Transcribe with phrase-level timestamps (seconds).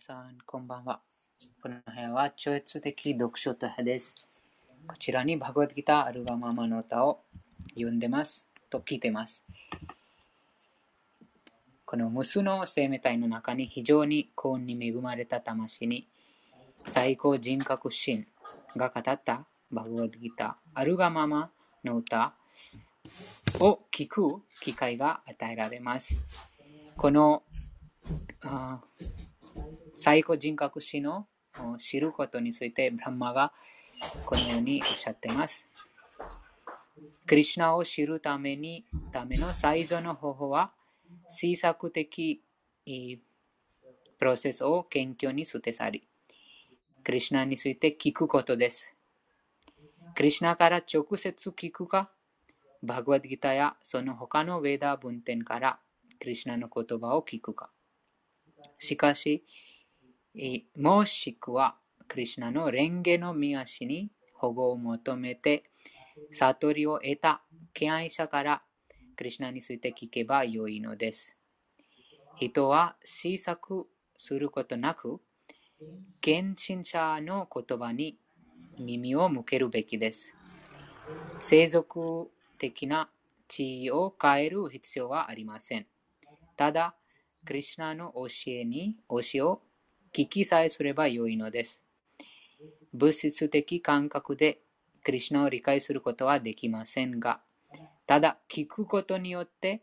[0.00, 1.00] さん、こんばんは。
[1.62, 4.14] この部屋は超越的読書と部です。
[4.86, 7.20] こちらにバグワッドギターアルガママの歌を
[7.74, 9.42] 読んでますと聞いてます。
[11.84, 16.08] この無数の生命体の中に非常に幸運に恵まれた魂に
[16.86, 18.26] 最高人格心
[18.76, 21.50] が語ったバグワッドギターアルガママ
[21.84, 22.32] の歌
[23.60, 24.28] を聞く
[24.62, 26.16] 機会が与えられます。
[26.96, 27.42] この
[30.02, 31.26] 最高人格史の
[31.78, 33.52] 知ることについて、ブランマが
[34.24, 35.66] このようにおっしゃってます。
[37.26, 40.72] クリシナを知るためにための最初の方法は、
[41.28, 42.40] 制作的
[44.18, 46.08] プロセスを謙虚に捨て去り、
[47.04, 48.90] クリシナについて聞くことです。
[50.14, 52.10] クリシナから直接聞くか、
[52.82, 55.78] バグワッドギターやその他のウェーダ文典から
[56.18, 57.68] クリシナの言葉を聞くか。
[58.78, 59.44] しかし、
[60.76, 61.76] もしくは、
[62.06, 65.64] クリシュナの蓮華の御足に保護を求めて、
[66.32, 67.42] 悟りを得た
[67.72, 68.62] 敬愛者から
[69.16, 71.36] クリシュナについて聞けばよいのです。
[72.36, 75.20] 人は思索することなく、
[76.20, 78.16] 献身者の言葉に
[78.78, 80.32] 耳を向けるべきです。
[81.40, 83.10] 世俗的な
[83.48, 85.86] 地位を変える必要はありません。
[86.56, 86.94] ただ、
[87.44, 89.62] クリシュナの教えに教えを
[90.12, 91.80] 聞きさえすればよいのです。
[92.92, 94.60] 物質的感覚で
[95.04, 97.40] クリシュナを理解することはできませんが、
[98.08, 99.82] ただ聞くことによって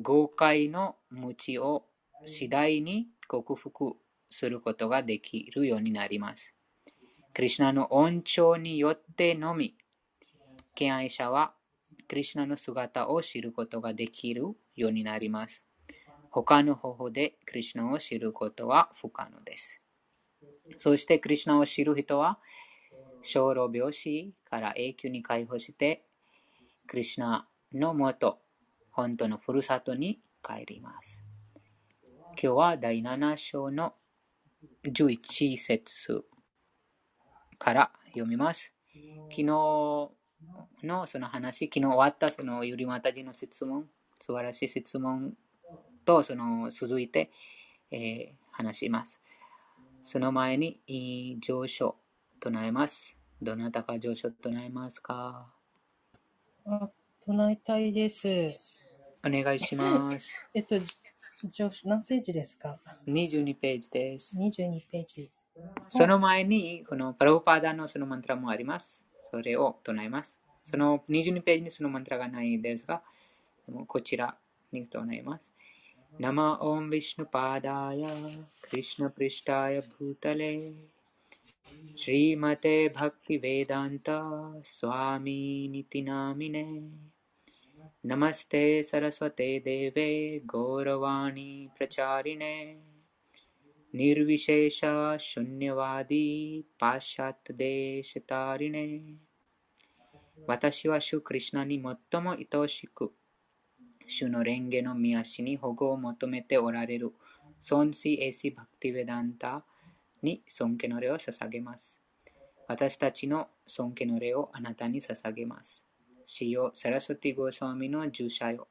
[0.00, 1.84] 誤解の無知を
[2.24, 3.96] 次第に克服
[4.30, 6.54] することができるようになります。
[7.34, 9.76] クリシュナの恩寵によってのみ、
[10.74, 11.52] 敬愛者は
[12.08, 14.44] クリシュナの姿を知ることができる
[14.76, 15.62] ようになります。
[16.32, 19.82] 他の方法でクリシュナを知ることは不可能です。
[20.78, 22.38] そしてクリシュナを知る人は、
[23.22, 26.04] 小老病死から永久に解放して、
[26.86, 28.38] クリシュナのもと、
[28.90, 31.22] 本当のふるさとに帰ります。
[32.28, 33.92] 今日は第7章の
[34.84, 36.24] 11節
[37.58, 38.72] から読みます。
[39.30, 43.86] 昨日のその話、昨日終わったそのユリマタジの質問、
[44.20, 45.34] 素晴らしい質問
[46.04, 47.30] とその続いて、
[47.90, 49.20] えー話します。
[50.04, 51.96] その前に、いい上昇
[52.40, 53.16] 唱えます。
[53.40, 55.50] どなたか上昇唱えますか？
[56.66, 56.90] あ、
[57.26, 58.28] 唱えたいです。
[59.24, 60.30] お願いします。
[60.54, 60.76] えっと、
[61.50, 64.36] 上何ページですか？22ページです。
[64.36, 65.30] ?22 ページ。
[65.88, 69.04] その前に、このプラブパーダのそのマントラもあります。
[69.30, 70.38] それを唱えます。
[70.64, 73.02] その22ページにそのマントラがないですが、
[73.86, 74.36] こちら
[74.72, 75.51] に唱えます。
[76.21, 78.03] नम ॐ विष्णुपादाय
[78.63, 80.53] कृष्णपृष्ठाय भूतले
[82.01, 84.09] श्रीमते भक्तिवेदान्त
[84.69, 86.63] स्वामीनिति नामिने
[88.11, 90.09] नमस्ते सरस्वते देवे
[90.53, 92.55] गौरवाणी प्रचारिणे
[93.93, 94.81] निर्विशेष
[95.29, 96.27] शून्यवादी
[96.79, 97.67] पाश्चात्यदेशतारिणे
[100.47, 101.81] 私は主クリシュナに
[102.11, 103.11] 最も愛しく、
[104.06, 107.12] 主の蓮華の御足に保護を求めておられる、
[107.70, 109.64] 孫子エシバクティベダンタ
[110.22, 111.98] に尊敬の礼を捧げます。
[112.68, 115.84] 私たちの尊敬の礼をあなたに捧げます。
[116.24, 118.68] 主よ、サラスワティゴースワミの従者よ。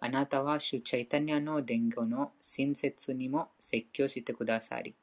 [0.00, 4.94] あなたは主チャイタニアの伝言の親切にも説教してくださり、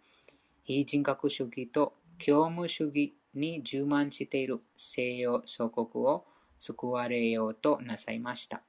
[0.64, 6.26] 非人格主義と教務主義に充満している西洋諸国を
[6.58, 8.64] 救われようとなさいました。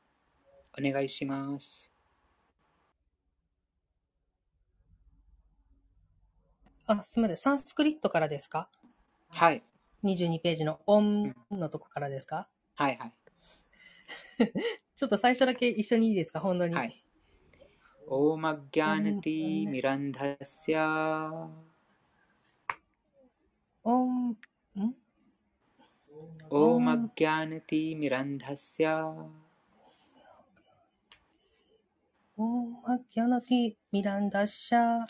[0.78, 1.90] お願いします。
[6.86, 7.36] あ、すみません。
[7.36, 8.68] サンスクリットからですか？
[9.28, 9.64] はい、
[10.04, 12.48] ?22 ページのオンのとこからですか？
[12.76, 13.12] はい、はい。
[14.96, 16.40] ちょっと最初だけ一緒にいいですか？
[16.40, 16.74] 本当に。
[16.74, 17.02] はい。
[18.08, 21.50] オマギャナティミランダシア
[23.82, 24.36] オン、ん
[26.50, 29.04] オマギャナティミランダスヤ
[32.36, 35.08] Om Agyanati Mirandasya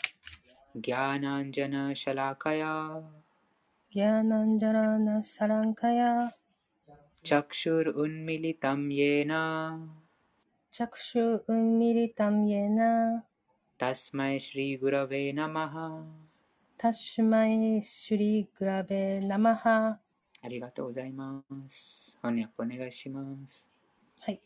[0.79, 3.03] Gyananjana Shalakaya
[3.91, 6.31] Gyananjana Sarankaya
[7.27, 9.75] Chakshur Unmilitam Yena
[10.71, 13.23] Chakshur Unmilitam Yena
[13.77, 16.05] Tasmai Shri Gurave Namaha
[16.79, 19.99] Tasmai Shri Gurave Namaha
[20.41, 22.17] ありがとうございます。
[22.21, 23.65] 翻訳お願いします。
[24.21, 24.39] はい。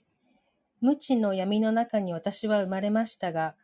[0.81, 3.56] 無知の闇の中に私は生まれましたが、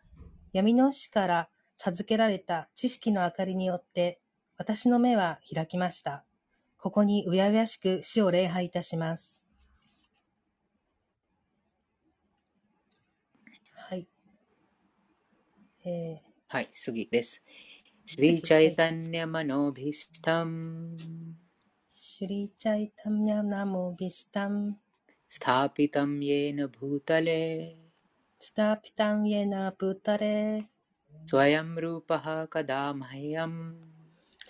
[0.53, 4.21] 闇の死から授けられた知識の明かりによって、
[4.55, 6.23] 私の目は開きました。
[6.77, 9.41] ここにうやうやしく死を礼拝いたします。
[13.73, 14.07] はい。
[15.85, 17.41] えー、はい、次です。
[18.05, 20.97] シュリーチャイタンニャマノビスタム。
[21.91, 24.77] シュリーチャイタンニャマノビスタム。
[31.26, 33.92] स्वयं रूपः कदा मह्यम्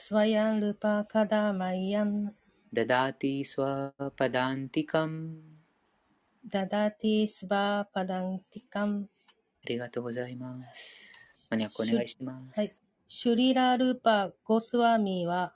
[0.04, 2.34] スワヤンルパカダマイヤン、
[2.72, 5.36] ददाति स्वपदान्तिकम्
[6.48, 9.06] ダダティスバーパダンティカン、
[9.64, 11.46] ありがとうございます。
[11.50, 12.58] 翻訳お願いします。
[12.58, 12.74] はい。
[13.06, 15.54] シュリラ・ルーパ・ゴスワーミーは、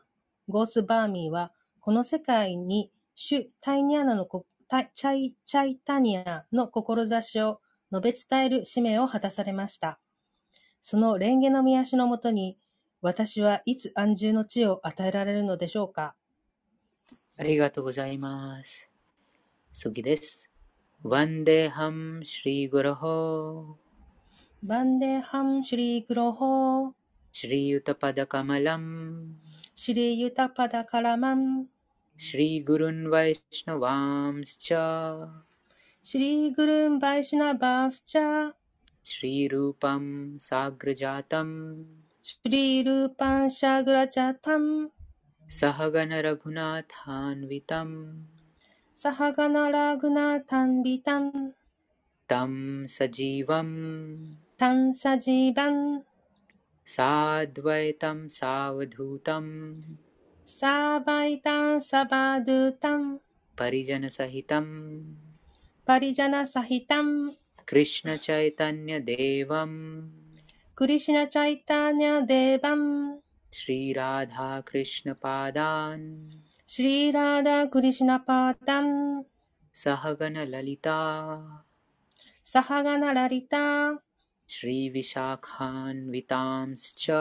[0.48, 4.49] ゴースバーミーは、この世界に、シュ・タイニャナのこ、タ
[4.95, 7.59] チャイ、チャイタニアの志を
[7.91, 9.99] 述べ伝える使命を果たされました。
[10.81, 12.57] その蓮華の御足のもとに、
[13.01, 16.15] 私はいつ安住の地を与えられるのでしょうか？
[17.37, 18.89] ありがとうございます。
[19.73, 20.49] 次です。
[21.03, 23.77] ワンデハム・シリグロホ
[24.63, 26.91] バンデハン・シュリー・グロホー、
[27.33, 29.35] シリユタパダカマラム
[29.75, 31.65] シュリー・ユタパダ・カラマン、
[32.21, 34.73] श्रीगुरुन् वैष्णवांश्च
[36.05, 38.17] श्रीगुरुन् वैष्णवांश्च
[39.05, 41.85] श्रीरूपं साग्रजातम्।
[42.23, 44.87] श्रीरूपं सग्रजातं
[45.49, 48.23] सहगणरघुनाथान्वितम्।
[49.55, 51.49] रघुनाथान्वितं
[52.29, 55.99] तं सजीवं तं सजीवम्।
[56.85, 59.81] साद्वैतं सावधूतम्।
[60.51, 63.17] साबाइतां सबादुतं
[65.87, 67.31] राधा कृष्ण
[67.67, 69.71] कृष्णचैतन्यदेवं
[70.77, 72.81] कृष्णचैतन्यदेवं
[73.53, 76.29] श्रीराधाकृष्णपादान्।
[76.67, 79.21] श्रीराधाकृष्णपादं
[79.73, 80.99] सहगणललिता
[84.47, 87.11] श्री श्रीविशाखान्वितांश्च।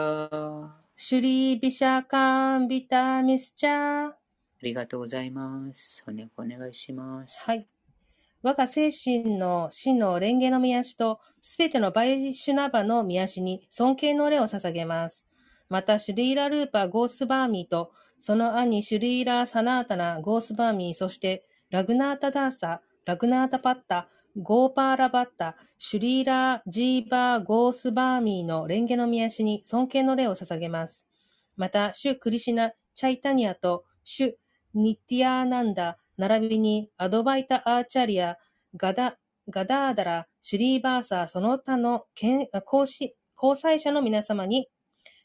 [1.03, 4.09] シュリービシャカンビタミスチャー。
[4.09, 4.15] あ
[4.61, 6.05] りがとうございます。
[6.07, 7.39] お願いします。
[7.41, 7.67] はい。
[8.43, 15.25] 我が精神の真の蓮華の宮足と、すべてのバイシュナバの宮足に尊敬の礼を捧げます。
[15.69, 24.07] また、シュリーラ・ルーパ・ゴースバーミーと、その兄シュリーラ・サナータナ・ゴースバーミー、そして、ラグナータ・ダーサ、ラグナータ・パッタ、
[24.37, 31.05] ゴーパーラ・バッタ、シュリーラー・ジーバー・ゴースバーミーの蓮華の宮足に尊敬の礼を捧げます。
[31.57, 34.31] また、シュ・クリシナ・チャイタニアと、シュ・
[34.73, 38.37] ニッティアーナンダ、並びにアドバイタ・アーチャリア、
[38.77, 39.17] ガダ
[39.49, 42.87] ガダーダラ、シュリーバーサー、その他の交
[43.57, 44.69] 際者の皆様に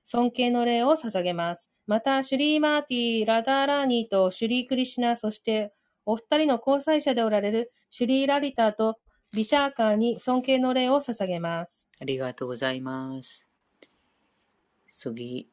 [0.04, 1.70] 尊敬の礼を捧げます。
[1.86, 5.72] また、シュリーマーティ、ラダーラーニーとシュリークリシナ、そして
[6.06, 8.98] お二人の交際者でおられるシュリーラリタと
[9.32, 11.88] ビシャーカーに尊敬の礼を捧げます。
[12.00, 13.46] ありがとうございます。
[14.88, 15.50] 次。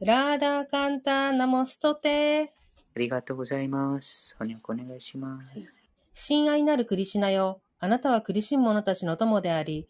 [0.00, 4.34] राधाकान्त नमोऽस्तु ते、ありがとうございます。
[4.40, 5.74] お願いします。
[6.14, 7.60] 親愛なるクリシナよ。
[7.80, 9.86] あなたは苦しむ者たちの友であり、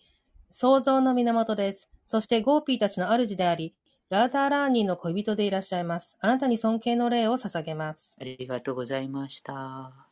[0.51, 1.89] 創造の源です。
[2.05, 3.73] そしてゴーピーたちの主であり、
[4.09, 6.17] ラーダーラーニーの恋人でいらっしゃいます。
[6.19, 8.17] あなたに尊敬の礼を捧げます。
[8.21, 10.06] ありがとうございました。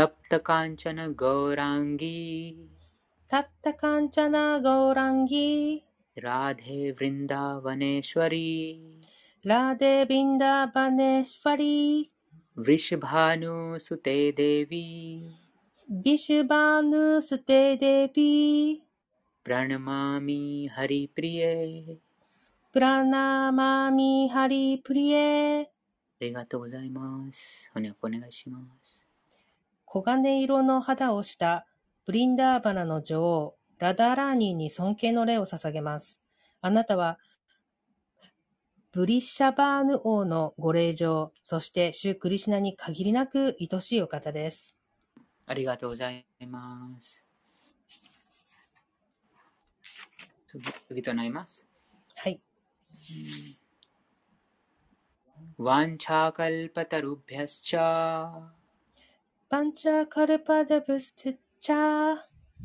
[0.00, 2.68] तप्त कांचन गौरांगी
[3.32, 5.78] तप्त कांचन गौरांगी
[6.16, 9.00] राधे वृंदावनेश्वरी
[9.46, 12.10] राधे वृन्दावनेश्वरी।
[12.56, 15.28] वृषभानुसुते देवी।
[15.90, 18.80] विषभानुसुते देवी।
[19.44, 21.96] प्रणमामि हरिप्रिये।
[22.72, 25.64] प्रणमामि हरिप्रिये।
[26.22, 27.70] ありがとうございます。
[27.74, 28.99] ほにゃこお願いします。
[29.92, 31.66] 黄金色の肌をした
[32.06, 36.22] ブリンダーバナの女王、ラダーラーニーに尊敬の礼を捧げます。
[36.60, 37.18] あなたは、
[38.92, 44.76] ブリッシャバーヌ王のご令嬢、そしてシュクリシナに限りなく愛しいお方です。
[45.46, 47.24] ありがとうございます。
[50.46, 51.66] 次次となります。
[52.14, 52.40] はい。
[55.58, 58.59] ワンチャカルパタルビャスチャー、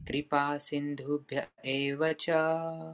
[0.06, 2.94] クリパシンドゥビャエヴァチャ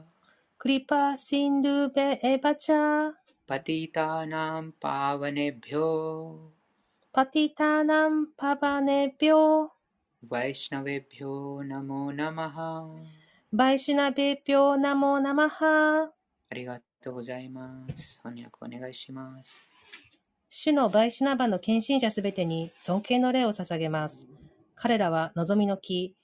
[0.56, 3.10] クリパシンドゥベエバチャー、
[3.46, 6.38] パティタナンパワネビョ
[7.12, 9.68] パティタナンパバネビョー、
[10.26, 12.88] ワイシナベビョナモナマハ
[13.52, 18.18] バイシュナベビョーナモナマハありがとうございます。
[18.22, 19.71] 翻訳お願いします。
[20.54, 24.26] 主のバイシュナバの献身者すべてに尊敬の礼を捧げます。
[24.74, 26.14] 彼らは望みの木、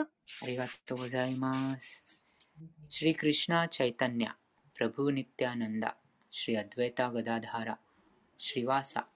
[0.00, 2.02] ありがとうございます。
[2.88, 4.32] シリー・クリシナ・チャイタニャ、
[4.74, 5.96] プラブ・ニティアナンダ、
[6.30, 7.78] シリアドゥエタ・ガダダーラ、
[8.38, 9.06] シリワーサ、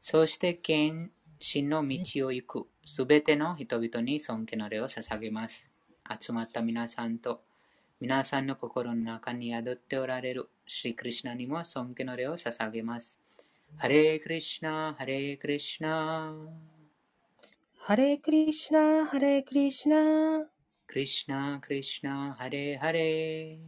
[0.00, 5.73] そして剣真の道を行くすべての人々に尊敬の礼を捧げます。
[6.20, 7.42] 集まった皆さんと
[8.00, 13.16] 皆さんの心の中に宿っておられるシリクリシナにも尊敬の礼を捧げます。
[13.76, 16.32] ハレークリシナ、ハレークリシナ、
[17.86, 20.46] ハレークリシュナ、ハレークリシュナ、
[20.86, 23.58] クリシナ、クリシナ、ハレーハレー。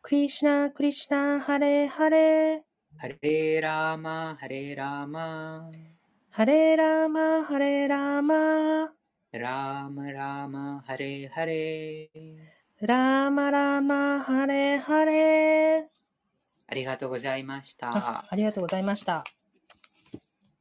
[0.00, 2.60] クリシュナ、クリシュナ、ハレーハレー。
[2.96, 5.70] ハレーラーマ、ハレーラーマ、
[6.30, 8.92] ハレーラーマ、ハレーラーマ、
[9.30, 12.38] ラーマラーマ、ハレーハレー。
[12.80, 15.84] ラーマラーマ、ハレーハレー。
[16.66, 17.88] ありがとうございました。
[17.88, 19.24] あありがとうございました。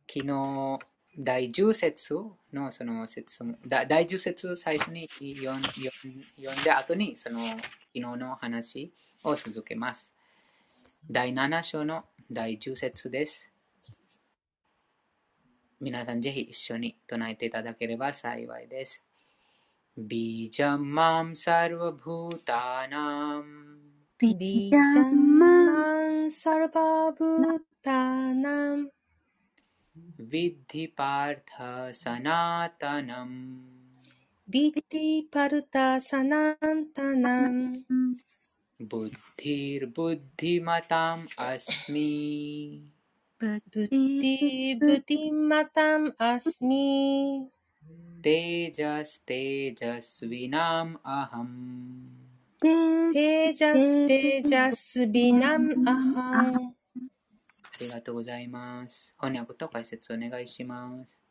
[0.06, 0.80] 昨日、
[1.18, 2.14] 第10節
[2.52, 5.08] のその説も、だ第10節最初に
[5.38, 7.58] 読ん読ん読んで後にその昨
[7.94, 8.94] 日の話
[9.24, 10.12] を続けます。
[11.10, 13.50] 第7章の第10節です。
[15.81, 19.05] 皆さんぜひ一緒に唱えていただければ幸いです。
[19.97, 23.79] ビジャマンサルバブータナム
[24.19, 28.91] ビジャンマンサルバブータナム、
[30.19, 31.51] विद्धि पार्थ
[31.93, 33.83] सनातनम्
[34.49, 36.57] ビッティパルタサナン
[36.93, 37.81] タナム、
[38.81, 39.87] बुद्धिर्बुद्धिमताम्
[41.39, 42.11] अस्मि
[43.40, 47.48] ブッディブッディマタムアスミ
[48.24, 52.10] テージャステージャスビナムアハム
[52.60, 56.72] テージャステージャスビナムアハムあ
[57.80, 61.22] りがとうございます翻訳と解説お願いします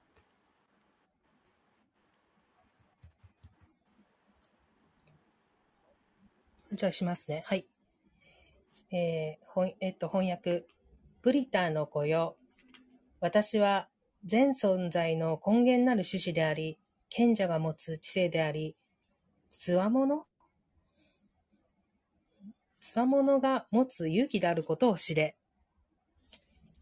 [6.72, 7.66] じゃあしますねはい
[8.92, 10.66] えー、ほんえ、っと翻訳
[11.26, 12.37] ブリターの子よ。
[13.18, 13.88] 私は
[14.25, 16.78] 全存在の根源なる種子であり、
[17.09, 18.76] 賢者が持つ知性であり、
[19.49, 20.26] つわもの
[22.80, 25.37] つわものが持つ勇気であることを知れ。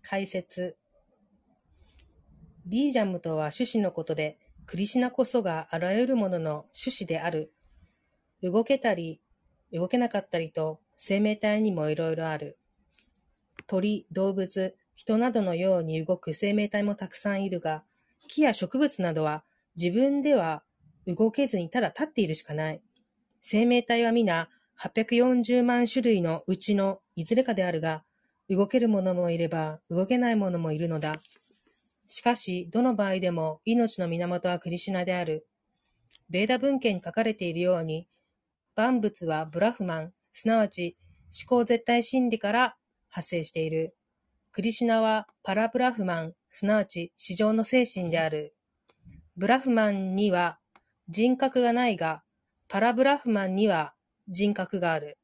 [0.03, 0.77] 解説。
[2.67, 7.55] ビージャムとは種子のことで、クリシナこそがあらゆるものの種子である。
[8.43, 9.23] 動けたり、
[9.73, 12.59] 動けなかったりと生命体にもいろいろある。
[13.67, 17.85] 鳥、動物、人などのように動く生命体もたくさんいるが、
[18.29, 19.45] 木や植物などは
[19.77, 20.63] 自分では
[21.07, 22.83] 動けずにただ立っているしかない。
[23.41, 24.49] 生命体は皆
[24.81, 28.05] 840万種類のうちのいずれかであるが、
[28.49, 31.15] 動けるものもいれば動けないものもいるのだ。
[32.07, 35.47] しかし、どの場合でも命の源はクリシュナである。
[36.31, 38.09] ベーダ文献に書かれているように、
[38.75, 40.97] 万物はブラフマン、すなわち
[41.35, 42.77] 思考絶対真理から
[43.15, 43.95] 発生している。
[44.51, 48.57] クリシュナはパラブラフマン、すなわち市場の精神である。
[49.37, 50.59] ブラフマンには
[51.09, 52.25] 人格がないが、
[52.67, 53.95] パラブラフマンには
[54.27, 55.17] 人格がある。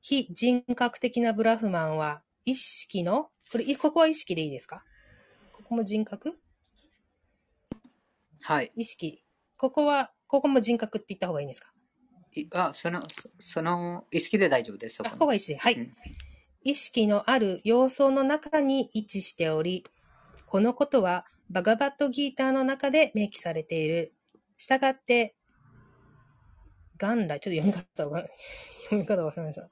[0.00, 4.84] 非人格的なブラフマンは意識の、これ、ここは意識でいいですか？
[5.52, 6.38] ここも人格？
[8.42, 8.70] はい。
[8.76, 9.24] 意識。
[9.56, 11.72] ここは、ここも人格って言った方がいいんですか？
[12.32, 14.96] いあその、そその意識で大丈夫です。
[14.96, 15.58] そあ、こここは意識で。
[15.58, 15.74] はい。
[15.74, 15.92] うん
[16.64, 19.84] 意識のある様相の中に位置しており、
[20.46, 24.14] このことはバガバットギーターの中で明記されている。
[24.56, 25.34] したがって、
[26.98, 28.24] 元来、ちょっと読み方が、
[28.84, 29.68] 読み方がわからないです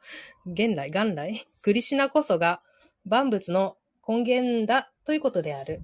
[0.47, 2.63] 現来、元来、クリシナこそが
[3.07, 5.83] 万物の根源だということである。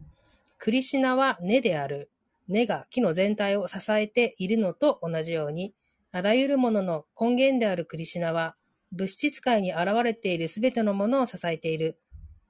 [0.58, 2.10] クリシナは根である。
[2.48, 5.74] 根が木の全体を支えているのと同じように、
[6.10, 8.56] あらゆるものの根源であるクリシナは、
[8.92, 12.00] 物質界に現れているすべてのものを支えている。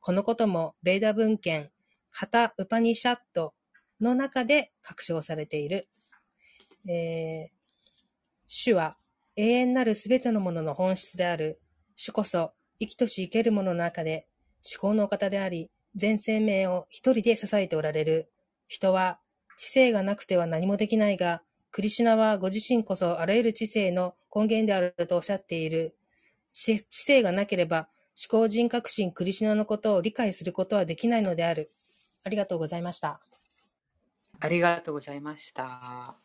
[0.01, 1.71] このことも、ベーダ文献、
[2.11, 3.55] カタ・ウパニシャット
[4.01, 5.89] の中で確証されている。
[6.89, 7.59] えー
[8.51, 8.97] 主は
[9.37, 11.61] 永遠なるすべてのものの本質である。
[11.97, 14.27] 主こそ生きとし生けるものの中で
[14.75, 18.33] 思考のお方であり、全生命を一人で支えておられる。
[18.69, 19.21] 人は
[19.59, 25.98] 知性がなくては何もできないが、クリシュナはご自身こそあらゆる知性の根源であるとおっしゃっている。
[26.59, 27.89] 知性がなければ
[28.21, 31.71] 思考人格心クリシナのことを理解することはできないのである。
[32.25, 33.21] ありがとうございました。
[34.41, 36.17] ありがとうございました。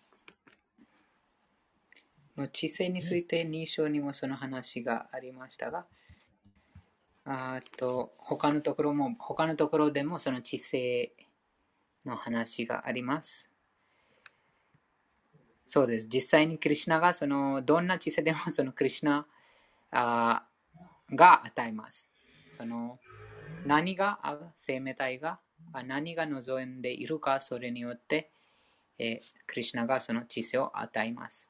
[2.36, 5.86] の知性について2章にもその話がありましたが、
[7.26, 11.14] あと他のところも、他のところでもその知性
[12.06, 13.52] の話があります。
[15.68, 16.08] そうです。
[16.12, 19.28] 実際にクリシナがそのどんな知性でもそのクリシナ
[19.94, 20.44] あ
[21.12, 22.10] が与えます。
[22.58, 23.00] その
[23.66, 25.40] 何があ生命体が
[25.72, 28.32] あ何が望んでいるかそれによって、
[29.00, 31.50] えークリシュナがその知性を与えます。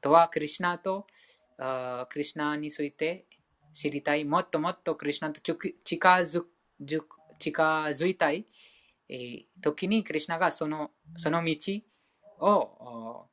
[0.00, 1.06] とは、クリシュナと
[1.58, 3.26] あクリシュナについて
[3.72, 6.44] 知りたい、もっともっとクリシュナとちく近づ
[6.80, 7.02] じゅ
[7.38, 8.46] 近づいたい、
[9.08, 11.56] えー時にクリシュナがそのその道
[12.40, 13.26] を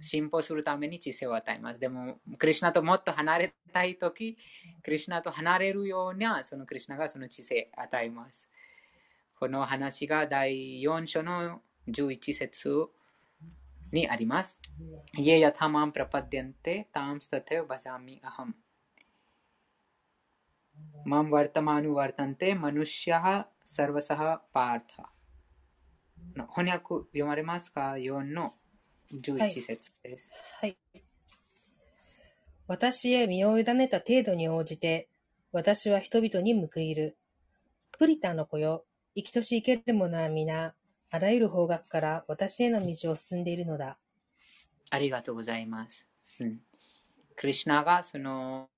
[0.00, 1.80] 進歩するために知性を与えます。
[1.80, 4.36] でも、クリュナともっと離れたいとき、
[4.82, 8.48] クリュナと離れるような、そのクリュナがその知性を与えます。
[9.38, 12.88] この話が第4章の11節
[13.92, 14.58] にあります。
[15.14, 18.54] イエヤタマンプラパディンテタムスタテバジャミアハム。
[21.04, 25.10] マンワルタマヌワルタンテマヌシャハサルバサハパータ。
[26.48, 28.54] 翻訳読まれますか ?4 の
[29.12, 30.32] 11節です？
[30.60, 30.76] はい。
[32.66, 35.08] 私へ身を委ねた程度に応じて、
[35.52, 37.16] 私は人々に報いる。
[37.98, 40.74] プリタの子よ、生きとし生ける者は皆、
[41.10, 43.98] あらゆる方角から私への道を進んでいるのだ。
[44.90, 46.06] ありがとうございます。
[46.40, 46.60] うん、
[47.36, 48.68] クリシュナがその、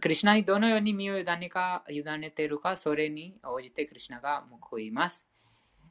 [0.00, 5.26] クリシュナにどのように身を委ねか委ねているか、それに応じてクリシュナが報います。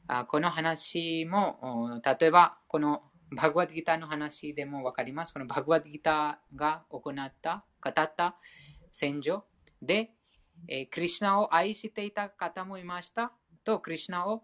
[0.08, 5.32] あこの話も、例えば、このバグワッドギターの話でもわかります。
[5.32, 8.36] このバグワッドギターが行った、語った
[8.92, 9.44] 戦場
[9.82, 10.10] で、
[10.68, 13.32] えークリシュナを愛していた方もいました。
[13.64, 14.42] と、クリシュナを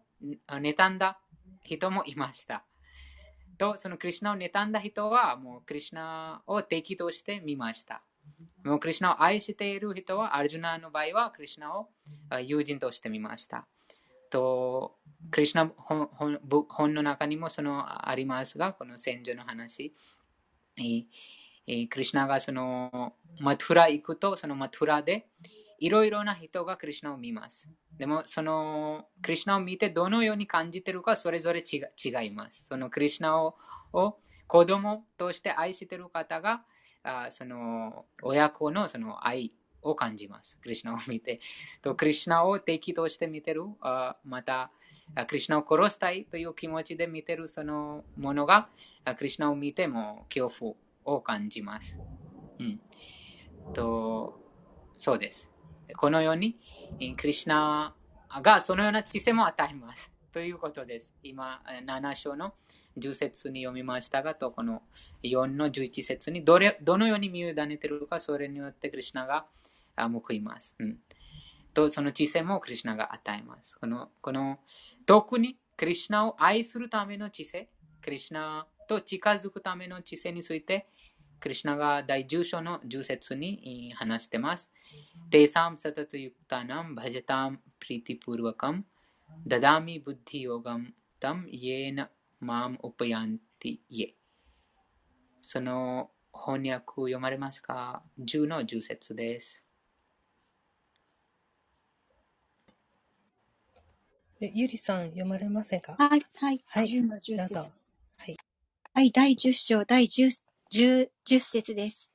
[0.48, 1.20] 妬んだ
[1.62, 2.64] 人もいました。
[3.56, 8.02] と、そのクリシュナを妬んだ人は、もうクリシュナを敵として見ました。
[8.64, 11.88] もうクリシュナを愛している人は、アルジュナの場合は、クリシュナを
[12.40, 13.66] 友人として見ました。
[14.32, 14.96] と、
[15.30, 19.94] クリシュナ本本の中にもそのありますが、この戦場の話。
[20.78, 21.04] えー
[21.68, 25.28] えークリシュナがそのマトゥラ行くと、そのマトゥラで
[25.78, 27.68] いろいろな人がクリシュナを見ます。
[27.96, 32.64] でも、そのクリシュナを見てどのように感じてるか、それぞれ違違います。
[32.68, 33.56] そのクリシュナを
[33.92, 34.16] を
[34.46, 36.64] 子供として愛してる方が、
[37.04, 40.58] あその親子のその愛を感じます。
[40.58, 41.40] クリシュナを見て。
[41.82, 43.64] とクリシュナを敵として見てる、
[44.24, 44.70] また、
[45.26, 48.68] クリシュナを殺したいという気持ちで見てるそのものが、
[49.16, 51.98] クリシュナを見ても恐怖を感じます。
[52.58, 52.80] うん、
[53.72, 54.40] と
[54.98, 55.50] そうです。
[55.96, 56.56] このように、
[57.16, 57.94] クリシュナ
[58.40, 60.12] がそのような知性も与えます。
[60.32, 61.12] ということです。
[61.22, 62.54] 今、7章の
[62.96, 64.82] 10節に読みましたが、とこの
[65.22, 69.44] 4の11節にどれどのように身を委ねているか、それによってクリシュナが
[69.96, 70.74] あ報います。
[70.78, 70.98] うん
[71.74, 73.78] と、その知性もクリシュナが与えます。
[73.78, 74.58] このこの
[75.06, 77.70] 特にクリシュナを愛するための知性
[78.02, 80.88] クリシナと近づくための知性について、
[81.40, 84.70] クリシナが第10章の10節に話しています。
[85.30, 88.84] テサムサタトユクタナムバジャタムプリティプルワカム
[89.46, 94.14] ダダミブッディヨガムタムイエナマムウパヤンティイエ。
[95.40, 99.61] その翻訳読まれますか ?10 の10節です。
[104.52, 105.94] ゆりさん、読まれませんか？
[105.98, 107.54] はい、はい、はい、10の10節。
[107.54, 108.36] はい、
[108.92, 112.10] はい、第10章、第 10, 10, 10節です。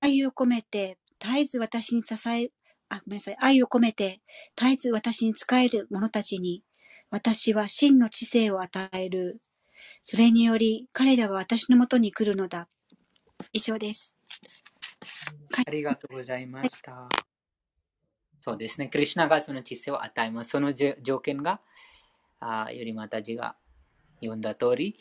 [0.00, 2.50] 愛を込めて、絶えず私に支え、
[2.88, 4.20] あ、ごめんなさい、愛を込めて、
[4.56, 6.62] 絶えず私に仕える者たちに、
[7.10, 9.40] 私は真の知性を与える。
[10.02, 12.68] それにより、彼らは私のもとに来るのだ。
[13.52, 14.14] 以上です。
[15.66, 17.08] ありがとうございました。
[18.44, 18.88] そうですね。
[18.88, 20.50] クリュナがその知性を与えます。
[20.50, 21.62] その条件が、
[22.40, 23.56] あよりまた字が
[24.20, 24.98] 読んだ通り、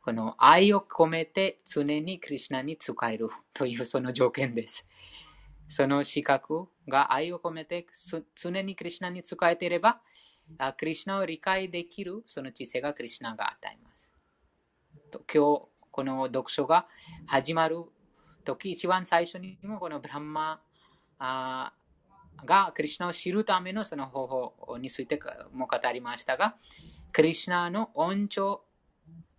[0.00, 4.88] この愛を込めて常にクリュナに使えるというその条件です。
[5.68, 7.86] その資格が愛を込めて
[8.34, 10.00] 常にクリュナに使えていれば、
[10.78, 14.10] クリュナを理解できるその知性がクリュナが与えます。
[15.10, 16.86] と今日、この読書が
[17.26, 17.84] 始まる
[18.46, 20.62] 時、一番最初にもこのブランマ
[21.18, 21.74] あ
[22.44, 25.20] がクリュナを知るためのその方法について
[25.52, 26.56] も語りましたが、
[27.12, 28.60] クリュナの恩寵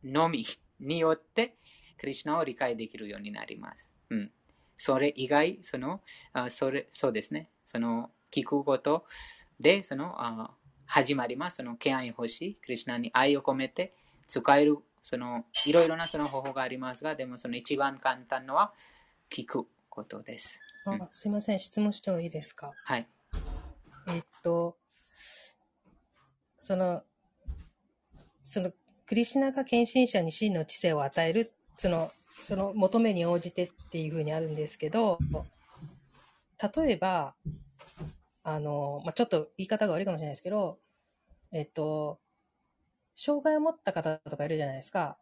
[0.04, 0.46] のみ
[0.80, 1.56] によって
[2.00, 3.92] クリュナを理解できるようになります。
[4.10, 4.32] うん、
[4.78, 6.02] それ以外、その
[6.34, 9.06] あそれそうですね、その聞くこと
[9.60, 10.52] でそのあ
[10.86, 11.58] 始まります。
[11.58, 13.94] その敬愛欲しい、クリュナに愛を込めて
[14.28, 18.74] 使える、そのいろいろなその方法がありますが、でもその一番簡単のは
[19.30, 20.60] 聞くことです。
[20.92, 22.74] あ、すいません、質問してもいいですか？
[22.84, 23.08] はい。
[24.08, 24.78] えっと、
[26.60, 27.04] その、
[28.44, 28.72] その、
[29.06, 35.24] クリシナが献身者に真の知性を与える、その、その求めに応じてっていうふうにあるんですけど、
[36.62, 37.36] 例えば、
[38.44, 40.80] あの、まあ、ちょっと言い方が悪いかもしれないですけど、
[41.52, 42.22] えっと、
[43.16, 45.20] 障害を持った方とかいるじゃないですか。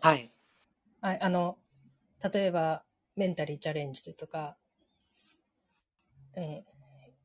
[0.00, 0.32] はい。
[1.02, 1.58] ああの、
[2.32, 2.84] 例えば、
[3.20, 4.56] メンタリーチャレンジとか、
[6.34, 6.64] うん、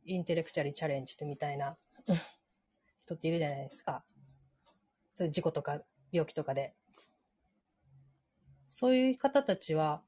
[0.03, 1.77] インテレクチャリーチャレンジみたいな
[3.05, 4.03] 人っているじゃないですか。
[5.13, 5.81] そういう事故とか
[6.11, 6.75] 病気とかで。
[8.67, 10.03] そういう方たちは、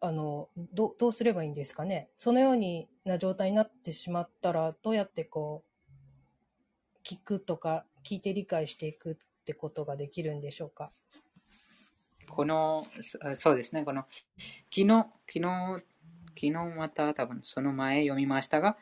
[0.00, 2.10] あの、どどうすればいいんですかね。
[2.16, 10.92] そのようにな状態になってしまったら、どうやってこう、聞くとか、聞いて理解していくってことができるんでしょうか。
[12.28, 12.86] この、
[13.34, 14.06] そうですね、この、
[14.70, 14.86] 昨日、
[15.26, 15.84] 昨日、
[16.28, 18.76] 昨日また多分その前読みましたが、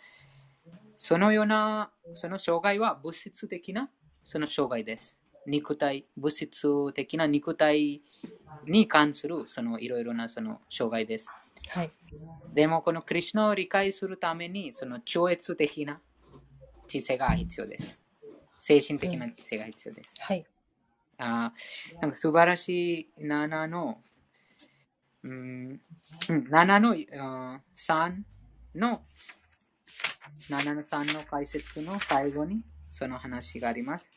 [0.97, 3.91] そのような、その障害は物質的な
[4.25, 5.17] その障害です。
[5.47, 8.03] 肉体、物質的な肉体
[8.65, 11.29] に関するそのいろいろなその障害です。
[11.71, 11.91] はい。
[12.53, 16.01] でもこのクリュナを理解するためにその超越的な
[16.87, 17.99] 知性が必要です。
[18.59, 20.15] 精神的な知性が必要です。
[20.21, 20.45] はい。
[21.18, 21.52] あ
[22.02, 24.04] なんか素晴らしい7の、
[25.24, 25.82] うん、
[26.30, 28.16] 7の3
[28.76, 29.02] の
[30.50, 34.10] 7の3の解説の最後にその話があります。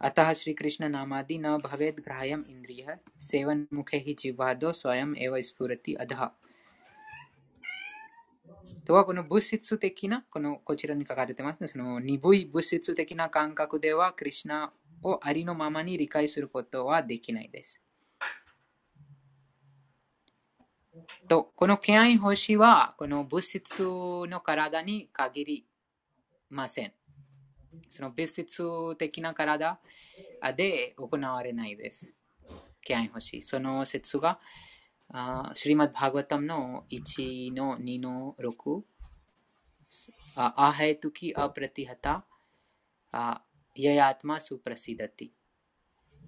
[0.00, 6.22] अतः श्रीकृष्णनामादि न भवेद् ग्राह्यम् इन्द्रियः सेवन्मुखे हि जिह्वादो स्वयम् एव स्फुरति अधः
[8.87, 11.67] とはこの物質的な、このこちらに書かれてますね。
[11.67, 14.71] その鈍い物質的な感覚では、クリュナ
[15.03, 17.81] をありのままに理解することはできないです。
[21.27, 25.67] と、この敬愛星は、この物質の体に限り
[26.49, 26.93] ません。
[27.89, 29.81] その物質的な体
[30.55, 32.13] で行われないです。
[32.83, 33.41] 敬愛星。
[33.41, 34.39] その説が、
[35.53, 38.81] シリマッバーガタムの1の2の6、
[40.35, 42.25] アヘトキアプラティハタ、
[43.75, 45.29] ヤヤトマスプラシダティ。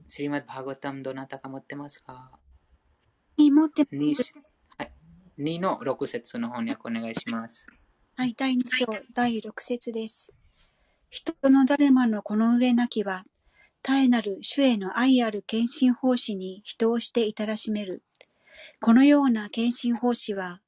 [0.07, 2.31] シリマッバーガタムどなたか持ってますか？
[3.37, 4.33] 持ってます。
[5.37, 7.65] 2の6節の翻訳お願いします。
[8.15, 10.33] はい、第2章、第6節です。
[11.09, 13.25] 人の誰ものこの上なきは、
[13.83, 18.03] 絶えなる主への愛ある献身奉仕に人をしていたらしめる。
[18.81, 20.61] このような献身奉仕は、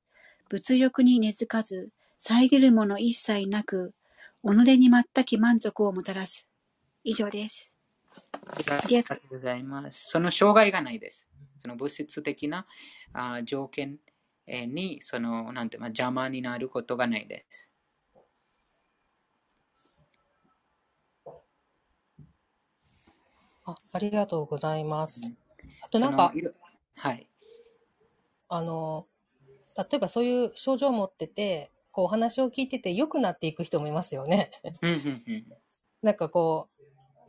[0.50, 3.94] 物欲に根付かず、遮るもの一切なく、
[4.44, 6.48] 己に全き満足をもたらす。
[7.04, 7.72] 以上です。
[8.46, 10.06] ありがとうございます。
[10.08, 11.28] その障害がないです。
[11.60, 12.66] その物質的な
[13.14, 14.00] あ条件
[14.48, 17.70] に、その、なんて、まあ、邪魔になることがないです。
[23.66, 25.32] あありがとうございます。
[25.84, 26.34] あとそなんか、
[26.96, 27.28] はい。
[28.52, 29.08] あの、
[29.78, 34.52] 例えばそういう症状を持ってて、こうお話を聞いてて良くなっていく人もいますよね。
[36.04, 36.70] なんかこ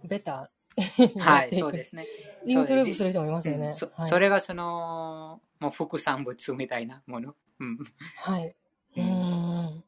[0.02, 1.52] う、ベターはい。
[1.56, 2.06] そうですね。
[2.44, 3.68] インプルーブする人もいますよね。
[3.68, 4.10] うんそはい。
[4.10, 7.36] それがその、もう副産物みたいなもの。
[7.60, 7.78] うん
[8.16, 8.56] はい。
[8.96, 9.84] ううん。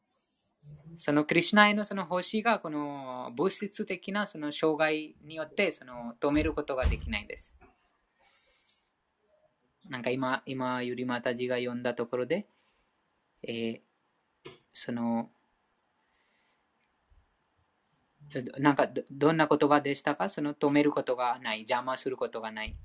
[0.95, 7.55] そのクリシュナへのその星がこの物質的なその障害によってその止めることができないです。
[9.89, 12.47] なんか今、今、ゆりまたじが読んだところで、
[13.43, 13.81] えー
[14.73, 15.29] その、
[18.33, 20.27] どなんかどどんな言葉でしたか？
[20.27, 22.75] その止めることがない、邪魔することがない。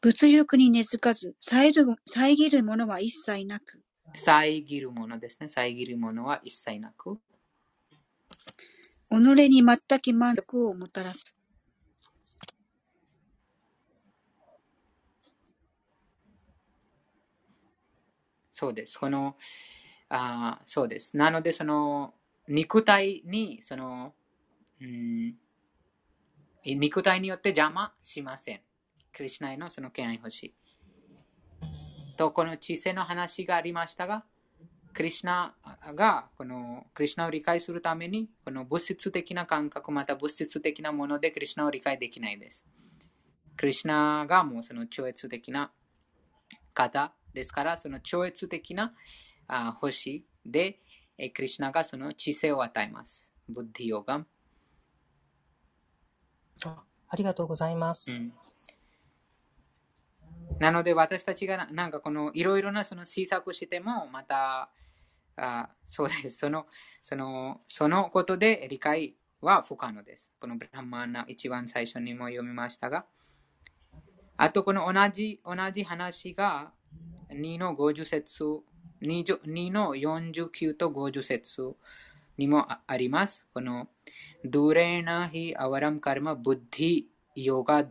[0.00, 3.82] 物欲に根付かず、遮る遮るものは一切なく、
[4.14, 5.48] 遮るものですね。
[5.48, 7.20] 遮るものは一切なく。
[9.08, 9.14] 己
[9.48, 11.36] に全く満足をもたらす。
[18.58, 18.98] そうです。
[18.98, 19.36] この、
[20.08, 21.14] あそうです。
[21.14, 22.14] なので、その、
[22.48, 24.14] 肉体に、その、
[24.80, 25.34] うん、
[26.64, 28.62] 肉体によって邪魔しません。
[29.12, 30.54] クリシナへのその敬愛欲しい。
[32.16, 34.24] と、この知性の話がありましたが、
[34.94, 35.54] クリシナ
[35.94, 42.64] が、この、クリシナを理解するために、この物質的な感覚、また物質的なものでクリシナを理解できないです。
[43.58, 45.72] クリシナがもうその超越的な
[46.72, 48.94] 方ですから、その超越的な
[49.46, 50.80] あ星で、
[51.18, 53.30] えクリシュナがその知性を与えます。
[53.48, 54.24] ブッディヨガ。
[56.64, 58.10] あありがとうございます。
[58.10, 58.32] うん
[60.58, 64.70] なので私たちがななんかこのいろいろなその施策してもまた
[65.36, 66.66] あそうですその
[67.02, 70.32] そのそのことで理解は不可能です。
[70.40, 73.04] このブラハマーナ一番最初にも読みましたが
[74.38, 76.72] あとこの同じ同じ話が
[77.30, 78.44] 2の50節
[79.02, 81.74] 2, じょ2の49と50節
[82.38, 83.44] にもああります。
[83.52, 83.88] この
[84.44, 87.84] ドゥレーナヒアワラムカルマブッディヨガ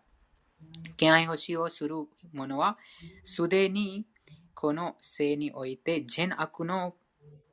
[0.97, 1.95] 敬愛奉仕をする
[2.31, 2.77] 者は、
[3.23, 4.05] すでに
[4.53, 6.95] この性において善悪の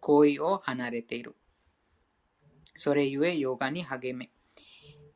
[0.01, 1.35] 行為を離れている。
[2.75, 4.31] それゆえヨガに励め。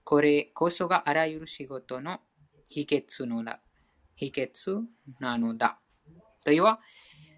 [0.04, 2.20] これこそがあらゆる仕事の
[2.68, 3.60] 秘訣のだ。
[4.16, 4.82] 秘訣
[5.20, 5.78] なのだ。
[6.44, 6.80] というは、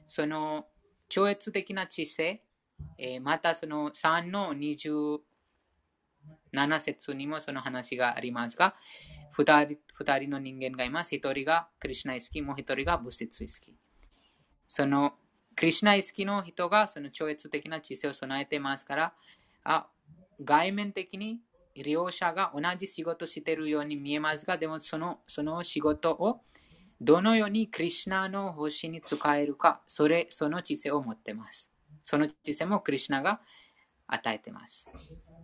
[0.08, 0.66] その
[1.08, 2.42] 超越的な知性、
[2.98, 5.20] えーまたその3の27
[6.80, 8.74] 節にもその話がありますが、
[9.36, 11.14] 2人 ,2 人の人間がいます。
[11.14, 13.74] 1人がクリシュナ意識、もう1人が物質意識。
[14.68, 15.14] その
[15.54, 19.14] クリシュナ意識の人がその超越的な知性を備えてますから、
[19.64, 19.86] あ
[20.42, 21.40] 外面的に
[21.74, 26.42] 両者が同じ仕事をしているように見えますが、でもそのその仕事を
[27.00, 31.70] どのようにクリュナの星に使えるか、それ、その知性を持ってます。
[32.02, 33.40] その知性もクリュナが
[34.06, 34.88] 与えてます。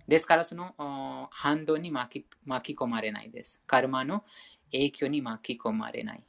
[0.09, 3.61] ですから、その反動に巻き巻き込まれないです。
[3.67, 4.25] カルマの
[4.73, 6.25] 影響に巻き込まれない。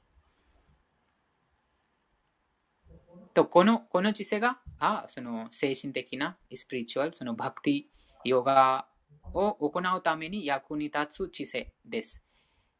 [3.34, 7.84] と、このこの知性が、あその精神的な、スピリチュアル、そのバクティ、
[8.24, 8.88] ヨガ
[9.34, 12.22] を行うために役に立つ知性です。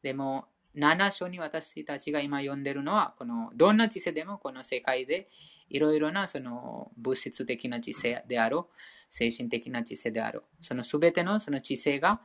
[0.04, 5.30] でも、7章に私たちが今読んでいるのは、このどんな知性でもこの世界で
[5.70, 8.76] いろいろなその物質的な知性であろう、
[9.10, 12.22] 精神的な知性であろう、そのすべてのその知性が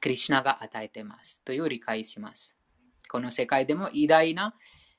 [0.00, 2.56] クリシュナが与えていますという理解します。
[3.10, 4.54] この世界でも偉大な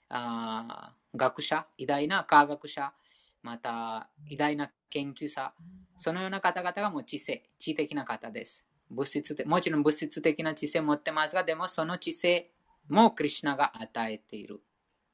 [0.10, 2.94] あ学者、偉大な科学者、
[3.42, 5.54] また偉大な研究者、
[5.98, 8.66] そのような方々がもう知性、知的な方です。
[8.90, 12.52] 物質的もちろん物質的な知性を持ってますが、でもその知性
[12.88, 14.62] もクリシナが与えている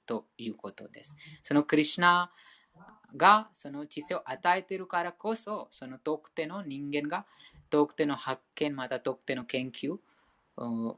[0.06, 1.16] ということです。
[1.44, 2.32] そのクリシナ
[3.16, 7.26] がその知性を与えているからこそ、その特定の人間が
[7.70, 9.98] 特定の発見、また特定の研究
[10.68, 10.98] を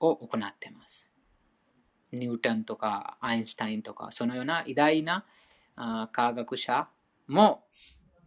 [0.00, 1.08] 行っています。
[2.12, 5.24] ニュートンとかアインシュタインとか、そのような偉大な
[6.12, 6.88] 科学者
[7.26, 7.64] も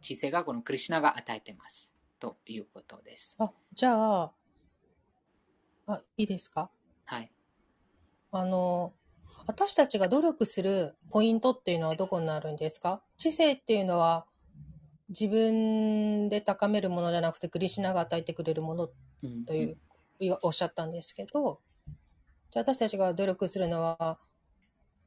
[0.01, 1.90] 知性がこのクリシナが与えています。
[2.21, 3.35] ということです。
[3.39, 4.31] あ、じゃあ、
[5.87, 6.69] あ、いいですか？
[7.05, 7.31] はい。
[8.31, 8.93] あの、
[9.47, 13.01] 私たちが努力するポイントっていうのはどこになるんですか？
[13.17, 14.27] 知性っていうのは
[15.09, 18.89] 自分で高めるものじゃなくてクリシナが与えてくれるもの
[19.47, 19.77] という、
[20.21, 21.59] うん、おっしゃったんですけど、
[22.51, 24.19] じゃあ私たちが努力するのは、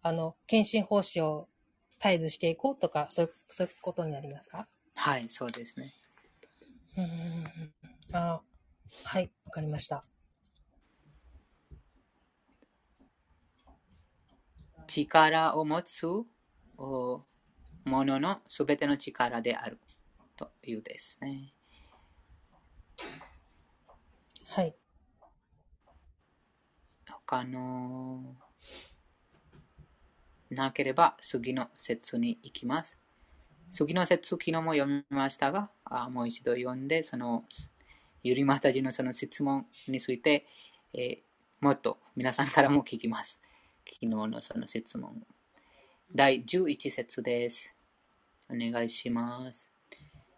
[0.03, 1.49] あの、献身奉仕を
[2.01, 4.67] 絶えずしていこうとか、そうそういうことになりますか？
[4.97, 5.95] はい、そうですね。
[6.97, 7.73] うん。
[8.13, 8.41] あ、
[9.05, 10.05] はい、わかりました。
[14.87, 16.07] 力を持つ
[16.77, 17.25] も
[17.85, 19.79] ののすべての力である
[20.37, 21.53] というですね。
[24.47, 24.75] はい。
[27.27, 28.37] 他の
[30.51, 33.04] なければ次の説に行きます。
[33.75, 37.45] 次の説、昨日も読みましたが、あもう一度読んで、その
[38.23, 40.47] ゆりまたじのその質問について、
[40.93, 41.19] えー、
[41.59, 43.41] もっと皆さんからも聞きます。
[43.85, 45.27] 昨日のその質問。
[46.15, 47.69] 第11節です。
[48.49, 49.69] お願いします。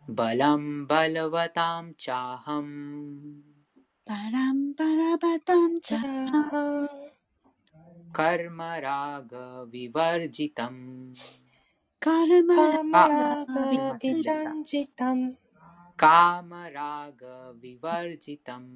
[0.09, 3.43] バランバラバタムチャーハン。
[4.07, 6.89] バランバラバタムチャーハン。
[8.15, 11.13] カルマラガビバルジタム。
[11.13, 11.46] カルマラガビバルジタム。
[12.05, 14.63] कर्माग इति चितम्
[16.01, 17.21] कामराग
[17.63, 18.71] विवर्जितम्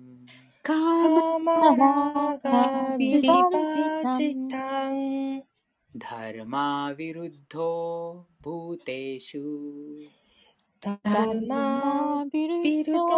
[6.04, 7.70] धर्माविरुद्धो
[8.44, 9.44] भूतेषु
[10.86, 11.64] धर्मा
[12.34, 13.14] विरुतो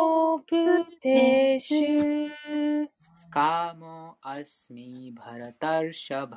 [5.21, 6.35] भरतर्षभ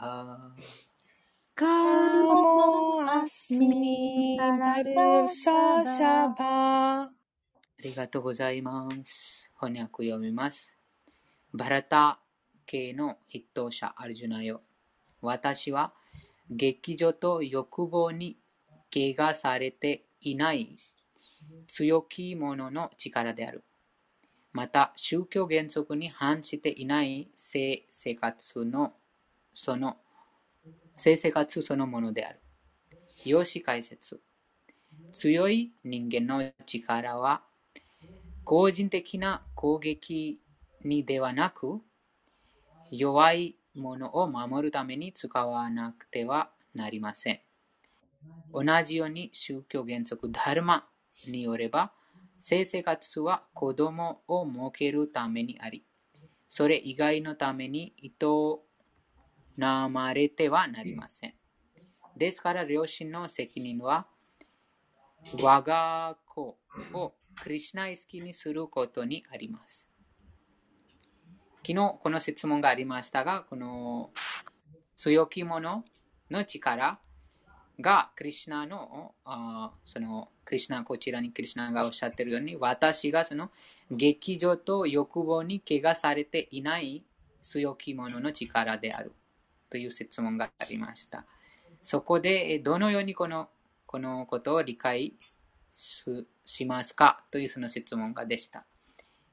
[1.58, 4.36] ルマビルドブテシュ。
[4.38, 5.56] ダルマビルドブテシュ。
[5.56, 5.86] カモアスミバラタルシャ。
[5.86, 7.02] シャバ。
[7.04, 7.12] あ
[7.82, 9.52] りがとうございます。
[9.60, 10.74] 翻訳読みます。
[11.54, 12.20] バラタ
[12.66, 14.62] 系の筆頭者アルジュナよ。
[15.22, 15.94] 私は
[16.50, 18.38] 劇場と欲望に
[18.94, 20.76] 怪我されていない
[21.68, 23.64] 強き者の力である。
[24.52, 28.94] また、宗教原則に反していない性生活の
[29.54, 29.98] その
[30.98, 32.40] 性生活そのものである。
[33.26, 34.22] 用紙解説。
[35.12, 37.44] 強い人間の力は、
[38.44, 40.40] 個人的な攻撃
[40.84, 41.82] にではなく、
[42.92, 47.42] 弱いものを守るために使わなくてはなりません。
[48.54, 50.88] 同じように宗教原則ダルマ
[51.28, 51.92] によれば、
[52.40, 55.86] 性生活は子供を設けるためにあり、
[56.48, 57.96] それ以外のために
[59.58, 61.34] 営まれてはなりません。
[62.18, 64.08] ですから、両親の責任は、
[65.42, 66.58] 我が子
[66.94, 69.88] をクリシナイスキにすることにあります。
[71.66, 74.12] 昨日この質問がありましたが、この
[74.96, 75.84] 強き者
[76.30, 77.00] の力
[77.80, 83.52] がクリュナのあそのクリュナこちらにクリュナがおっしゃっているように私がその
[83.92, 87.04] 劇場と欲望に怪我されていない
[87.42, 89.12] 強き者の力である
[89.70, 91.26] という質問がありました。
[91.82, 93.50] そこでどのようにこの
[93.86, 95.14] このことを理解
[95.76, 97.24] しますか？
[97.32, 98.66] というその質問がでした。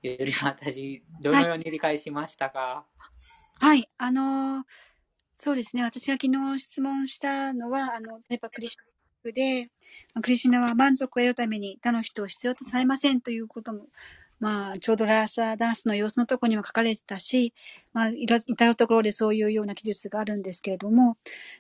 [0.03, 2.85] より私、どのように理解しましたか、
[3.61, 4.65] はい、あの、
[5.37, 5.85] そうですね。
[5.85, 8.77] 私が昨日質問したのは、あの、例えばクリシ
[9.25, 9.71] ナで、
[10.21, 13.87] クリシナは満足を得るために他の人を必要とされませんということも、
[14.43, 17.55] まあ、ちょうどラーサーダンスの様子のとこにも書かれてたし、
[17.93, 21.17] まあ、至るところでそういうような記述があるんですけれども、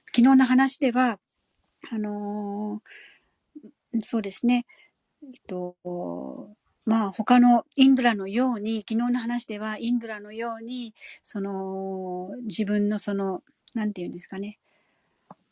[0.06, 1.20] 昨日の話では、
[1.92, 4.66] あのー、そうですね、
[5.22, 5.76] えっと、
[6.84, 14.58] まあ、他のインドラのように、昨日の話ではインドラのように、その、自分のその、なんていうんですかね、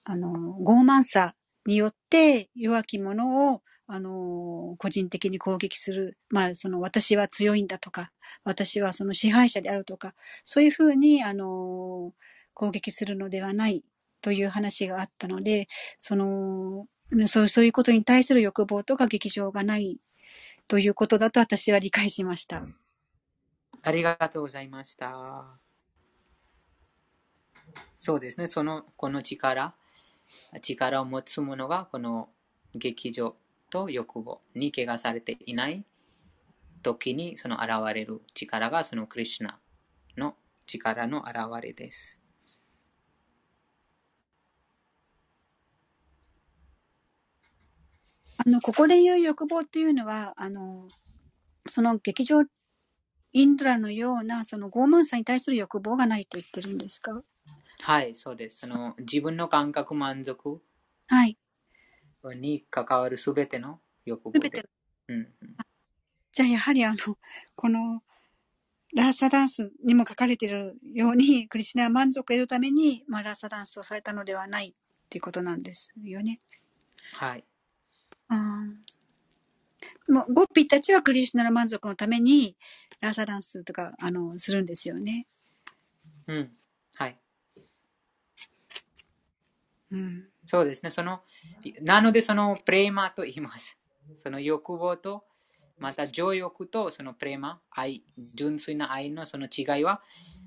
[0.03, 1.37] あの、傲慢さ
[1.71, 6.19] によって弱き者を、あの、個人的に攻撃する。
[6.29, 8.11] まあ、その、私は強いんだとか、
[8.43, 12.13] 私はその支配者であるとか、そういうふうに、あの、
[12.55, 13.85] 攻撃するのではない
[14.21, 16.89] という話があったので、その、
[17.27, 19.99] そうそういうことに対する欲望とか劇場がない
[20.67, 22.65] ということだと私は理解しました。
[23.83, 25.59] ありがとうございました。
[27.97, 28.49] そうですね。
[28.49, 29.75] その、この力、
[30.63, 32.31] 力を持つ者が、この
[32.75, 33.37] 劇場
[33.71, 35.85] と欲望に怪我されていない
[36.83, 39.59] 時に、その現れる力が、そのクリュナ
[40.17, 42.19] の力の現れです。
[48.39, 50.89] あの、ここで言う欲望っていうのは、あの、
[51.69, 52.43] その劇場、
[53.33, 57.23] インドラのような、その傲慢さに対する欲望がないと言ってるんですか？
[57.83, 58.59] はい、そうです。
[58.59, 60.61] その自分の感覚満足
[61.09, 61.39] はい。
[62.37, 64.39] に関わるすべての欲望で。
[64.39, 64.69] すべて
[65.09, 65.29] うん、
[66.33, 66.97] じゃあ、やはりあの、
[67.57, 68.03] この、
[68.95, 74.73] ラーサダンスにも書かれているように、クリシナは満足を得るために、まあ、ラーサダンスをされたのではないっ
[75.09, 76.41] ていうことなんですよね。
[77.15, 77.45] はい。
[78.29, 78.65] あ
[80.09, 82.57] もうゴッピーたちはクリシュナの満足のために
[83.01, 85.27] ラーサダンスとかあのするんですよね。
[86.27, 86.51] うん。
[86.95, 87.19] はい。
[89.91, 90.91] うん、そうですね。
[90.91, 91.21] その、
[91.83, 93.79] なのでそのプレーマーと言います。
[94.17, 95.25] その欲望と、
[95.79, 100.03] また情欲とそのプレーマー、愛、純粋な愛のその違いは、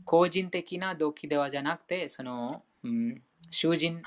[0.06, 4.02] 個人的な動機ではじゃなくて、その、うん、囚人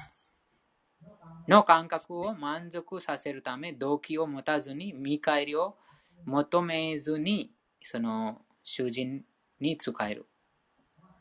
[1.49, 5.77] の感覚を満足させるため、動機を持たずに、見返りを
[6.25, 9.25] 求めずに、その囚人
[9.61, 10.27] に使える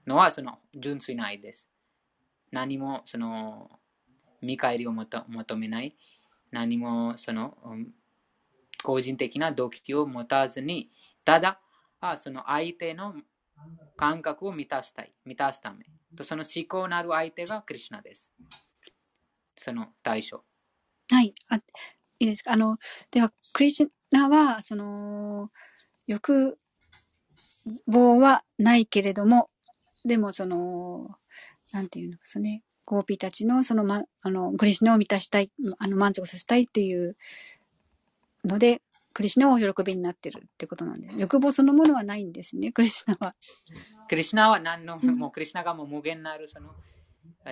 [0.08, 1.68] のは、その純粋な愛です。
[2.52, 3.70] 何もその
[4.46, 5.96] 見返りを求めない。
[6.52, 7.58] 何もその、
[8.84, 10.92] 個人的な動機を持たずに、
[11.24, 11.60] ただ、
[12.00, 13.16] あその相手の
[13.98, 15.86] 感覚を満たしたい、満たすため。
[16.16, 18.30] とその至高なる相手がクリシュナです。
[19.58, 20.44] その対象。
[21.10, 21.34] はい。
[21.50, 21.62] あい
[22.20, 22.54] いですか？
[22.54, 22.78] あの、
[23.12, 25.52] では、クリシナは、その、
[26.08, 26.58] 欲
[27.88, 29.50] 望はないけれども、
[30.06, 31.18] でも、その、
[31.72, 32.64] なんていうのですね。
[32.86, 37.18] ゴーピーたちの、その、ま、あの、クリシナを満たしたい、あの、満足させたいっていう
[38.46, 38.82] ので、
[39.14, 43.36] クリシナを喜びになってるってことなんで、欲望そのものはないんですね、クリシナは。
[44.10, 46.76] クリシナは何の、もうクリシナがもう無限なる、その、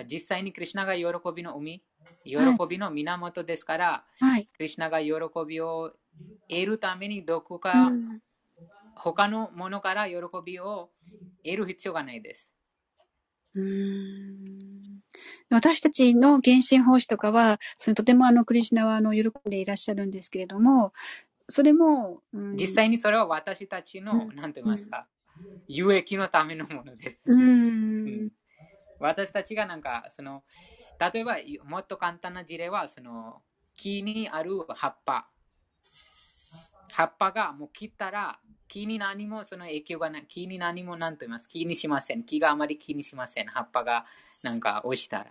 [0.06, 1.04] 実際にクリシナが喜
[1.34, 1.82] びの海、
[2.24, 2.36] 喜
[2.68, 5.12] びの源ですから、はい、クリシナが喜
[5.46, 5.92] びを
[6.48, 7.90] 得るためにどこか、
[8.94, 10.90] 他のものから喜びを
[11.44, 12.50] 得る必要がないです。
[13.54, 14.73] うん
[15.50, 20.92] 私たちの原神奉仕とかは、そのとてもあのクリシナはあの喜んでいらっしゃるんですけれども、
[21.48, 25.06] それも、うん、実際にそれは私たちの、何、うん、て言いますか、
[25.68, 27.22] 有益のためのものです。
[27.26, 28.30] うん、
[28.98, 30.42] 私たちがなんか、その、
[31.12, 33.42] 例えば、もっと簡単な事例は、その、
[33.74, 35.28] 木にある葉っぱ。
[36.94, 38.38] 葉っぱがもう切ったら、
[38.68, 40.26] 木に何もその影響がない。
[40.28, 41.48] 木に何も何と言います。
[41.48, 42.22] 木にしません。
[42.22, 43.46] 木があまり気にしません。
[43.46, 44.06] 葉っぱが
[44.44, 45.26] なんか落ちたら。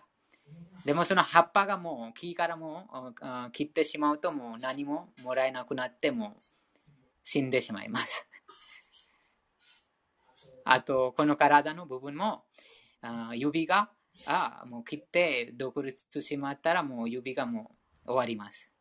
[0.83, 3.13] でもその葉っぱがもう木からも
[3.47, 6.35] う切ってしまうともう何ももらえなくなっても
[7.23, 8.27] 死んでしまいます。
[10.65, 12.43] あと、この体の部分も
[13.33, 13.89] 指が
[14.25, 17.71] あもう切って独立してしまったらもう指がも
[18.03, 18.72] う終わります。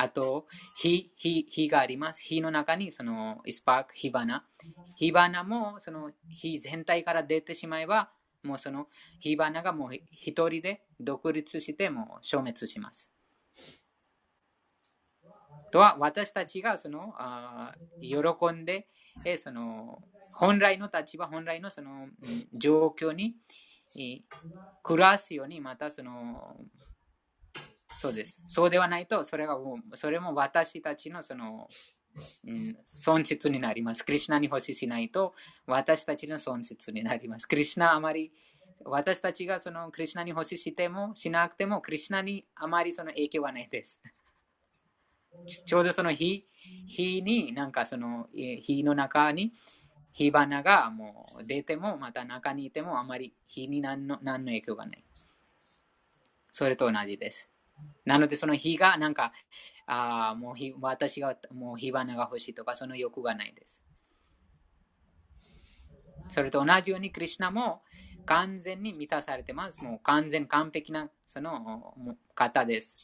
[0.00, 0.46] あと、
[0.76, 2.22] 火、火、火があります。
[2.22, 4.46] 火の中にそのスパーク、火花。
[4.94, 8.08] 火花もその火全体から出てしまえば、
[8.44, 8.86] もうその
[9.18, 13.10] 火花がもう一人で独立しても消滅します。
[15.72, 18.86] とは私たちがそのあ喜んで、
[19.24, 19.98] えその
[20.32, 22.06] 本来の立場、本来のその
[22.54, 23.34] 状況に
[24.84, 26.56] 暮らすように、またその
[27.98, 28.40] そうです。
[28.46, 31.66] そうではないと、それがもう、それも私たちのその、
[32.46, 34.04] うん、損失になります。
[34.04, 35.34] クリュナに欲ししないと、
[35.66, 37.48] 私たちの損失になります。
[37.48, 38.30] クリュナあまり、
[38.84, 44.00] 私たちがそのクリュナに欲ししても、しなくても、クリュナにあまりその影響はないです。
[45.66, 46.46] ちょうどその火、
[46.86, 49.54] 火に、なんかその火の中に、
[50.12, 55.04] 火花がもう出ても、また中にいても、あまり火に何の何の影響がない。
[56.52, 57.50] それと同じです。
[58.04, 59.32] なので、その火がなんか、
[59.86, 63.82] あもう私がもう火花が欲しいとか、その欲がないです。
[66.28, 67.82] それと同じように、クリュナも
[68.26, 69.82] 完全に満たされてます。
[69.82, 71.94] もう完全完璧なその
[72.34, 72.94] 方です。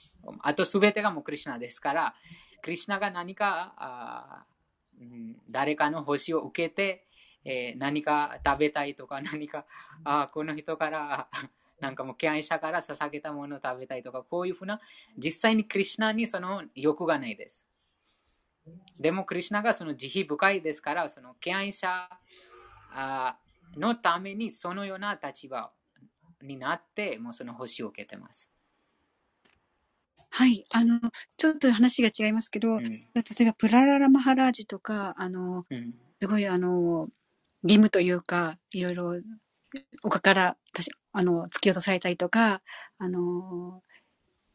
[0.40, 2.14] あとすべてがもうクリュナですから、
[2.62, 4.44] クリュナが何かあ、
[5.50, 7.06] 誰かの星を受けて、
[7.44, 9.64] えー、何か食べたいとか、何か
[10.04, 11.28] あこの人から
[11.84, 14.80] なんかもう敬愛者から捧げたものを食べたいとか、こういうふうな、
[15.18, 17.66] 実際にクリュナにその欲がないです。
[18.98, 22.08] でも、クリュナがその慈悲深いですから、その敬愛者
[23.76, 25.70] のためにそのような立場
[26.40, 28.50] になって、もうその星を受けてます。
[30.30, 30.64] はい。
[30.70, 31.00] あの、
[31.36, 32.82] ちょっと話が違いますけど、うん。
[32.82, 33.04] 例
[33.40, 35.94] えば、プラララマハラージとか、あの、うん。
[36.18, 37.10] すごい、あの、
[37.62, 39.20] 義務というか、いろいろ、
[40.02, 42.62] 丘から、たしあの、突き落とされたりとか、
[42.98, 43.82] あの、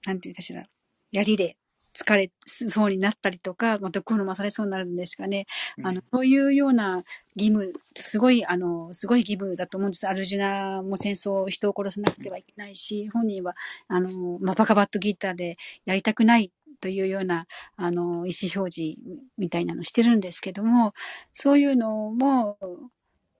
[0.05, 0.65] なんていうかしら、
[1.11, 1.57] 槍で
[1.93, 5.45] 疲れそうになったりとか、まあ、毒を飲まされそうになるんですかね。
[5.83, 7.03] あの、そういうような
[7.35, 10.07] 義務、すごい、あの、すごい義務だと思うんです。
[10.07, 13.55] アルジュナも戦争、人を殺さなくてはいけないし、本人は、
[13.87, 15.55] あの、まあ、バカバットギターで
[15.85, 18.99] やりたくないというような、あの、意思表示
[19.37, 20.93] みたいなのしてるんですけども、
[21.33, 22.57] そういうのも、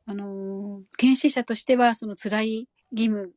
[0.10, 3.32] あの、検視者としては、その辛い義務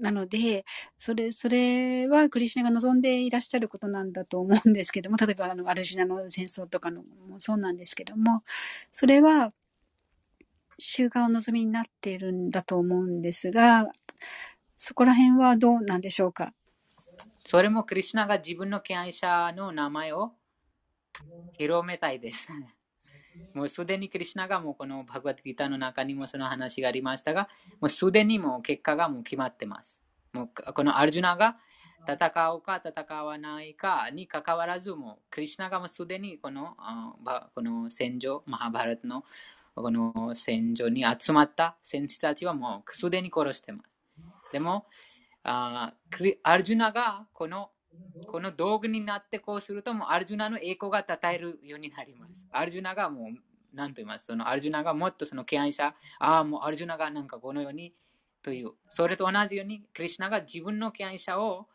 [0.00, 0.64] なので、
[0.98, 8.42] それ、それはクリシュナが望んでいらっしゃることなんだと思うんですけども、例えばあの、アルジナの戦争とかのもそうなんですけども、
[8.90, 9.52] それは、
[10.80, 13.92] 主がお望みになっているんだと思うんですが、
[14.76, 16.52] そこら辺はどうなんでしょうか？
[17.38, 20.32] それもクリュナが自分の敬愛者の名前を
[21.52, 22.48] 広めたいです。
[23.54, 27.48] もうすでにクリュナがもうこのバグワッドギターの中にもその話がありましたが、
[27.80, 30.00] もうすでにもう結果がもう決まってます。
[30.32, 31.56] もうこのアルジュナが
[32.06, 37.14] 戦うか戦わないかにかかわらず、もクリュナがもうすでにこのあ
[37.54, 39.24] この戦場、マハバラトの
[39.74, 43.90] この戦場に集まった戦士たちはもうすでに殺してます。
[44.52, 44.86] でも、
[45.42, 47.70] あクリアルジュナがこの
[48.26, 52.48] この道具になってこうすると、もうアルジュナの栄光が称えるようになります。
[52.50, 57.94] アルジュナがもう、なんと言いますそのアルジュナがもっとその敬愛者、ああ、もうアルジュナがなんかこのように
[58.42, 61.66] という、それと同じように、クリシュナが自分の敬愛者を、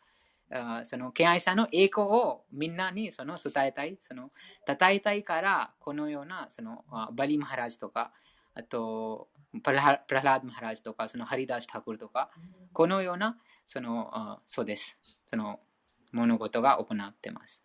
[0.52, 4.30] あその敬愛者の栄光をみんなにその伝えたい、その
[4.66, 8.12] 称えたいから、このようなそのあバリマハラジとか、
[8.54, 9.28] あと、
[9.62, 12.30] プラハプラハラードマハラジとか、そのハリダーシュタクルとか、
[12.72, 14.98] このような、その、あそうです。
[15.26, 15.60] その
[16.12, 17.62] 物事が行っています。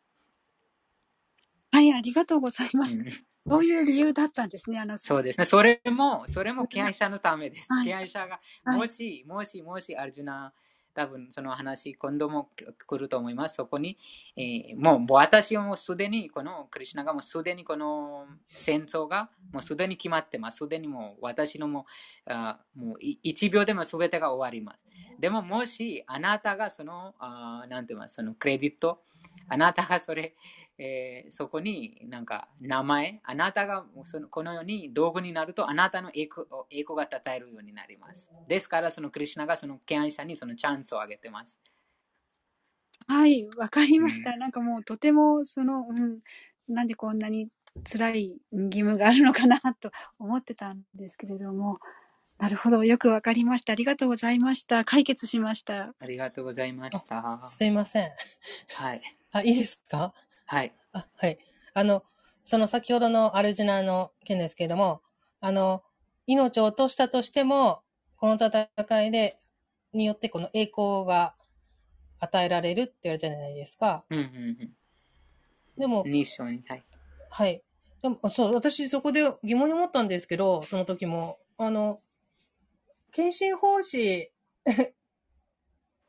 [1.71, 2.97] はい、ありがとうございます。
[2.97, 3.05] うん
[3.47, 4.79] そういう理由だったんですね。
[4.79, 5.45] あの、そうですね。
[5.45, 7.71] それも、それも敬愛者のためです。
[7.71, 10.51] はい敬愛者が、はいもし、もし、もし、アルジュナ、
[10.95, 13.55] 多分その話、今度も来ると思います。
[13.55, 13.97] そこに、
[14.37, 20.59] えーもう私はもうすでに、このクリュナがもうすでにこの戦争がもうすでに決まってます。
[20.59, 21.85] すでにもう私のも
[22.27, 24.79] う、あもう1秒でも全てが終わります。
[25.19, 29.01] でももし、あなたがその、あなんて言います、そのクレディット、
[29.47, 30.35] あなたがそれ、
[30.77, 38.29] えーそこになんか名前、あなたがそのこのように道具になると、あなたの栄光栄光が称えるようになります。
[38.47, 41.59] ですから、そのクリュナがその敬愛者にそのチャンスをあげてます。
[43.07, 44.35] はい、わかりました。
[44.37, 46.19] なんかもうとても、その、うん、
[46.67, 47.49] なんでこんなに
[47.89, 51.79] 辛い義務があるのかなと思ってたんですけれども、
[52.37, 53.73] なるほど、よくわかりました。
[53.73, 54.83] ありがとうございました。
[54.83, 55.93] 解決しました。
[55.99, 57.39] ありがとうございました。
[57.45, 58.11] すいません。
[58.75, 59.01] はい。
[59.31, 60.13] あ、いいですか？
[60.45, 60.73] はい。
[60.93, 61.37] あ、はい。
[61.73, 62.03] あの、
[62.43, 65.01] その先ほどのアルジュナの件ですけれども、
[65.41, 65.83] あの、
[66.27, 67.81] 命を落としたとしても、
[68.17, 69.39] この戦いで、
[69.93, 71.35] によってこの栄光が
[72.19, 74.03] 与えられるって言われたじゃないですか。
[74.09, 74.75] うんうん
[75.77, 76.63] でもうん。、二章に。
[76.67, 76.83] はい。
[77.29, 77.61] はい。
[78.01, 82.01] でも、そう、私そこで疑問に思ったんですけど、その時も、あの、
[83.11, 84.31] 献身奉仕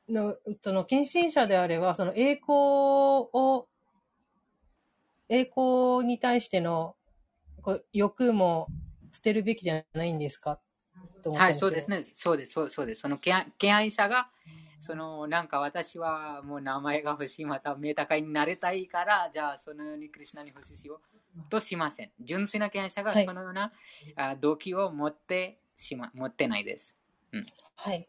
[0.08, 3.68] の、その献身者であれば、その栄光を、
[5.28, 6.96] 栄光に対しての
[7.62, 8.68] こう欲も
[9.12, 10.60] 捨てるべきじゃないんですか？
[11.34, 12.04] はい、そうですね。
[12.14, 13.00] そうです、そうそうです。
[13.02, 13.32] その敬
[13.72, 14.28] 愛者が、
[14.78, 21.00] そのなんか私はもう名前が欲しい、また名高いになりたいから、じゃあそのようにクリュナに欲しよ
[21.36, 22.12] うとしません。
[22.20, 23.72] 純粋な敬愛者がはいそのような、
[24.16, 26.94] あ動機を持ってしま、持ってないです。
[27.76, 28.08] はい。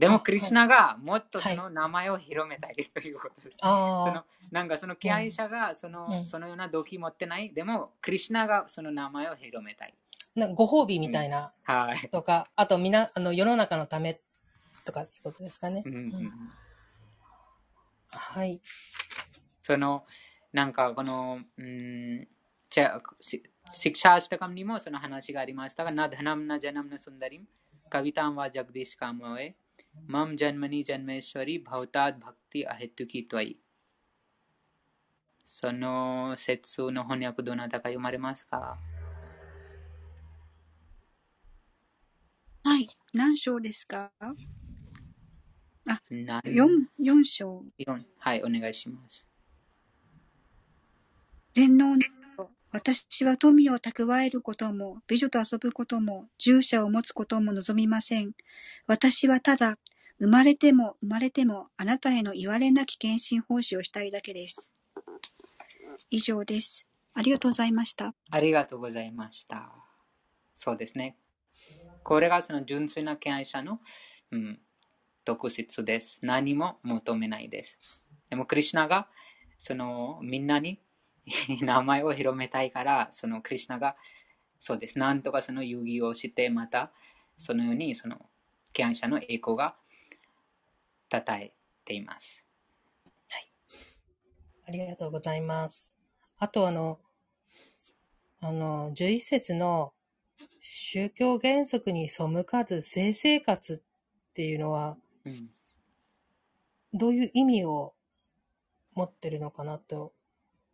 [0.00, 3.50] でも、あクリュナがもっとはいその名前を広めたいということです。
[3.50, 7.52] そあのなんかその敬愛者がその,、うんそのような動機持ってない。
[7.52, 9.94] でも、クリュナがその名前を広めたい。
[10.36, 12.08] あ、なんかご褒美みたいな、はい。
[12.08, 14.18] とか、あとみな、あの、世の中のため
[14.86, 15.82] とかっていうことですかね。
[15.84, 16.32] うんうんうん
[18.12, 18.60] はい。
[19.62, 20.04] その、
[20.52, 22.26] なんかこの、うん、
[22.68, 27.46] チャシシクシャーシタカムにもその話がありましたが、なダナムなジャナムなスンダリム、
[27.88, 29.54] カビタンはジャグディシカムウターバクティアヘットキトワイ。
[35.44, 38.78] その説の翻訳どなたか読まれますか
[42.62, 42.86] はい。
[43.12, 44.12] 何章ですか
[46.08, 46.66] 何 ?4、
[47.00, 47.64] 4章。
[47.78, 49.26] 四はい、お願いします。
[51.52, 52.02] 全能の
[52.72, 58.32] 私は富を蓄えることも、美女と遊ぶことも、従者を持つことも望みません。
[58.86, 59.76] 私はただ、
[60.20, 64.70] 生まれても生まれてもあなたへの言われなき献身奉仕をしたいだけです。
[66.10, 66.86] 以上です。
[67.14, 68.14] ありがとうございました。
[68.30, 69.72] ありがとうございました。
[70.54, 71.16] そうですね。
[72.04, 73.80] これがその純粋な敬愛者の、
[74.30, 74.60] うん、
[75.24, 76.18] 特質です。
[76.22, 77.78] 何も求めないです。
[78.28, 79.08] でも、クリュナが
[79.58, 80.80] そのみんなに
[81.60, 83.96] 名前を広めたいから、そのクリュナが
[84.58, 84.98] そうです。
[84.98, 86.92] なんとかその遊戯をして、また
[87.36, 88.18] そのようにその
[88.72, 89.76] 敬愛者の栄光が
[91.10, 91.54] 称え
[91.84, 92.44] ています。
[93.28, 93.52] はい。
[94.68, 95.94] ありがとうございます。
[96.38, 97.00] あとあの、
[98.40, 99.92] あの、11節の
[100.58, 105.50] 宗教原則に背かず性生活っていうのは、うん、
[106.92, 107.94] どういう意味を
[108.94, 110.12] 持ってるのかなと、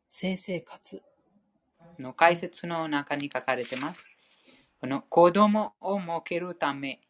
[0.08, 1.02] 性生活。
[1.98, 4.00] の解説の中に書かれてます。
[4.80, 7.00] この子供を設けるため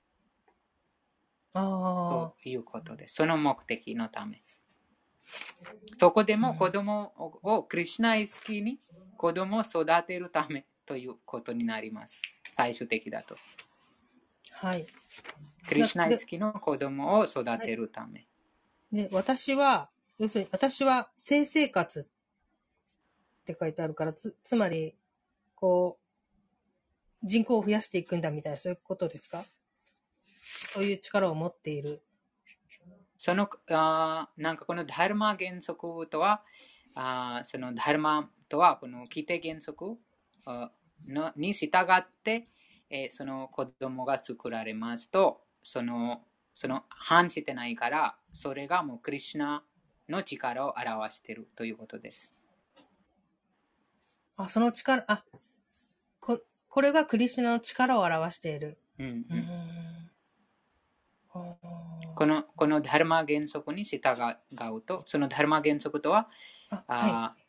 [1.53, 3.17] ということです。
[3.17, 4.43] その目的のため。
[5.99, 8.79] そこでも子供をクリュナイスキーに
[9.17, 12.21] 子供を育てるためということになります。
[12.57, 13.37] 最終的だと。
[14.53, 14.87] はい。
[15.69, 18.27] クリュナイスキーの子供を育てるため。
[18.93, 22.09] で、私は、要するに私は性生活
[23.53, 24.97] って書いてあるから、つ、つまり、
[25.55, 26.01] こ
[27.23, 29.45] う、人口を増やしていくんだみたいな、そういうことですか？
[30.73, 32.03] そういう力を持っている。
[33.19, 36.43] その、あなんかこのダルマ原則とは、
[36.95, 39.97] あそのダルマとは、この規定原則
[41.07, 42.49] のに従って、
[42.91, 46.23] えー、その子供が作られますと、その、
[46.55, 49.65] その反してないから、それがもうクリュナ
[50.09, 52.31] の力を表しているということです。
[54.37, 55.25] あ、その力、あ、
[56.21, 58.79] ここれがクリュナの力を表している。
[58.99, 59.27] うん、うん
[62.15, 63.99] このこのダルマ原則に従
[64.75, 66.31] うと、そのダルマ原則とは、
[66.71, 67.45] あはい、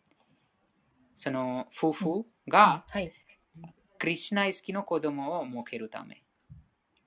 [1.15, 3.13] その夫婦が、はい、
[3.97, 6.21] クリシナイスキの子供を設けるため。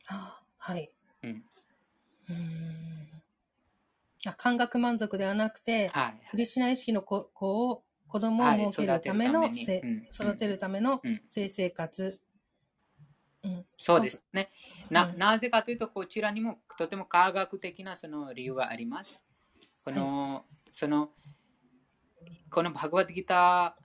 [0.08, 0.90] あはい。
[1.22, 1.44] うん。
[2.30, 3.22] うん
[4.26, 12.18] あ感覚満足ではなくて、はい、クリシナ意識の子子を子供を設けるための、はい、育てるための性生活。
[13.78, 14.50] そうですね。
[14.90, 19.18] ななぜかというと、こちらにもとても科学的なその理由があります。
[19.84, 21.10] この、はい、その、
[22.50, 23.76] このバグワッドギタ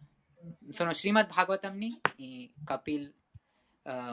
[0.69, 2.01] ー、そのシリマッバグワタムに、
[2.65, 3.15] カピル、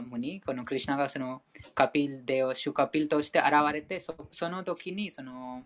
[0.06, 1.42] ムニ、このクリュナがその
[1.74, 5.62] カピルデをシュカピルとして現れて、そその時にその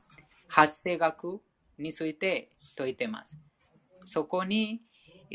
[0.46, 1.40] 発生学
[1.78, 3.36] について説いてます。
[4.06, 4.80] そこに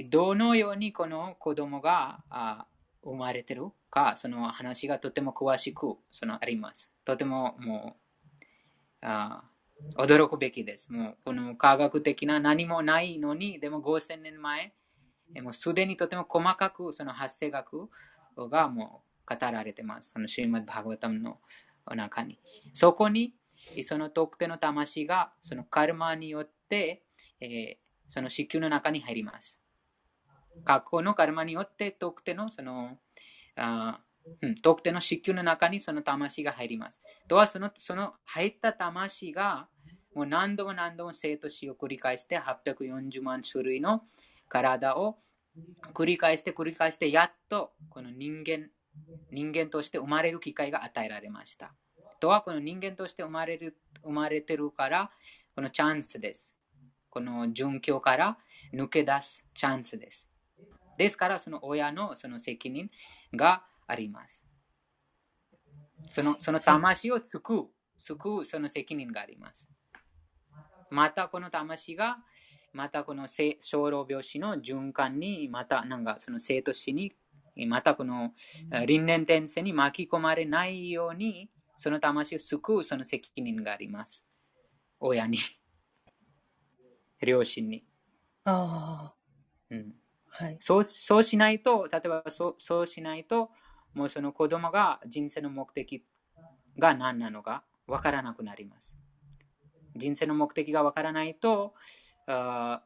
[0.10, 2.24] どのようにこの子供が
[3.04, 6.90] 生まれてるか、その話がとても詳しくそのあります。
[7.06, 9.44] とてももうあ
[9.98, 10.92] 驚くべきです。
[10.92, 14.74] もうこの科学的な何もないのに、でも5000年前、
[15.42, 17.90] もうすでにとても細かくその発生学
[18.38, 20.12] がもう語られてます。
[20.12, 21.40] そのシューマッバーガタムの
[21.96, 22.40] 中に。
[22.74, 23.34] そこに
[23.84, 27.04] その特定の魂がそのカルマによって、
[27.40, 27.78] えー、
[28.12, 29.58] その子宮の中に入ります。
[30.64, 33.00] 過去のカルマによって特定のその
[33.56, 34.02] あ
[34.42, 37.02] うん、特定の子宮の中にその魂が入ります。
[37.28, 39.68] とはそのその入った魂が
[40.14, 44.04] もう何度も何度も生と死を繰り返して840万種類の
[44.48, 45.18] 体を
[45.94, 48.70] 繰り返して繰り返してやっとこの人間
[49.32, 51.74] 人間として生まれる機会が与えられました。
[52.20, 55.12] とはこの人間として生まれる生まれてるから
[55.56, 56.54] このチャンスです。
[57.12, 58.38] この順境から
[58.74, 60.28] 抜け出すチャンスです。
[60.98, 62.90] ですからその親のその責任
[63.36, 64.44] があります。
[66.08, 67.66] そのその魂を救う、
[67.98, 69.70] 救うその責任があります。
[70.90, 72.18] またこの魂が、
[72.74, 77.14] またこの小老病死の循環に、またなんかその生と死に、
[77.68, 78.34] またこの
[78.86, 84.24] 輪廻転生に巻き込まれないように、その魂を救うその責任があります。
[85.00, 85.38] 親に、
[87.22, 87.84] 両親に。
[88.46, 89.16] ああ。
[89.70, 89.94] うん。
[90.30, 93.52] はい、そうそうしないと、例えばそうそうしないと、
[93.94, 96.06] もうその子供が人生の目的
[96.78, 98.96] が何なのかわからなくなります。
[99.96, 101.74] 人生の目的がわからないと、
[102.28, 102.82] あ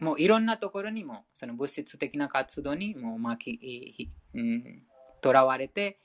[0.00, 4.82] もういろんなところにも、その物質的な活動にも巻き、うん、
[5.20, 6.00] とらわれて、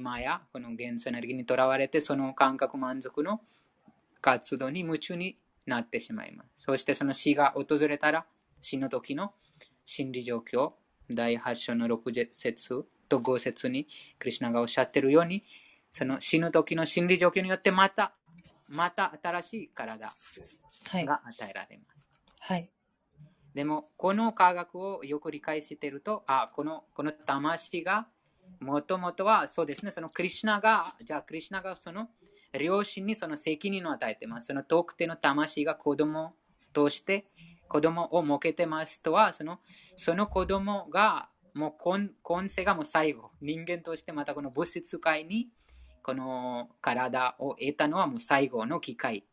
[0.00, 3.40] マやこの元素エネルギーにとらわれて、その感覚満足の
[4.20, 6.64] 活動に夢中になってしまいます。
[6.64, 8.26] そしてその死が訪れたら、
[8.60, 9.32] 死の時の
[9.84, 10.72] 心理状況、
[11.10, 13.86] 第8章の6節と5節に、
[14.18, 15.44] クリュナがおっしゃっているように、
[15.90, 18.14] その死ぬ時の心理状況によってまた
[18.68, 20.12] また新しい体
[20.88, 21.06] はい。
[21.06, 22.10] が与えられます。
[22.40, 22.70] はい。
[23.54, 28.08] でも、この科学をよく理解していると、あ、この、この魂が、
[28.60, 32.08] もともとは、そうですね、そのクリシナが、じゃあクリシナがその
[32.58, 34.48] 両親にその責任を与えてます。
[34.48, 36.34] その特定の魂が子供
[36.72, 37.26] として
[37.68, 39.60] 子供を設けてますとは、その
[39.96, 41.74] その子供がもう
[42.22, 45.48] 今世がもう最後、人間としてまたこの物質界に
[46.02, 49.24] この体を得たのはもう最後の機会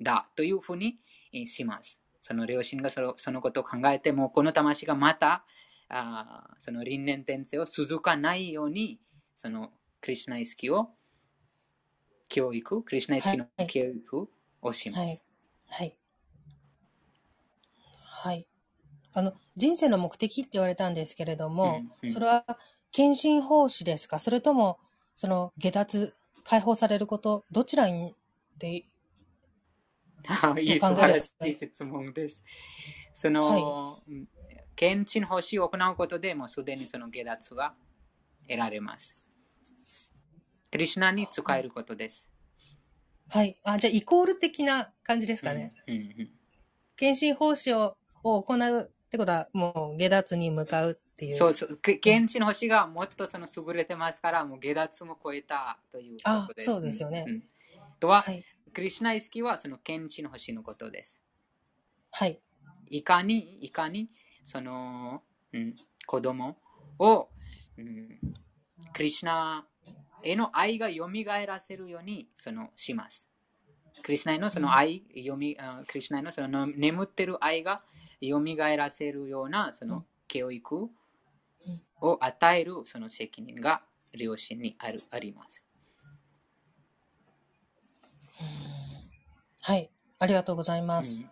[0.00, 0.98] だというふうに
[1.46, 2.00] します。
[2.20, 5.44] その両親がそのそのことを考えても、この魂がまた
[5.88, 8.98] あその輪廻転生を続かないように、
[9.34, 9.70] その
[10.00, 10.90] クリシュナ意識を
[12.28, 14.28] 教育、クリシュナ意識のはい教育
[14.62, 14.98] をします。
[14.98, 15.20] はい。
[15.68, 15.98] はい。
[18.00, 18.46] はい。
[19.12, 22.44] あの、人生の目的って言われたんですけれども、うんうんそれは、
[22.92, 24.18] 献身奉仕ですか？
[24.18, 24.78] それとも、
[25.14, 26.14] その、下脱、
[26.44, 28.14] 解放されること、どちらに、
[28.58, 28.84] で、
[30.28, 32.42] あいい、素晴らしはいい質問です。
[33.14, 34.28] その、うん
[34.78, 37.74] 献身欲しいを行うことでもうすでにその下脱が
[38.46, 39.16] 得られます。
[40.76, 42.28] クリシュナに使えることです。
[43.30, 43.58] はい。
[43.64, 45.72] あ、じゃあ、イコール的な感じですかね。
[45.86, 46.30] うんうん
[46.98, 51.32] 献身奉仕をを行うってことは、もう下脱に向かうっていう。
[51.32, 56.66] そうそう、け献身星がもっとその優れてますから、もう下脱も超えたということあです。
[56.66, 57.42] そうですよねんん
[57.98, 58.44] とは、はい。
[58.74, 61.22] クリシュナ意識はその献身星のことです。
[62.10, 62.38] はい。
[62.90, 64.10] いかに、いかに、
[64.42, 65.22] その、
[65.54, 65.74] うん、
[66.06, 66.58] 子供
[66.98, 67.28] を、
[67.78, 68.18] うん、
[68.92, 69.66] クリシュナ
[70.26, 71.08] への愛が蘇
[71.46, 73.28] らせるようにそのします。
[74.02, 77.82] クリシュナへのその愛、よみあクリシュナへのそのの眠ってる愛が
[78.22, 78.40] 蘇
[78.76, 80.90] らせるようなその教育
[82.00, 85.66] を与えるその責任が両親にあるあります。
[89.60, 89.90] はい。
[90.18, 91.20] ありがとうございます。
[91.20, 91.30] うん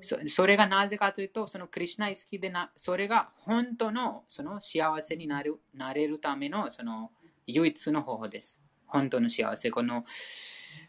[0.00, 7.10] そそれがなぜかというと、そのクリシュナ意識でな、それが本当のその幸せになるなれるためのその
[7.48, 8.58] 唯一の方法です。
[8.86, 9.70] 本当の幸せ。
[9.70, 10.04] この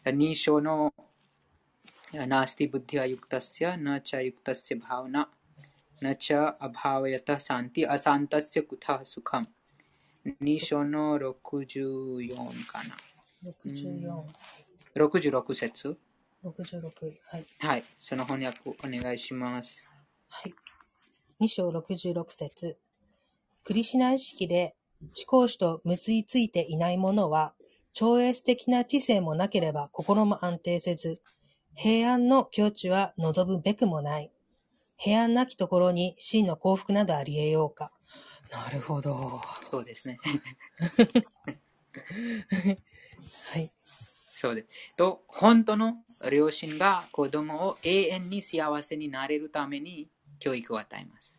[0.04, 0.92] 2章の
[2.12, 5.30] ナスティブッディアユクタスヤ、ナチャユクタスヤバウナ、
[6.00, 9.48] ナチャアバウヤタサンティアサンタスヤクタスカム。
[10.42, 12.96] 2章の64かな。
[13.64, 14.22] 64、
[14.96, 15.98] 66節。
[16.44, 16.82] 66。
[17.26, 17.46] はい。
[17.58, 17.84] はい。
[17.96, 19.88] その翻訳お願いします。
[20.28, 20.54] はい。
[21.40, 22.76] 2章66節
[23.64, 27.54] クリシュナ意識で思考主と結びついていない者は、
[27.92, 31.20] 超越的な知性もなければ心も安定せず、
[31.74, 34.30] 平安の境地は望むべくもない。
[34.96, 37.90] 平安なきところに真の幸福などあり得ようか。
[38.50, 39.40] なるほど。
[39.70, 40.18] そうですね。
[43.52, 43.70] はい。
[44.40, 44.96] そうです。
[44.96, 51.38] と、本当の両親が子供を永遠に幸せになれるために教育を与えます。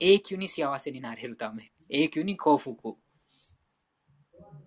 [0.00, 2.94] 永久に幸せになれるため、永久に幸福。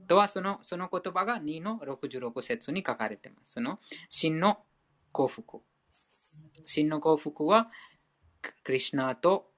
[0.07, 3.53] とはそのその言葉が2の66節に書かれています。
[3.53, 4.59] その真の
[5.11, 5.61] 幸福。
[6.65, 7.70] 真の幸福は、
[8.63, 9.51] クリシュナと、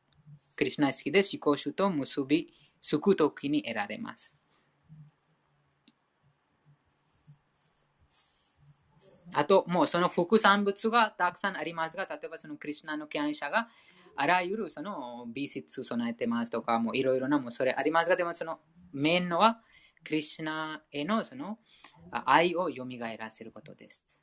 [0.55, 4.35] クリシュナ意識で思考主と結び、救うときに得られます。
[9.33, 13.67] あと、もうその副産物がたくさんありますが、例えばそのクリシュナの権威者が
[14.21, 18.59] あらゆるその美術備えてますとか、もういろいろなもうそれありますが、でもその
[18.91, 19.61] メインのは
[20.03, 21.57] クリシュナへのその
[22.11, 22.85] あ愛を蘇
[23.17, 24.19] らせることです。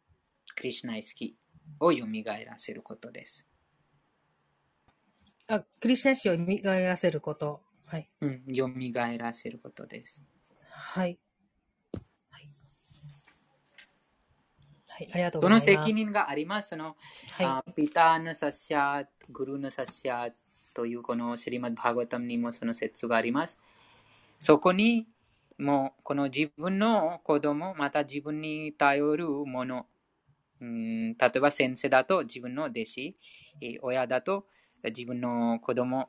[0.54, 1.38] クリシュナ意識
[1.80, 1.98] を蘇
[2.46, 3.46] らせることです。
[5.48, 7.62] あ、クリシュナ意識を磨らせること。
[7.86, 8.10] はい。
[8.20, 8.68] うん、蘇
[9.18, 10.22] らせることです。
[10.60, 11.06] はい。
[11.06, 11.18] はい。
[14.96, 15.84] はい、ありがとうそのございます。
[15.84, 16.70] 責任があります？
[16.70, 16.96] その
[17.38, 20.32] はあピターナサシャー、グルナサシャー
[20.72, 23.58] というこのシリマッバーガタムにもその説があります。
[24.38, 25.06] そこに
[25.58, 29.86] もうこの自分の子供、また自分に頼るもの、
[30.62, 33.16] うん例えば先生だと自分の弟子、
[33.60, 34.46] えー親だと
[34.82, 36.08] 自分の子供、あ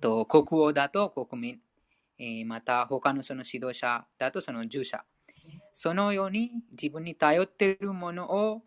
[0.00, 1.60] と国王だと国民、
[2.18, 5.04] えーまた他のその指導者だとその従者。
[5.72, 8.62] そのように自分に頼っているものを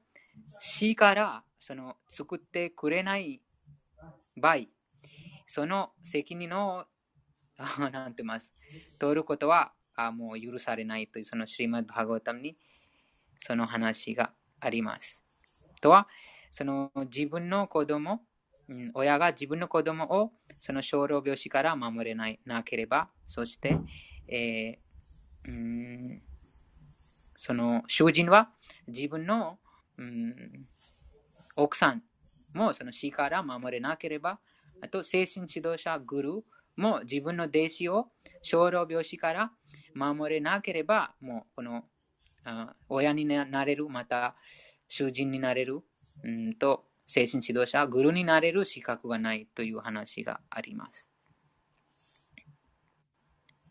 [0.59, 3.41] 死からその作ってくれない
[4.35, 4.57] 場合、
[5.47, 6.85] その責任を
[7.57, 8.53] あなんて言います
[8.99, 12.55] 取ることはあもう許されないというそのシリマッバーガータムに
[13.39, 15.19] その話があります。
[15.81, 16.07] とは、
[16.51, 18.21] その自分の子供、
[18.67, 23.77] うん親が自分の子供をその小老病死から守れないなければ、そして、
[24.27, 26.21] えーうん
[27.37, 28.49] その囚人は
[28.87, 29.59] 自分の、
[29.97, 30.67] うん、
[31.55, 32.03] 奥さん。
[32.53, 34.39] もその死から守れなければ、
[34.81, 36.41] あと精神指導者、グルー
[36.75, 38.07] も自分の弟子を
[38.41, 39.51] 小老病死から
[39.93, 41.85] 守れなければ、もうこの
[42.43, 44.35] あ親になれる、また
[44.87, 45.81] 囚人になれる、
[46.23, 46.53] うん。
[46.53, 51.07] と精神指導者、グルになれる資格がないという話があります。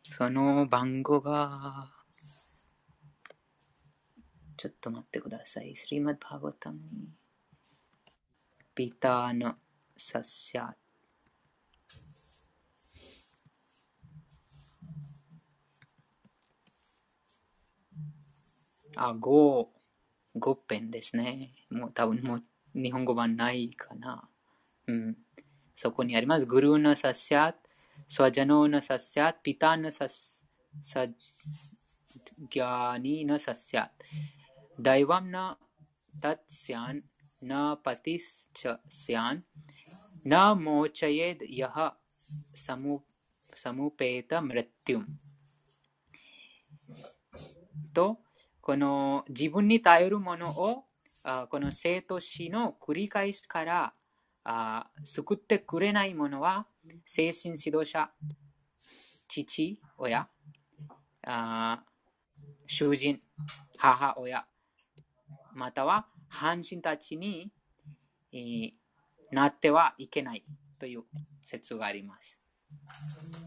[0.05, 1.91] その番号が、
[4.57, 5.77] ちょっと待ってください。
[5.77, 7.09] スリマッバーガタムに、
[8.75, 9.55] ピターの
[9.97, 10.73] サッシャー
[18.99, 19.67] あ、5、
[20.39, 21.53] 5ペンですね。
[21.71, 22.43] もう多分もう
[22.75, 24.27] 日本語版ないかな。
[24.87, 25.17] うん。
[25.75, 26.47] そこにあります。
[26.47, 27.55] グルーナサッシャー、
[28.09, 30.09] スワジャノーナサッシャー、ピターナサッ
[30.83, 31.07] サ
[32.49, 33.89] ギャニーナサッシャー。
[33.89, 34.46] ダイワムナタッシャン、
[34.79, 35.57] ダイワムナ
[36.20, 37.03] タツヤン
[37.41, 39.45] ナパティスチャシャン、
[40.22, 41.97] ナモチャイエドヤハ
[42.55, 43.01] サム
[43.55, 45.07] サムペータムレッティウム。
[47.95, 48.18] と、
[48.61, 50.85] この自分に頼るものを
[51.22, 53.95] あこの生と死の繰り返しから
[54.45, 56.66] あ救ってくれないものは
[57.07, 58.11] 精神指導者、
[59.27, 60.29] 父親、
[61.27, 61.83] あ
[62.66, 63.22] 囚人、
[63.79, 64.47] 母親、
[65.57, 67.51] または半身たちに、
[68.33, 68.71] えー
[69.31, 70.45] なってはいけない
[70.79, 71.03] という
[71.43, 72.39] 説があります。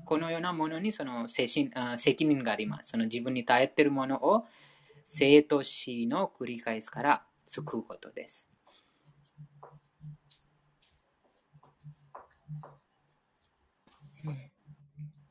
[0.06, 2.90] このようなものにその精神責任があります。
[2.92, 4.46] その自分に頼っているものを
[5.06, 8.48] 生と死の繰り返しから救うことです。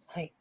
[0.07, 0.33] はい。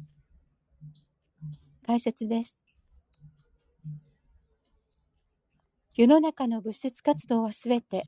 [1.86, 2.58] 解説です。
[5.96, 8.04] 世の中の物質活動はすべて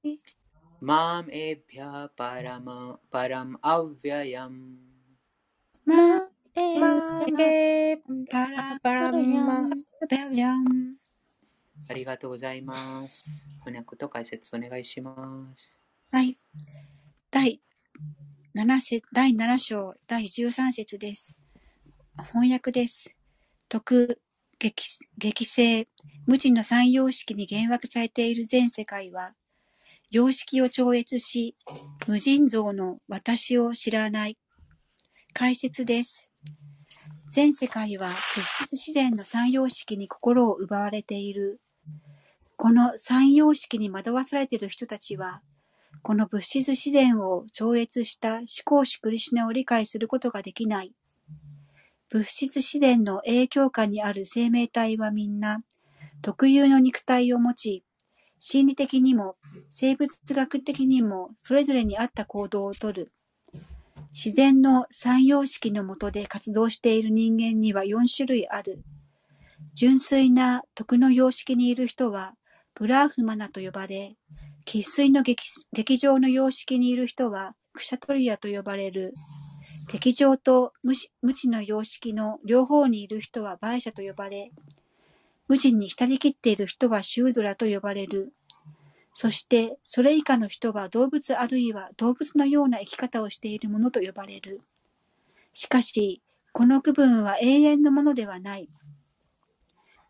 [0.80, 4.76] माम् एभ्यः परम् परम् अव्ययम्
[5.84, 7.98] माम् एभ्यः
[8.30, 9.70] パラパラブヤン。
[9.70, 10.94] パラパラアヤム
[11.88, 13.44] ありがとうございます。
[13.64, 15.75] 翻訳と解説お願いします。
[16.12, 16.38] はい。
[17.30, 17.60] 第
[18.54, 21.36] 7節、第7章、第13節です。
[22.32, 23.10] 翻訳です。
[23.68, 24.20] 徳、
[24.58, 25.88] 激、激性、
[26.26, 29.34] 無知の三様式に幻惑されている全世界は、
[30.10, 31.56] 様式を超越し、
[32.06, 34.38] 無尽蔵の私を知らない。
[35.34, 36.30] 解説です。
[37.30, 41.60] 全世界は物質自然の三様式に心を奪われている。
[42.56, 45.42] この三様式に惑わされている人たちは、
[46.06, 50.94] この物質自然を超越した思考主クリシュナを理解することができない。
[52.10, 55.64] 物質自然の影響下にある生命体はみんな
[56.22, 57.84] 特有の肉体を持ち、
[58.38, 59.34] 心理的にも
[59.72, 63.10] 生物学的にもそれぞれに合った行動をとる。
[64.12, 68.84] 自然の三様式の下で活動している人間には4種類ある。
[69.74, 72.36] 純粋な徳の様式にいる人は
[72.74, 74.14] ブラーフマナと呼ばれ、
[74.66, 79.14] 生粋の劇場の様式にいる人はクシャトリアと呼ばれる。
[79.88, 80.94] 劇場と無
[81.34, 84.50] 知の様式の両方にいる人は売者と呼ばれ、
[85.46, 88.32] 無知に浸りきっている人はシュードラと呼ばれる。
[89.12, 94.60] そして、それ以下の人は動物あるいは動物のような生き方をしているものと呼ばれる。
[95.52, 96.20] しかし、
[96.52, 98.68] この区分は永遠のものではない。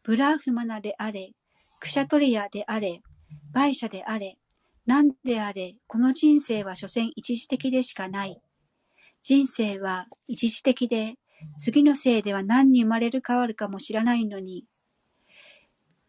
[0.03, 1.35] ブラーフマナであれ、
[1.79, 3.03] クシャトリアであれ、
[3.53, 4.39] 売者であれ、
[4.87, 8.41] 何であれ、この人生は所詮一時的でしかない。
[9.21, 11.17] 人生は一時的で、
[11.59, 14.65] 次の生では何に生まれる変わるかも知らないのに、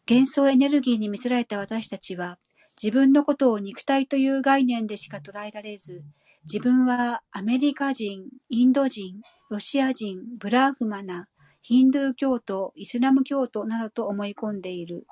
[0.07, 2.38] 幻想エネルギーに見せられた私たちは、
[2.82, 6.03] 自分のことを肉体という概念でしか捉えられず、
[6.43, 9.19] 自分はアメリカ人、インド人、
[9.49, 11.28] ロシア人、ブラーフマナ、
[11.63, 15.07] ヒンドゥー教徒、イスラム教徒などと思い込んでいる。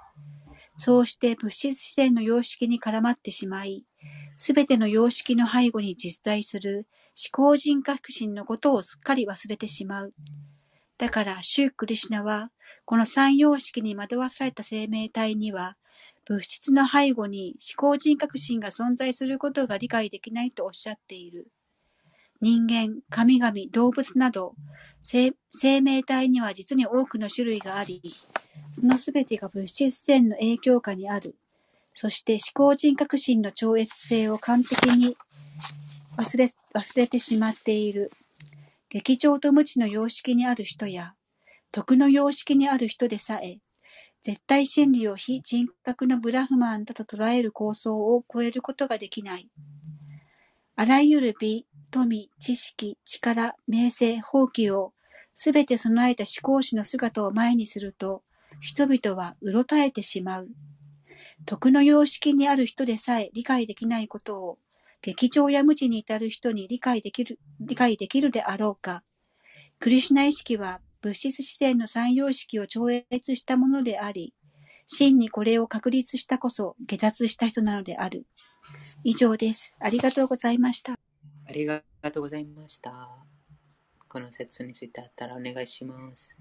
[0.77, 3.85] そうして物質自然の様式に絡まってしまい、
[4.37, 10.13] すべての様式の背後に実在する思考人格心のことをすっかり忘れてしまう。
[10.97, 12.51] だから、シュークリシナは、
[12.85, 15.77] この三様式に惑わされた生命体には、
[16.25, 21.49] 物質の背後に思考人格心が存在することが理解できないとおっしゃっている。
[22.41, 24.55] 人間、神々、動物など、
[25.01, 25.33] 生
[25.81, 28.01] 命体には実に多くの種類があり、
[28.73, 31.35] そのすべてが物質自然の影響下にある。
[31.93, 35.15] そして思考人格心の超越性を完璧に
[36.17, 38.11] 忘れ忘れてしまっている。
[38.89, 41.15] 劇場と無知の様式にある人や、
[41.71, 43.59] 徳の様式にある人でさえ、
[44.21, 49.49] 絶対真理を非人格のブラフマンだと捉える構想を超えることができない。
[50.75, 51.65] あらゆる美、
[51.95, 54.93] 富、知識、力、名声、放棄を
[55.33, 58.21] すべて備えた思考主の姿を前にすると、
[58.59, 60.49] 人々はうろたえてしまう。
[61.45, 64.57] 徳の様式にある人でさえ理解できないことを、
[65.01, 69.01] 劇場や無知に至る人に理解できる、理解できるであろうか。
[69.79, 74.33] クリシナ意識は物質自然の三様式を超越したものであり、
[74.85, 78.25] 真にこれを確立したこそ下脱した人なのである。
[79.05, 79.71] 以上です。
[79.79, 80.94] ありがとうございました。
[81.55, 81.81] ありが
[82.11, 82.91] とうございました。
[84.09, 86.35] この説についてあったらお願いします。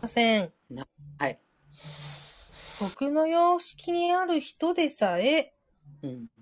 [0.00, 0.52] ません。
[0.70, 0.86] な
[1.18, 1.40] はい。
[2.78, 5.52] 僕の様式にある人でさえ、
[6.04, 6.41] うん。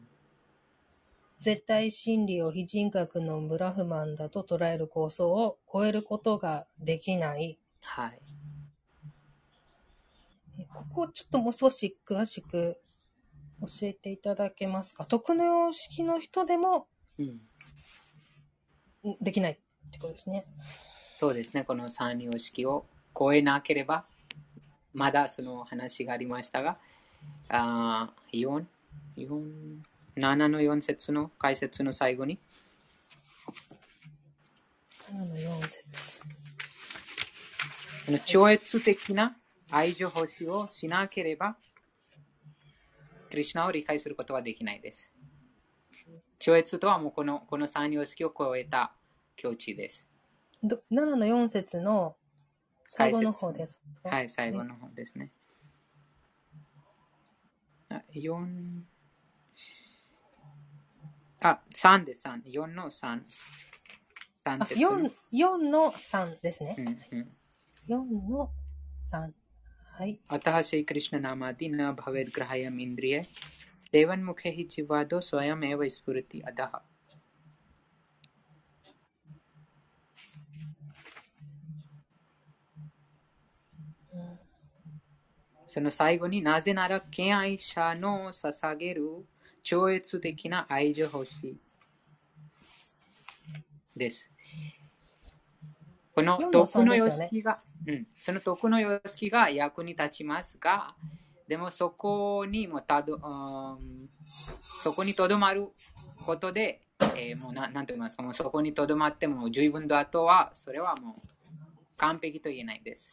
[1.41, 7.59] 絶対真理を非人格のブラフマンだと捉える構想を超えることができない。
[7.81, 8.21] はい。
[10.69, 12.79] ここをちょっともう少し詳しく
[13.63, 15.07] 教えていただけますか？
[15.07, 16.87] 徳の様式の人でも
[17.19, 17.27] うん。
[17.27, 17.41] ん
[19.21, 19.57] できないっ
[19.91, 20.45] てことですね。
[21.17, 21.65] そうですね。
[21.65, 22.85] この三様式を
[23.19, 24.05] 超えなければ
[24.93, 26.79] まだその話がありましたが、
[27.49, 28.67] あ4、
[29.17, 29.83] 4、
[30.17, 32.39] 7の4節の解説の最後に、
[35.11, 36.21] 7の4節
[38.07, 39.37] その超越的な
[39.71, 41.57] 愛情奉仕をしなければ、
[43.31, 45.13] クリュナを理解することはできないです。
[46.41, 48.93] 超越とはもうこのこの三様式を超えた
[49.37, 50.09] 境地です。
[50.63, 52.17] ど7の4節の
[52.87, 53.81] 最後の方です。
[54.03, 55.31] はい、最後の方ですね。
[57.91, 58.83] あ4
[61.42, 63.22] あ、3です、3。4の3。3
[64.46, 64.80] あ節。
[64.80, 66.82] 4, 4の3ですねう。
[66.82, 67.32] んうん
[67.88, 68.52] 4の
[69.12, 69.32] 3。
[69.98, 70.20] はい。
[70.30, 73.26] अतः श्री कृष्ण नामादि न भवेद ग्राह्यम इंद्रिय
[73.84, 76.72] सेवन मुखे ही चिवादो स्वयं एव स्फुरति अधः
[85.68, 89.26] その最後になぜなら敬愛者の捧げる
[89.63, 91.57] 超越的な愛情欲しい
[93.97, 94.31] です。
[96.15, 100.95] この4の徳の3様式が、うん、その徳の様式が役に立ちますが、
[101.49, 103.19] でもそこにもたど、う
[103.83, 104.09] ん
[104.83, 105.69] そこにとどまる
[106.25, 106.83] ことで、
[107.17, 111.29] えーもうななんて言いますか、もうそこにとどまっても十分だとは、それはもう
[111.97, 113.11] 完璧と言えないです。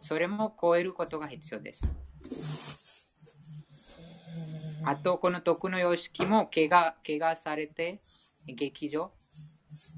[0.00, 1.88] それも超えることが必要です。
[4.84, 8.00] あと、この徳の様式も怪我怪我されて、
[8.46, 9.12] 劇場、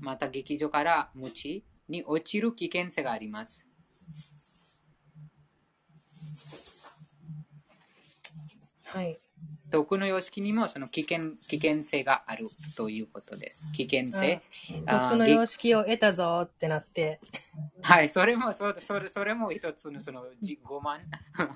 [0.01, 3.67] また劇場から無知に落ちる危険性があります。
[8.85, 9.24] はい。
[9.75, 12.47] 徳の様式にもその危険危険性がある
[12.77, 13.67] ということです。
[13.73, 14.41] 危険性。
[14.87, 17.19] あー徳の様式を得たぞってなって。
[17.83, 21.01] はい、それもそうそれそれも一つのそのじ5万。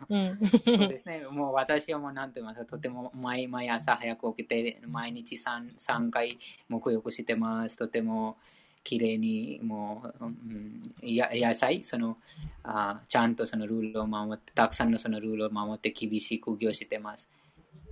[0.09, 0.39] うん。
[0.65, 1.23] そうですね。
[1.31, 6.37] もう私はもうなんて言いますか、とても毎毎朝早く起きて、毎日 3, 3回
[6.69, 7.77] 沐浴してます。
[7.77, 8.37] とても
[8.83, 12.17] 綺麗に、もう、うん、や野菜、その
[12.65, 17.29] あ、ちゃんとそのルールを守って、たくさんのそのルールを守って厳しい苦行してます。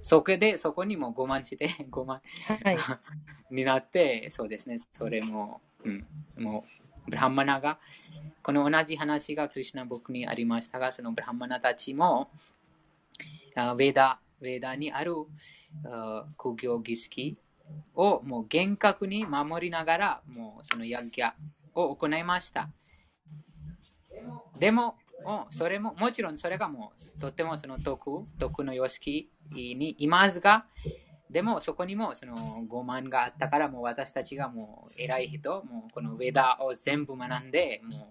[0.01, 2.21] そこで、そこにも5万して、 5万
[2.63, 2.77] はい。
[3.51, 6.65] になって、そうですね、それも、うん、も
[7.07, 7.79] う、ブラハマナが、
[8.43, 12.31] この同じ話がクリシナ僕にありましたが、そのブラハマナたちも、
[13.55, 15.15] あヴェダ、ヴェダにある
[15.85, 17.39] あ苦行儀式
[17.95, 21.33] をもう厳格に守りながら、もうそのヤギャ
[21.75, 22.69] を行いました。
[24.59, 24.97] でも、
[25.27, 30.67] おそれも、もちろんそれがもう、とってもその徳、徳の様式にいますが、
[31.29, 38.07] でもそこにもその5万があったからもう私たちがもう偉い人、もうこのウェダを全部学んで、も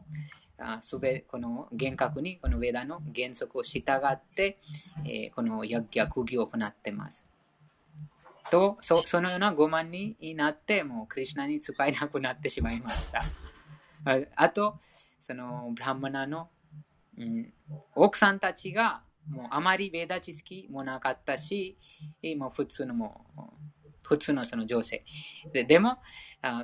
[0.59, 4.59] うあすべこの厳格にこのウェダの原則を従って、
[5.05, 7.25] えーこのヤギや釘を行ってます。
[8.51, 13.19] とそ、そのような5万になって、もうクリュナに使えなくなってしまいました。
[14.05, 14.79] ああと、
[15.19, 16.49] そのブラハマナの、
[17.17, 17.53] うん、
[17.95, 21.77] 奥さんたちがもうあまりベーダ知識もなかったし、
[22.37, 23.25] もう普通のも
[24.03, 25.03] 普通のその女性。
[25.51, 25.97] ででも、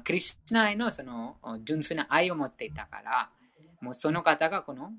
[0.03, 3.32] クリシュナへのその純粋な愛を持っていたから、
[3.82, 4.91] もうその方がこの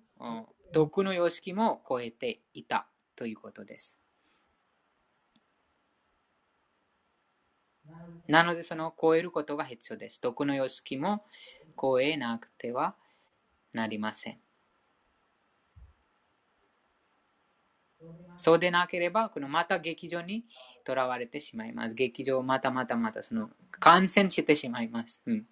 [0.72, 3.96] 毒の様式も超えていたということです。
[8.26, 10.20] なので、その超えることが必要です。
[10.20, 11.24] 毒の様式も
[11.80, 12.96] 超えなくては
[13.72, 14.40] なりません。
[18.36, 20.44] そうでなければ、このまた劇場に
[20.84, 21.94] とらわれてしまいます。
[21.94, 25.20] 劇場をまたまたまたその感染してしまいます。
[25.26, 25.46] うん、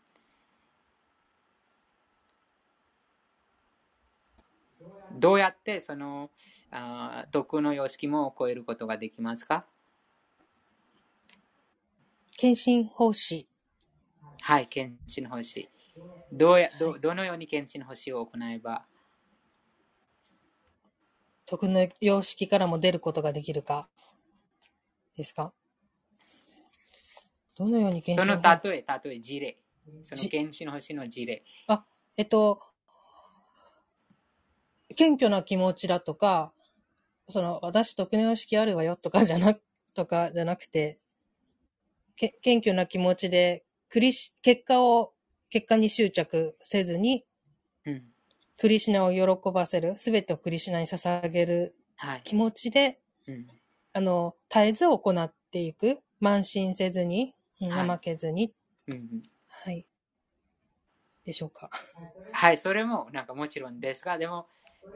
[5.12, 6.30] どうやってその
[6.72, 9.64] あ毒の様式も超えることができますか？
[12.36, 13.46] 献身奉仕。
[14.40, 15.68] はい、検診欲しい。
[16.32, 18.86] どうやどどのように検診欲しいを行えば
[21.50, 23.88] 徳の様式からも出ることができるか。
[25.16, 25.52] ですか？
[27.56, 29.58] どのように献身その奉例え、例え、事例。
[30.04, 31.42] そのじ検診欲しいの事例。
[31.66, 31.84] あ、
[32.16, 32.62] えっと、
[34.94, 36.52] 謙虚な気持ちだとか、
[37.28, 39.56] その、私徳の様式あるわよとかじゃな、
[39.94, 41.00] とかじゃなくて、
[42.14, 45.12] け謙虚な気持ちで、クリシ、結果を、
[45.48, 47.29] 結果に執着せずに、うん、
[48.60, 52.20] クリシナを喜ばせる、すべてをクリシナに捧げるはい。
[52.24, 53.46] 気持ちで、うん
[53.94, 55.98] あの、絶えず行っていく。
[56.20, 58.52] 慢心せずに、怠けずに。
[58.86, 59.86] うんはい。
[61.24, 61.70] でしょうか。
[62.32, 64.46] はい、それもなんかもちろんですが、でも、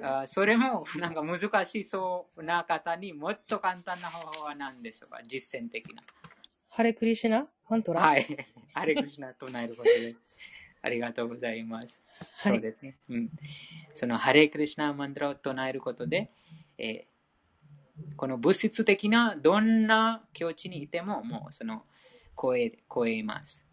[0.03, 5.21] あそれもなんか難しそうな方にもっと簡単な方法は何でしょうか？
[5.27, 6.03] 実践的な。
[6.69, 7.47] ハレクリシナ？
[7.71, 8.03] マントラ？
[8.03, 8.27] はい。
[8.75, 10.15] ハレクリシナ唱えることで。
[10.85, 12.03] ありがとうございます。
[12.37, 12.53] はい。
[12.55, 12.99] そうですね。
[13.09, 13.31] うん。
[13.95, 16.31] そのハレクリシナマントラを唱えることで、
[16.79, 17.15] えー
[18.17, 21.85] この物質的などんな境地にいても、もうその
[22.41, 23.67] 超え、超えます。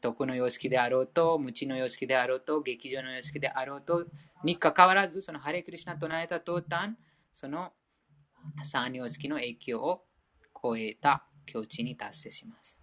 [0.00, 4.06] 徳の様式であろうと、無知の様式であろうと、劇場の様式であろうと、
[4.44, 6.96] にかかわらず、そのハレクリシナ唱えた途端、
[7.34, 7.72] その
[8.62, 10.04] 三様式の影響を
[10.60, 12.79] 超えた境地に達成します。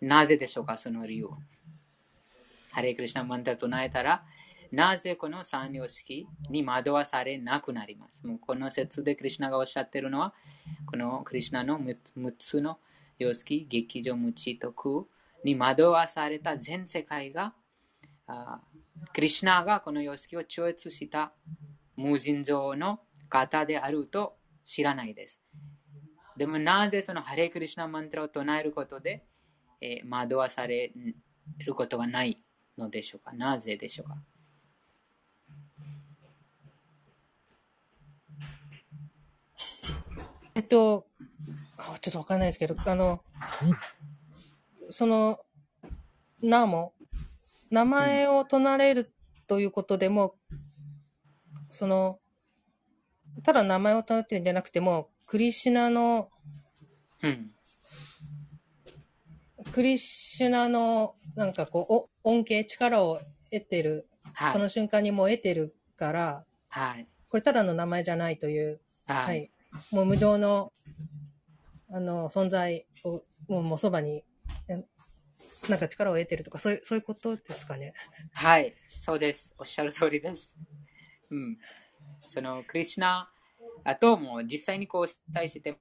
[0.00, 1.28] なぜでしょうか、その理由。
[2.72, 4.24] ハレクリシナマンタ唱えたら、
[4.72, 8.24] なぜこの三様式に惑わされなくなります。
[8.26, 10.32] もうこの説でクリシナがおっしゃっているのは、
[10.86, 11.96] このクリシナの6
[12.38, 12.78] つの
[13.18, 15.04] 様式、劇場無知と空
[15.44, 17.52] に惑わされた全世界が、
[19.12, 21.32] クリシナがこの様式を超越した
[21.96, 25.42] 無尽蔵の方であると知らないです。
[26.36, 29.24] でもなぜそのハレクリシナマントラを唱えることで、
[29.80, 30.92] えー惑わされ
[31.64, 32.42] ることがない
[32.76, 33.32] のでしょうか？
[33.32, 34.16] なぜでしょうか？
[40.54, 41.06] えっと、
[41.78, 43.22] あちょっとわかんないですけど、あの、
[44.90, 45.40] その、
[46.42, 46.92] ナモ、
[47.70, 49.12] 名前を唱える
[49.46, 50.34] ということでも、
[51.70, 52.18] その、
[53.42, 56.28] ただ名前を唱えてるんじゃなくても、クリシュナの、
[57.22, 57.54] うん。
[59.72, 63.20] クリシュナの、なんかこう、お恩恵、力を
[63.50, 64.52] 得てる、はい。
[64.52, 67.06] その瞬間にもう得てるから、はい。
[67.28, 69.22] これただの名前じゃないという、は。
[69.22, 69.94] はいい。
[69.94, 70.72] もう無常の、
[71.92, 74.24] あの、存在を、もうもうそばに、
[74.68, 74.84] え
[75.68, 77.94] なんか力を得てるとか、そういう、そういうことですかね。
[78.32, 78.74] はい。
[78.88, 79.54] そうです。
[79.58, 80.54] おっしゃる通りです。
[81.30, 81.58] うん。
[82.26, 83.30] その、クリシナ、
[83.84, 85.78] あともう実際にこう対して、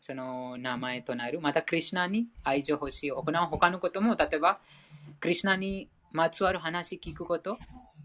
[0.00, 4.60] その名前となる、またクリシナに愛情欲しい行う他のことも、例えば、
[5.20, 7.58] クリシナにまつわる話聞くこと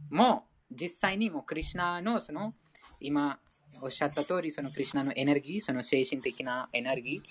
[0.10, 2.54] も、実際にもクリシナのその、
[3.00, 3.40] 今
[3.82, 7.22] おっしゃった通り、そのクリシナのエネルギー、その精神的なエネルギ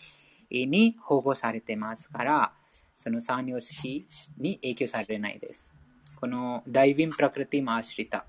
[0.51, 2.53] ーに保護されてますから、
[2.97, 4.07] その三様式
[4.39, 5.73] に影響されないです。
[6.17, 8.25] このダイヴィン・プラクリティ・マーシリタ。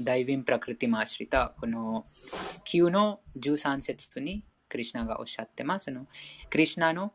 [0.00, 1.54] ダイヴィン・プラクリティ・マーシリタ。
[1.60, 2.04] この
[2.64, 4.42] 9の13節に
[4.74, 5.88] クリシナがおっしゃってます。
[5.92, 6.08] の
[6.50, 7.12] クリシナの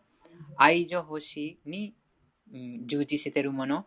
[0.55, 1.93] 愛情星に、
[2.53, 3.85] うん従事しているもの、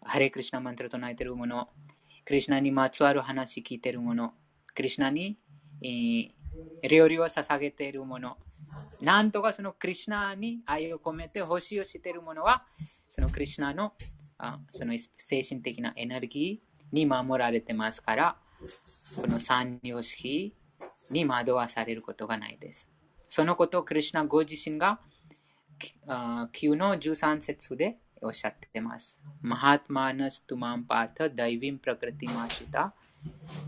[0.00, 1.68] ハレクリシナマントラ唱えているもの、
[2.24, 4.32] クリシナにまつわる話聞いてるもの、
[4.74, 5.38] クリシナに、
[5.82, 6.30] えー
[6.88, 8.38] 料理を捧げているもの、
[9.02, 12.64] なんとかそのクリシナに愛を込めて星をしているものは、
[13.08, 13.92] そのクリシナの
[14.38, 18.36] あその精神的なエネルギーに守られてますから、
[19.14, 20.54] この三様式
[21.10, 22.88] に惑わされることがないです。
[23.30, 24.98] そのことをクリシナご自身が
[26.08, 29.16] あ9の13節でおっしゃっています。
[29.40, 32.92] マハトマナストゥマンパータダイヴィンプラクリティマシタ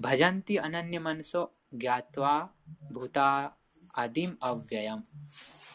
[0.01, 2.51] バジャンティアナニャマンソギャトワ
[2.91, 3.55] ブタ
[3.93, 5.05] アディムアヴィアヤム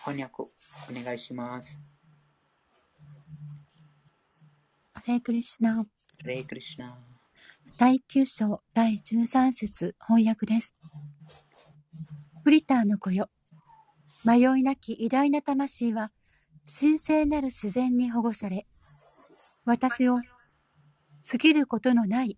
[0.03, 0.49] 翻訳お
[0.91, 1.80] 願いします。
[4.91, 5.85] ハレクリシナ、
[6.26, 6.99] レイクリシナ。
[7.77, 10.76] 第9章第13節翻訳です。
[12.43, 13.30] フリターの子よ。
[14.26, 16.11] 迷いなき偉大な魂は、
[16.80, 18.68] 神聖なる自然に保護され、
[19.65, 20.18] 私を
[21.30, 22.38] 過ぎることのない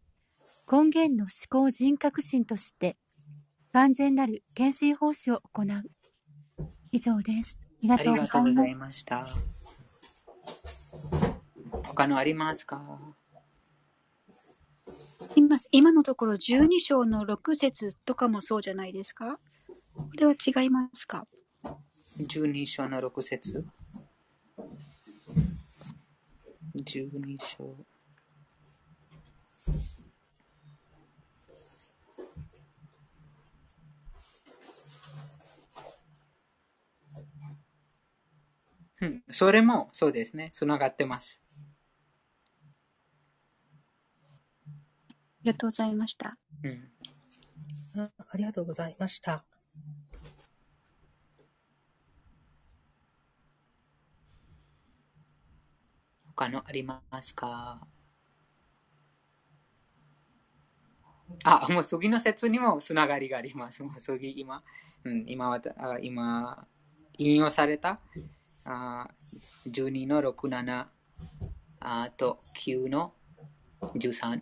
[0.72, 2.98] 根源の思考人格心として、
[3.72, 5.68] 完全なる献身奉仕を行う。
[6.92, 7.60] 以上です。
[7.62, 8.68] ありがありとうございますがとうござ。
[8.68, 9.28] いました。
[11.84, 12.82] 他のありますか？
[15.36, 19.40] 今今のところ12章の6節とかもそうじゃないですか？
[19.96, 21.28] これは違いますか？
[22.20, 23.66] ?12 章の6節
[26.76, 27.76] 12章。
[39.02, 40.50] うん、それもそうですね。
[40.52, 41.42] つながってます。
[45.08, 46.38] ありがとうございました。
[46.64, 49.46] うん、あありがとうございました。
[56.40, 57.86] 他のありますか？
[61.44, 63.84] あ、もう次の説にもつながりがあります。
[63.84, 64.64] もう次、今、
[65.04, 66.66] うん、今わたあ今、
[67.18, 68.00] 引用された
[68.64, 69.10] あ
[69.68, 70.86] 12の6、7
[71.82, 73.12] あと9の
[73.96, 74.42] 13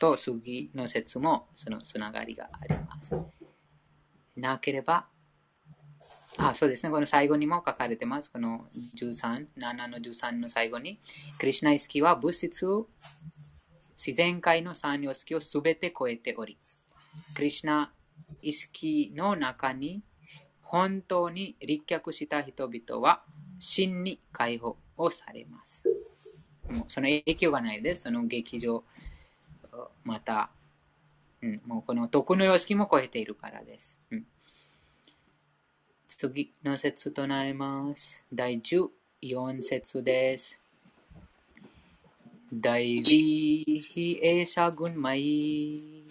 [0.00, 3.16] と次の説もそのつながりがあります。
[4.34, 5.06] なければ、
[6.38, 6.90] あ、そうですね。
[6.90, 8.30] この最後にも書かれてます。
[8.30, 11.00] この13、7の13の最後に、
[11.38, 12.66] クリシナ意識は物質、
[13.96, 16.58] 自然界の三様式をすべて超えており、
[17.34, 17.92] クリシナ
[18.42, 20.02] 意識の中に
[20.60, 23.22] 本当に立脚した人々は
[23.58, 25.84] 真に解放をされます。
[26.68, 28.02] もうその影響がないです。
[28.02, 28.84] その劇場、
[30.04, 30.50] また、
[31.40, 33.98] うん、もうこの徳の様式も超えているからです。
[34.10, 34.26] うん、
[36.06, 38.22] 次の説となります。
[38.32, 40.58] 第14節です。
[42.52, 46.04] 大理ヒエシャグンマイ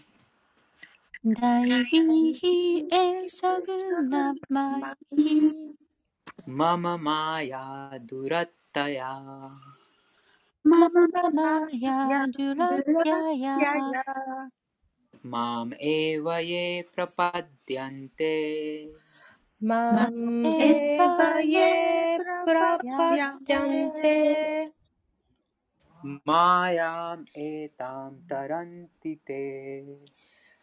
[1.23, 5.75] 大ヒエシャグナマイ
[6.45, 9.21] マママヤドゥラッタヤ
[10.61, 10.99] ママ
[11.71, 13.57] ヤジュラヤヤ
[15.23, 18.89] マムエヴァエプラパディアンテ
[19.61, 24.73] マンエバイェプラパジャンテ
[26.25, 29.85] マヤムエタムタランティテ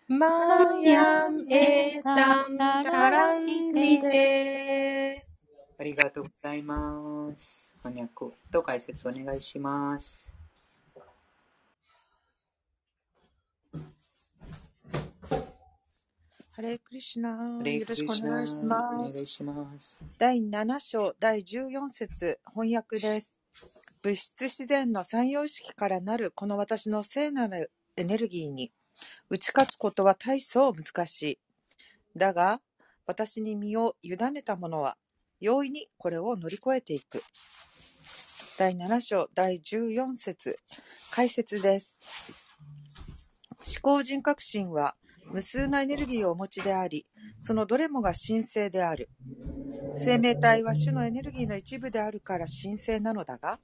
[0.09, 0.27] マ
[0.85, 5.27] ヤンエタンタランディテ
[5.79, 7.75] ありがとうございます。
[7.83, 10.32] 翻訳と解説お願いします。
[16.63, 19.43] ハレークリシナよろしくお願いしおます。
[19.43, 20.01] ます。
[20.17, 23.35] 第7章第14節翻訳です。
[24.01, 28.71] 物質自然の三様式からなるこの私の聖なるエネルギーに
[29.29, 31.39] 打ち勝つことは大層難しい。
[32.17, 32.61] だが、
[33.07, 34.97] 私に身を委ねた者は
[35.41, 37.25] 容易にこれを乗り越えていく。
[38.57, 40.61] 第7章第14節
[41.11, 41.99] 解説です。
[43.67, 44.95] 思考人格心は
[45.33, 47.07] 無数のエネルギーをお持ちであり、
[47.41, 49.09] そのどれもが神聖である。
[49.95, 53.59] 生命体は種のエネルギーの一部であるから神聖なのだが、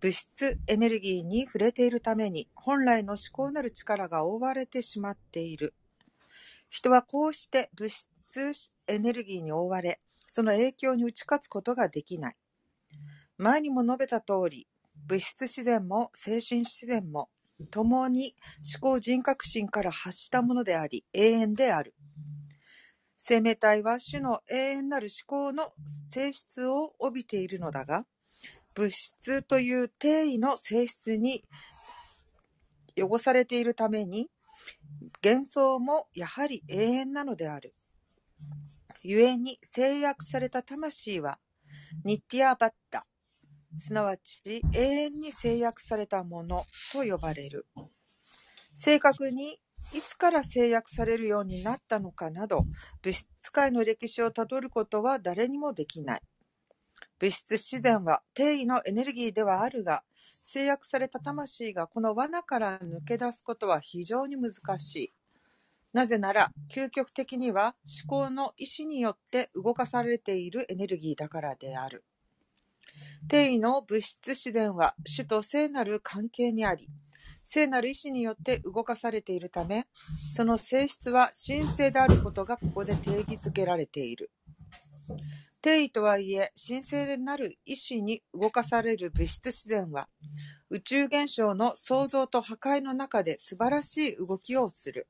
[0.00, 5.74] 物質エネルギーに触れているために本来の思考なる力が覆われてしまっている。
[6.68, 12.36] 人はこうして物質エネルギーに覆われ、その影響に打ち勝つことができない。
[13.38, 14.68] 前にも述べた通り、
[15.06, 17.28] 物質自然も精神自然も
[17.70, 18.34] 共に
[18.80, 21.94] 思考人格心から発したものであり、永遠である。
[23.16, 25.64] 生命体は種の永遠なる思考の
[26.10, 28.06] 性質を帯びているのだが、
[28.74, 31.44] 物質という定位の性質に
[32.96, 34.30] 汚されているために、
[35.24, 37.74] 幻想もやはり永遠なのである。
[39.02, 41.38] 故に制約された魂は、
[42.04, 43.06] ニッティアバッタ、
[43.78, 47.66] すなわち永遠に制約されたものと呼ばれる。
[48.74, 49.58] 正確に
[49.92, 52.64] いつから制約されるようになったのかなど、
[53.02, 56.20] 物質界の歴史をたどることは誰にもできない。
[57.18, 60.02] 物質自然は定位のエネルギーではあるが、
[60.40, 65.12] 制約された魂がこの罠から抜け出すことは非常に難しい。
[65.92, 67.74] なぜなら、究極的には
[68.06, 72.04] 思考の意志によって動かされているエネルギーだからである。
[73.28, 76.88] 定位の物質自然は主と聖なる関係にあり、
[77.44, 79.86] 聖なる意志によって動かされているため、
[80.32, 84.30] その性質は神聖であることがここで定義づけられている。
[85.62, 90.08] 定位とはいえ、神聖でなる意志に動かされる物質自然は、
[90.70, 95.08] 宇宙現象の創造と破壊の中で素晴らしい動きをする。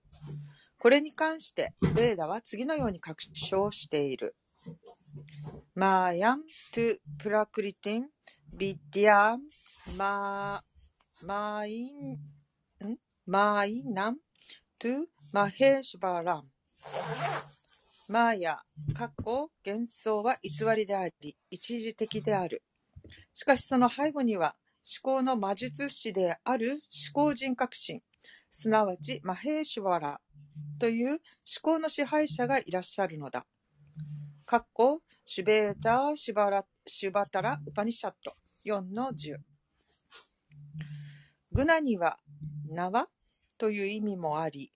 [0.78, 4.34] これに関して、ベーダは次のように確証している。
[5.74, 8.08] マーヤン・トゥ・プラクリティン・
[8.52, 9.42] ビディアン・
[9.96, 12.18] マー、マイン、ん
[13.26, 14.16] マーイナン・
[14.78, 16.44] トゥ・マヘーシュバラン。
[18.08, 18.58] マーヤ、
[18.94, 22.62] かっこ幻想は偽りであり、一時的である。
[23.32, 24.56] しかしその背後には、
[25.02, 26.80] 思考の魔術師である
[27.14, 28.00] 思考人格心、
[28.50, 30.20] すなわちマヘーシュワラ
[30.78, 31.18] という思
[31.60, 33.44] 考の支配者がいらっしゃるのだ。
[34.46, 39.38] かっこシュベーター・シュバラシュバタラ・パニシャット4の10。
[41.50, 42.16] グナには
[42.70, 43.08] 縄
[43.58, 44.70] という意味もあり、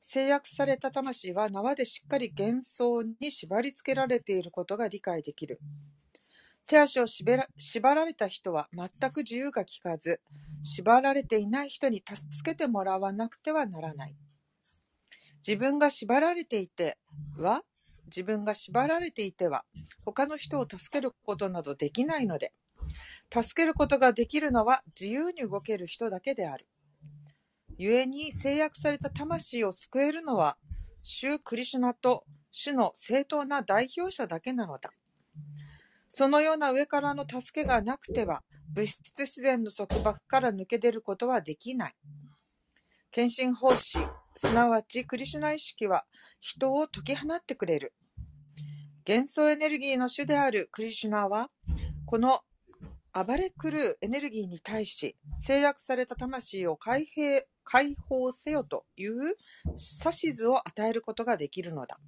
[0.00, 5.60] 制約された魂は縄でしっかり幻想に縛り付けられていることが理解できる。
[6.66, 10.20] 手足をら縛られた人は全く自由が利かず、
[10.64, 14.16] 縛られていない人に助けてもらわなくてはならない。
[15.46, 16.98] 自分が縛られていて
[17.38, 17.62] は
[18.06, 19.64] 自分が縛られていては、
[20.04, 22.52] 他の人を助けることなどできないので、
[23.32, 26.66] 助けることができるのは自由に動ける人だけである。
[27.78, 30.56] 故に制約された魂を救えるのは、
[31.02, 34.92] 主クリシュナと主の正当な代表者だけなのだ。
[36.08, 38.42] そのような上からの助けがなくては、
[38.74, 41.94] 物質自然の束縛から抜け出ることはできない。
[43.10, 43.98] 献身奉仕、
[44.34, 46.04] すなわちクリシュナ意識は
[46.40, 47.92] 人を解き放ってくれる。
[49.06, 51.50] 幻想エネルギーの主であるクリシュナは、
[52.06, 52.40] この
[53.12, 59.36] 暴れ狂うエネルギーに対し、制約された魂を解平解放せよという
[60.04, 61.98] 指図を与えることができるのだ。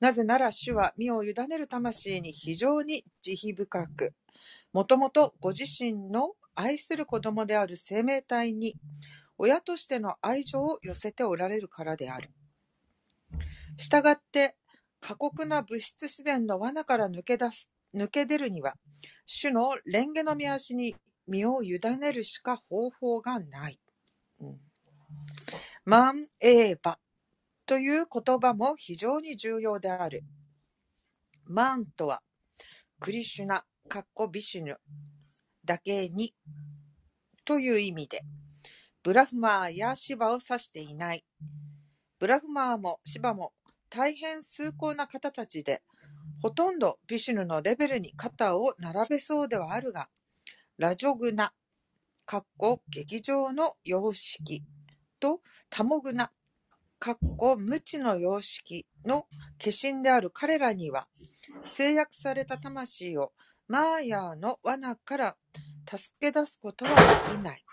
[0.00, 4.14] なぜなら主は身を委ねる魂に非常に慈悲深く、
[4.72, 8.76] もともとご自身の愛する子供である生命体に
[9.38, 12.30] 親としての愛情を寄せておられるからである。
[13.76, 14.56] したがって、
[15.00, 18.74] 過酷な物質自然の罠から抜け出す、抜け出るには、
[19.26, 20.96] 主の蓮華の御足に
[21.26, 23.80] 身を委ねるしか方法がない。
[24.40, 24.60] うん、
[25.84, 26.98] マンエーバ
[27.66, 30.24] という言葉も非常に重要である。
[31.44, 32.22] マンとは、
[33.00, 34.76] クリシュナ、カッコビシュヌ
[35.64, 36.34] だけに
[37.44, 38.22] という意味で、
[39.04, 41.22] ブラフマーやシバを指していない。
[42.18, 43.52] ブラフマーもシバも
[43.90, 45.82] 大変崇高な方たちで、
[46.40, 50.08] ほとんどビシュヌのレベルに肩を並べそうではあるが、
[50.78, 51.52] ラジョグナ、
[52.24, 54.62] かっこ劇場の様式
[55.20, 56.30] とタモグナ、
[56.98, 59.26] かっこ無知の様式の
[59.62, 61.08] 化身である彼らには、
[61.66, 63.32] 制約された魂を
[63.68, 65.36] マーヤーの罠から
[65.86, 66.90] 助け出すことは
[67.30, 67.63] できない。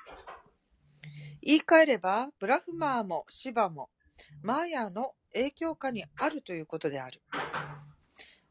[1.42, 3.90] 言い換えれば、ブラフマーもシバも、
[4.42, 7.22] マーヤーの影響下にあるということである。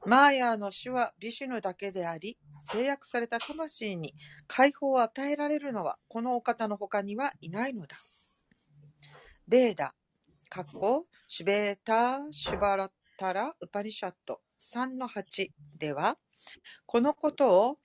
[0.07, 2.39] マーヤーの主はビシュヌだけであり、
[2.69, 4.15] 制約された魂に
[4.47, 7.97] 解放を与えられるのはこのお方の他にはいないのだ。
[9.47, 9.95] ベーダ、
[10.49, 16.17] かっこ、シュベータシュバラタラ・ウパニシャット3の8では、
[16.87, 17.79] このことを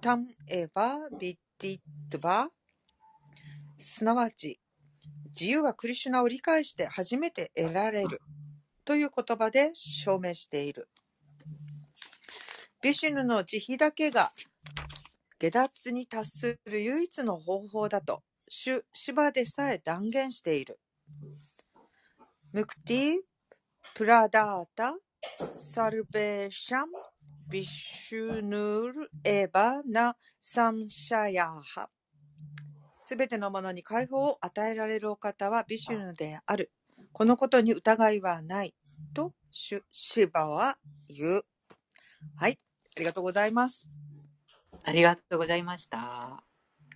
[0.00, 1.80] タンエバ・ビッティッ
[2.10, 2.48] トバ
[3.78, 4.60] すなわち、
[5.28, 8.20] 自由はクリシュナを理解して初めて得られる
[8.84, 10.88] という言葉で証明している。
[12.82, 14.32] ビシュヌの慈悲だけが
[15.38, 20.80] 下脱に達する唯一の方法だと、主芝でさえ断言している。
[22.52, 23.16] ムクティ、
[23.94, 24.96] プラダータ、
[25.72, 26.86] サルベーシャン、
[27.50, 31.90] ビシュヌール、エバナ、サンシャヤハ。
[33.08, 36.72] すべてのものに解放を与えられるお方はビシュヌである。
[37.12, 38.74] このことに疑いはない。
[39.14, 40.76] と、シュシバは
[41.08, 41.42] 言う。
[42.34, 42.58] はい。
[42.96, 43.92] ありがとうございます。
[44.82, 46.42] ありがとうございました。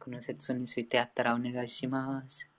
[0.01, 2.51] この説についてあったらお願いします。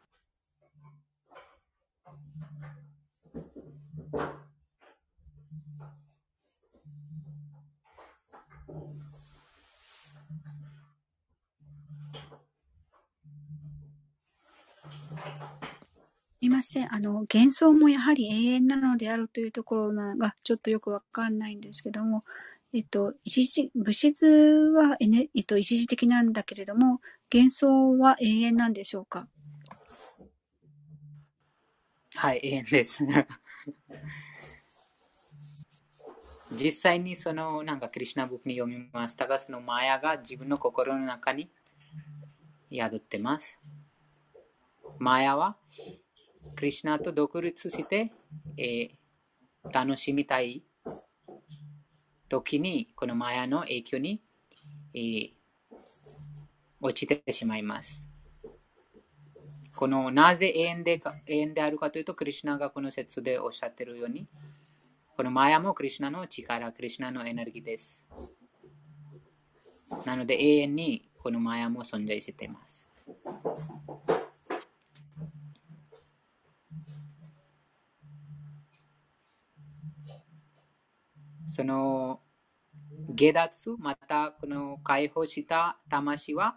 [15.22, 15.28] す
[16.42, 16.94] みません。
[16.94, 22.24] あの、幻想もやはり永遠なのであるというところがちょっとよくわかんないんですけども、
[22.74, 27.00] えっと、一時、物質はエネ、えっと、一時的なんだけれども、
[27.32, 29.28] 幻想は永遠なんでしょうか？
[32.16, 33.04] はい、永遠です。
[36.54, 41.52] 実際にその、なんかクリュナブックに読みましたが、そのマヤが自分の心の中に
[42.72, 43.60] 宿ってます。
[45.02, 45.58] マヤは
[46.56, 48.12] クリュナと独立して、
[48.56, 50.62] えー、楽しみたい
[52.30, 54.22] 時に、このマヤの影響に、
[54.94, 55.32] えー、
[56.80, 58.06] 落ちてしまいます。
[59.76, 64.28] このなぜ永遠でか永遠であるかというと、クリュナがこの説でおっしゃっているように、
[65.18, 68.06] このマヤもクリュナの力、クリュナのエネルギーです。
[70.06, 72.86] なので永遠にこのマヤも存在しています。
[81.52, 82.22] その
[83.10, 86.56] 下脱、またこの解放した魂は、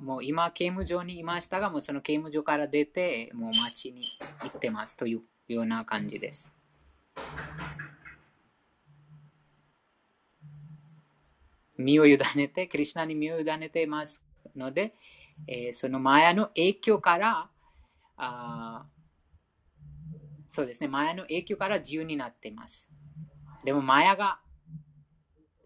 [0.00, 4.04] もう今刑務所にいましたが、もうその刑務所から出て、もう街に
[4.44, 6.52] 行ってますというような感じです。
[11.76, 14.22] 身を委ねて、クリュナに身を委ねています
[14.54, 14.94] ので、
[15.48, 17.48] えー、そのマヤの影響から
[18.16, 18.84] あ
[20.50, 22.89] そうですね、マヤの影響から自由になっています。
[23.64, 24.40] でも、マヤが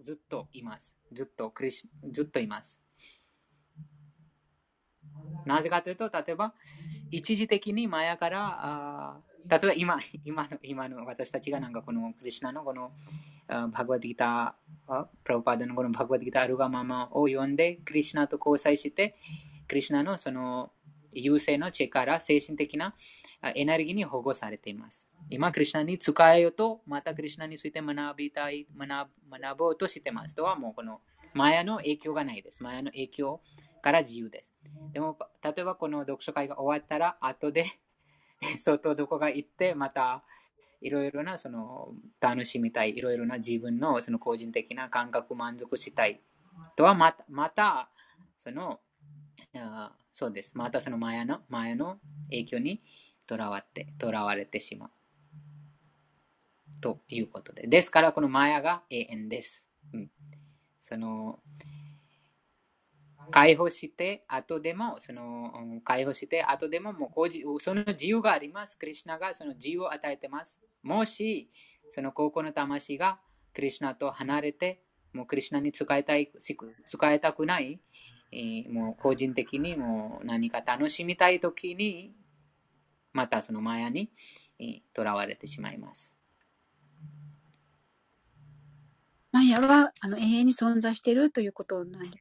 [0.00, 0.94] ずっといます。
[1.12, 2.78] ずっとクリシずっといます。
[5.46, 6.54] なぜかというと、例えば、
[7.10, 8.58] 一時的にマヤから、
[9.16, 12.92] あ例えば今今の今の私たちがなんかこのクリシナのこの
[13.46, 19.16] バグワッドギター、プラブパーダのこのバグワッドギターアルガママを読んで、クリシナと交際して、
[19.68, 20.72] クリシナのその
[21.14, 22.94] 優勢の力、精神的な
[23.54, 25.06] エネルギーに保護されています。
[25.30, 31.00] 今、クリシナに使えよと、またクリシナについて学びたい、学学ぼうとしてますとは、もうこの
[31.34, 32.62] マヤの影響がないです。
[32.62, 33.40] マヤの影響
[33.82, 34.54] から自由です。
[34.92, 37.66] でも、例えばこの読書会が終わったら、後で
[38.58, 40.24] 外どこか行って、また
[40.80, 46.22] いろいろなその楽しみたい、いろいろな自分のその個人的な感覚満足したい
[46.76, 47.90] とはまた、また
[48.38, 48.80] その、
[49.56, 50.52] あそうです。
[50.54, 51.98] またそのマヤのマヤの
[52.30, 52.80] 影響に
[53.26, 54.90] とらわって、とらわれてしまう。
[56.80, 57.66] ということで。
[57.66, 59.64] ですから、このマヤが永遠です。
[59.92, 60.10] うん、
[60.80, 61.40] その、
[63.32, 68.78] 解放して、後でも、その、解放して、後でも、もう、その自由があります。
[68.78, 70.60] クリシナがその自由を与えてます。
[70.82, 71.50] もし、
[71.90, 73.18] その高校の魂が
[73.52, 74.80] クリシナと離れて、
[75.12, 77.80] もうクリシナに使いたい、使いたくない、
[78.70, 82.14] もう個人的にもう何か楽しみたいときに、
[83.12, 84.10] またそのマヤに
[84.92, 86.12] とらわれてしまいます。
[89.32, 92.18] マヤはあの永遠に存在しているということなんです。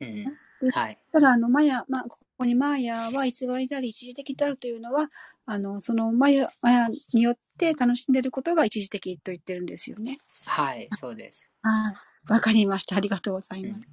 [0.62, 0.98] うん、はい。
[1.12, 5.10] ただ、あの、マヤ、まあ、ここにマヤは偽りであり一時的であるというのは、
[5.46, 10.18] あの、そのマヤ、マヤによって楽しんでいることが一時的と言ってるんですよね。
[10.48, 11.48] はい、そうです。
[11.62, 11.96] はい。
[12.32, 12.96] わかりました。
[12.96, 13.88] ありがとうございます。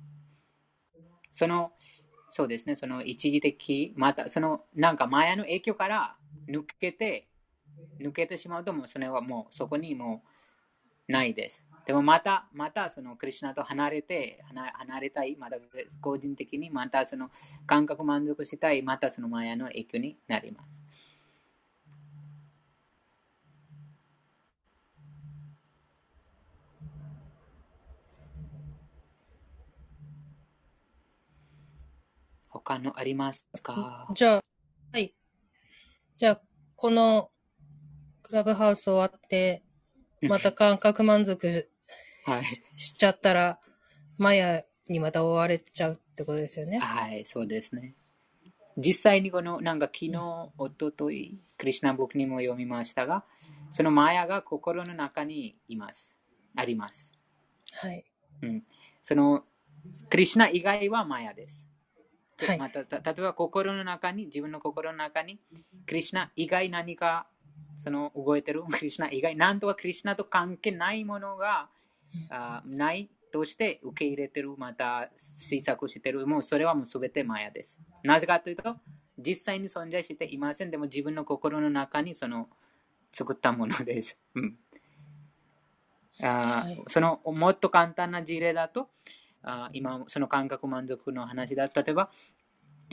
[1.33, 1.73] その、
[2.31, 6.17] そうですね、その一時的、また、その、なんかマヤの影響から
[6.49, 7.29] 抜けて、
[8.01, 10.23] 抜けてしまうと、もうそれはもうそこにも
[11.09, 11.65] うないです。
[11.87, 15.57] でもまた、またそのクリュナと離れて、離れたい、また
[16.01, 17.31] 個人的にまたその
[17.67, 20.85] 感覚満足したい、またそのマヤの影響になります。
[32.63, 34.09] 他のありますか？
[34.15, 34.45] じゃあ、
[34.93, 35.15] はい。
[36.17, 36.41] じゃあ、
[36.77, 37.31] この
[38.23, 39.63] クラブハウス終わって、
[40.23, 41.69] また感覚満足
[42.25, 42.45] はい。
[42.77, 43.59] しちゃったら、
[44.19, 46.79] マヤにまた追われちゃうってことですよね？
[46.79, 47.95] はい、そうですね。
[48.77, 53.25] 実際にこの、なんか昨日、おととい、クリュナ僕にも読みましたが、
[53.71, 56.11] そのマヤが心の中にいます。
[56.57, 57.13] あります。
[57.83, 58.05] はい。
[58.43, 58.63] うん。
[59.03, 59.45] その、
[60.09, 61.67] クリュナ以外はマヤです。
[62.47, 65.39] はいまた、た例えば心の中に、自分の心の中に、
[65.87, 67.27] クリュナ以外何か、
[67.77, 71.69] その動いてる、クリュナ以外、なんとかクリュナと関係ないものが、
[72.29, 77.79] あないとして受け入れてる、また推作してる、もうそれはもうすべてマヤです。
[78.03, 78.77] なぜかというと、
[79.19, 80.71] 実際に存在していません。
[80.71, 82.49] でも自分の心の中にその
[83.13, 84.19] 作ったものです。
[84.35, 84.57] うん
[86.23, 88.91] あーはいそのもっと簡単な事例だと、
[89.43, 92.11] あー今その感覚満足の話だ例えば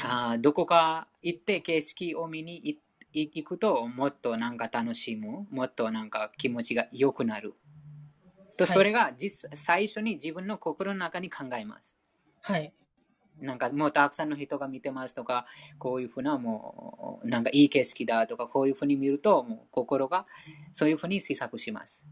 [0.01, 2.79] あーどこか行って景色を見に行
[3.13, 7.55] 行くともっとなんか楽しむもっとなんか気持ちが良くなる。
[8.57, 11.95] とはいそれが実最初に自分の心の中に考えます。
[12.41, 12.73] はい。
[13.39, 15.45] なんかもうたくさんの人が見てますとか
[15.77, 20.25] こういうふうなもうなんかいい景色だとかこういうふうに見るともう心が
[20.73, 22.03] そういうふうに施策します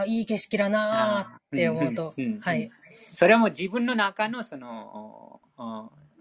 [0.00, 2.70] あ、いい景色だなーって思うとうんうんうん、はい。
[3.14, 5.40] それはもう自分の中のその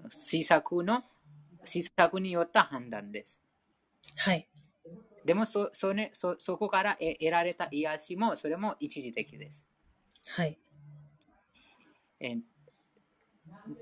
[0.10, 1.03] 施策の
[1.64, 3.39] 施策によった判断です。
[4.18, 4.47] はい。
[5.26, 9.65] でもそそれそそこから得得られた癒しもそれも一時的です。
[10.27, 10.57] はい。
[12.19, 12.38] え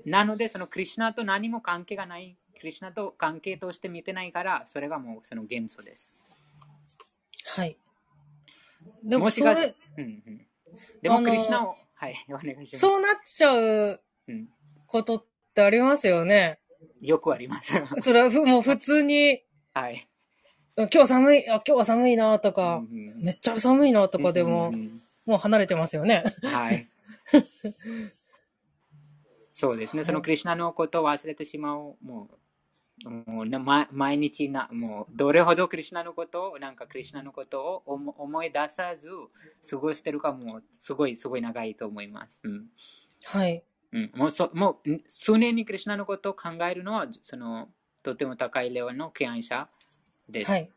[0.04, 6.12] なのでそのクリュナと何も関係がない、クリュナと関係として見てないからそれがもうその元素です。
[7.44, 7.76] はい。
[9.02, 10.46] でも、もしれ、うんうん、
[11.02, 12.78] でもクリュナを、はい、 お願いします。
[12.78, 14.48] そうなっちゃううん、
[14.86, 16.60] ことってありますよね。
[17.00, 17.72] よくあります。
[18.00, 19.42] それはふもう普通に、
[19.74, 20.08] はい。
[20.76, 26.22] 今日寒い、あ、今日は寒いなとか、うんうんめっちゃ寒いなとかでも、うんうんもう離れてますよね。
[26.42, 26.88] はい。
[29.52, 30.04] そうですね。
[30.04, 31.96] そのクリュナのことを忘れてしまう。
[32.02, 32.38] もう、
[33.02, 39.08] もうなま毎日な、もう、どれほどクリュナのことを、なんかクリュナのことを思思い出さず
[39.68, 42.40] 過ごしてるかも、すごい、すごい長いと思います。
[42.44, 42.68] うん。
[43.24, 43.64] はい。
[43.92, 47.68] うん、もうそ、もう、数年にクリュナのことを考えるのは、その、
[48.02, 49.68] とても高いレベルの敬愛者
[50.28, 50.50] です。
[50.50, 50.70] はい。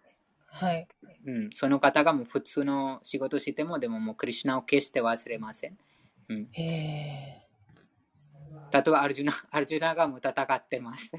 [0.47, 0.87] はい。
[1.25, 5.77] うん、その方がもう普通の仕事しても、でももうクリシナを決して忘れません。
[6.29, 7.47] うん、へえ。
[8.71, 11.11] 例えばアルジュナ、アルジュナがもう戦ってます。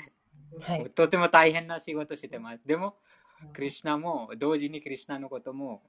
[0.61, 0.91] はい。
[0.91, 2.61] とても大変な仕事してます。
[2.67, 2.97] でも、
[3.53, 5.83] クリシナも同時にクリシナのことも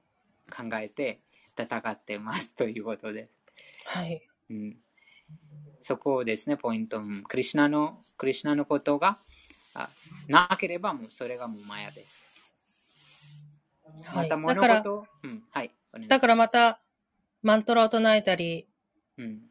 [0.49, 1.22] 考えて
[1.57, 3.31] 戦ってますということです。
[3.86, 4.22] はい。
[4.49, 4.77] うん、
[5.81, 6.99] そこですね、ポイント。
[6.99, 9.19] うんクリシナの、クリシナのことが
[9.73, 9.90] あ
[10.27, 12.23] なければもうそれがもうマヤです。
[14.06, 14.30] はい。
[14.30, 15.72] また物だから、事を、うん、はい。
[16.07, 16.80] だからまた、
[17.41, 18.68] マントラを唱えたり、
[19.18, 19.41] うん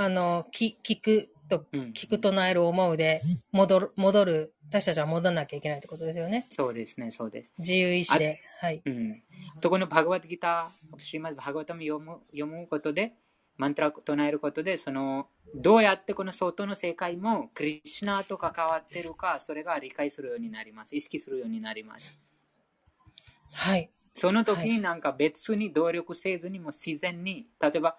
[0.00, 3.22] あの、き聞くと、うん、聞く唱える思うで、
[3.52, 6.46] 戻る、戻る、私たちは戻らなきゃいけないってことですよね。
[6.50, 7.54] そうですね、そうです。
[7.58, 8.40] 自由意志で。
[8.60, 8.82] はい。
[8.84, 9.22] うん、
[9.60, 13.14] とこのバグワッドギター、シーマズ・バグワタム読む読むことで、
[13.56, 20.94] マントラを唱えることで、そのどうやってこの外の世界もクリシナと関わってるか、それが理解するようになります。
[20.94, 22.14] 意識するようになります。
[23.52, 23.90] はい。
[24.14, 27.98] その時になんか別に努力せずにも自然に、例えば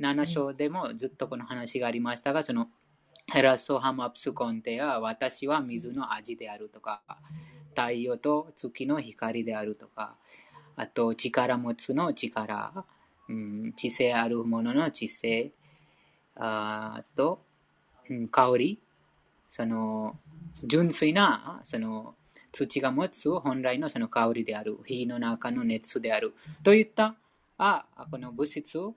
[0.00, 2.68] 7章でもずっとこの話がありましたが、その
[3.26, 7.02] ヘラソハムアプスコンテや私は水の味であるとか、
[7.70, 10.14] 太陽と月の光であるとか、
[10.76, 12.84] あと力持つの力、
[13.28, 15.52] うん、知性あるものの知性、
[16.36, 17.42] あと、
[18.08, 18.80] うん、香り、
[19.50, 20.16] その
[20.64, 22.14] 純粋なその
[22.52, 26.34] 土が持つ本来のその香りである、火の中の熱である。
[26.62, 27.16] といった
[27.58, 28.92] あこの物質あ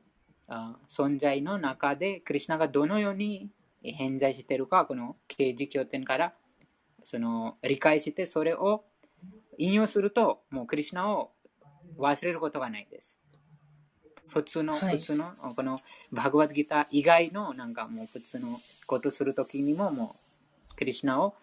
[0.89, 3.49] 存在の中で、クリュナがどのように
[3.84, 6.34] 偏在しているか、この刑事経典から
[7.03, 8.84] その理解して、それを
[9.57, 11.31] 引用すると、もうクリュナを
[11.97, 13.18] 忘れることがないです。
[14.27, 15.77] 普通の、はい普通の、この
[16.11, 20.15] バグワッドギター以外のなんかもう普通のことするときにも、も
[20.72, 21.35] うクリュナを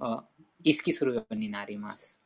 [0.00, 0.24] あ
[0.64, 2.16] 意識するようになります。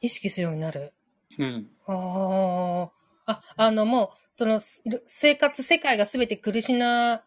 [0.00, 0.92] 意識するようになる？
[1.38, 1.70] うん。
[1.86, 2.88] あー
[3.26, 7.22] あ、あの、もう、その、す生活、世界がすべてクリシュナ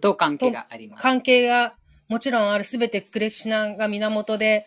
[0.00, 1.02] と関係があります。
[1.02, 1.74] 関係が
[2.08, 4.66] もちろんあるすべてクリシュナが源で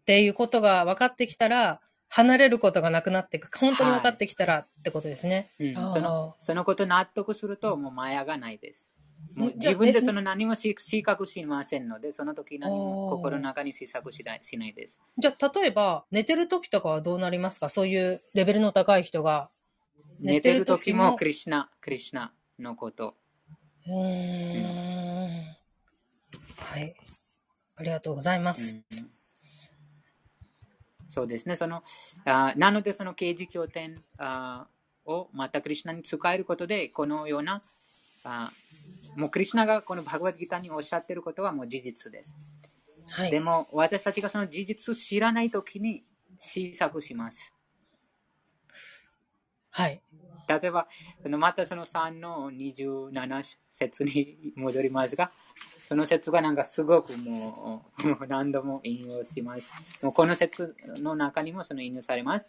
[0.00, 3.48] っていうことが分かってきたら、離れることがなくなっていく。
[3.56, 5.50] 本当に分かってきたらってことですね。
[5.58, 8.88] うんあーそのそのこと納得すると、もうマヤがないです。
[9.34, 15.00] もう自分でその何もし自覚しませんので、その時何も心の中に自覚しないしないです。
[15.16, 17.68] じゃあ、例えば、寝てる時とかはどうなりますか？
[17.70, 19.48] そういうレベルの高い人が。
[20.22, 23.14] 寝てる時もクリシナ、クリシナのこと。
[23.86, 25.56] うーん。
[26.56, 26.94] はい。
[27.76, 28.80] ありがとうございます。
[28.90, 29.12] うん
[31.08, 31.56] そうですね。
[31.56, 31.82] その
[32.24, 34.66] あなので、その刑事経典あ
[35.04, 37.60] をまたクリシナに使えることで、このような、
[38.24, 38.50] あ
[39.14, 42.34] もうクリシナがこのバグワッドギターにおっしゃっていることはもう事実です。
[43.10, 43.30] はい。
[43.30, 46.02] でも私たちがその事実を知らないときに
[46.38, 47.52] 試作します。
[49.72, 50.00] はい。
[50.48, 50.86] 例えば、
[51.24, 55.30] またその3の27節に戻りますが、
[55.88, 57.84] その説がなんかすごくも
[58.20, 59.72] う何度も引用します。
[60.02, 62.46] もうこの説の中にもその引用されます。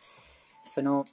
[0.68, 1.06] その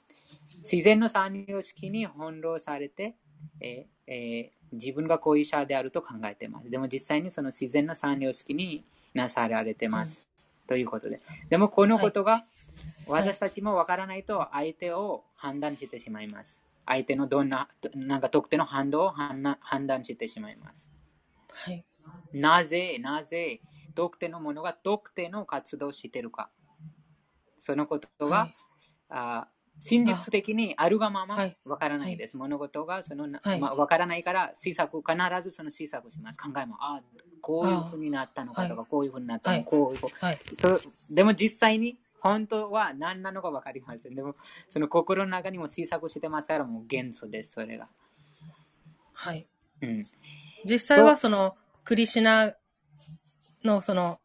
[0.59, 3.15] 自然の三様式に翻弄されて、
[3.59, 6.69] えーえー自分が後遺者であると考えています。
[6.69, 8.83] でも実際にその自然の三様式に
[9.13, 10.23] なさられてます。
[10.67, 11.19] ということで。
[11.49, 12.43] でもこのことがはい
[13.07, 16.61] 私たちもわからないと相手を判断してしまいます。
[16.85, 20.91] 相手のどんな、なんか特定の反応を判断してしまいます。
[21.51, 21.83] はい。
[22.31, 23.59] なぜ、なぜ、
[23.95, 26.51] 特定のものが特定の活動をしているか。
[27.59, 28.55] そのことが、はい
[29.13, 29.47] あ
[29.79, 32.37] 真実的にあるがままはいわからないです。
[32.37, 36.39] 物事がその、はいまあ、わからないから、施策、必ずその施策します。
[36.39, 37.01] 考えも、あ
[37.41, 40.39] こういうふうになったのかとか、はこういうふうになったのか、はいこういうふうはい。
[41.09, 44.15] でも実際に本当は何なのか分かりません。
[44.15, 44.35] でも
[44.69, 47.89] その心の中にも施策してますからもう元素です、それが。
[49.13, 49.47] はい。
[49.81, 50.05] うん。
[50.65, 52.55] 実際はその、クリシュナ
[53.63, 54.19] のその、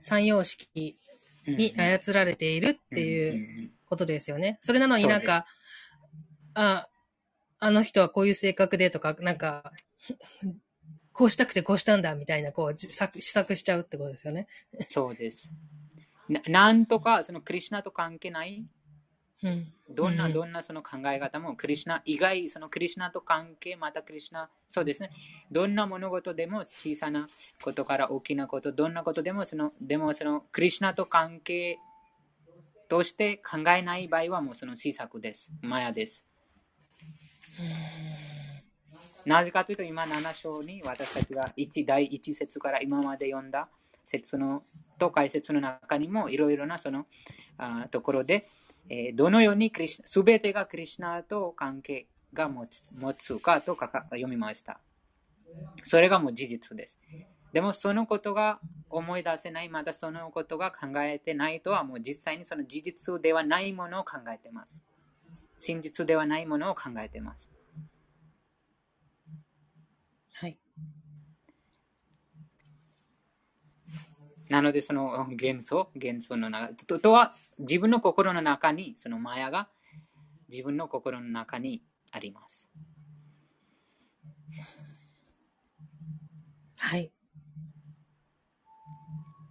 [0.00, 0.68] 三様式
[1.46, 4.58] にうん操られているっていううことですよね。
[4.60, 5.46] それなのになんか、
[6.54, 6.88] あ、
[7.58, 9.72] あの人はこういう性格でとか、なんか、
[11.12, 14.46] こうしたくてこうしたんだみたいな、こう、試作しちゃうってことですよね。
[14.90, 15.50] そうです。
[16.28, 18.64] ななんとかそのクリシナと関係ない
[19.42, 19.72] うん。
[19.88, 25.10] どんなうんどんなその考え方もクリシナ以外、そのクリシナと関係、またクリシナ、そうですね。
[25.52, 27.28] どんな物事でも小さな
[27.62, 31.78] ことから大きなこと、どんなことでもその、でもそのクリシナと関係
[32.88, 35.52] として考えない場合はもうその施策です。
[35.62, 36.26] マヤです。
[39.24, 43.68] なぜかというと今7章に私たちが一第一節から今まで読んだ
[44.08, 44.62] 説の
[44.98, 47.06] と解説の中にもいろいろなその
[47.56, 48.48] あところで、
[48.88, 54.80] えーどのようにクリシすべてがクリシナと関係が持つ持つかとかか読みました。
[55.84, 56.98] それがもう事実です。
[57.52, 58.60] でもそのことが
[58.90, 64.82] 思い出せない、またそのことが考えてないとはもう実際にその事実ではないものを考えています。
[65.58, 67.50] 真実ではないものを考えています。
[74.48, 79.68] なのでその幻想、幻想の中ととは自分の心の中にそのマヤが
[80.48, 82.66] 自分の心の中にあります。
[86.76, 87.12] はい。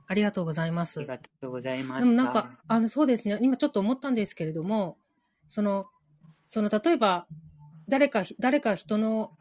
[0.10, 1.00] ありがとうございます。
[1.00, 2.06] ありがとうございまでした。
[2.06, 3.38] もなんか、あの、そうですね。
[3.42, 4.98] 今ちょっと思ったんですけれども、
[5.50, 5.86] その、
[6.46, 7.28] その、例えば、
[7.90, 9.38] 誰か、誰か人の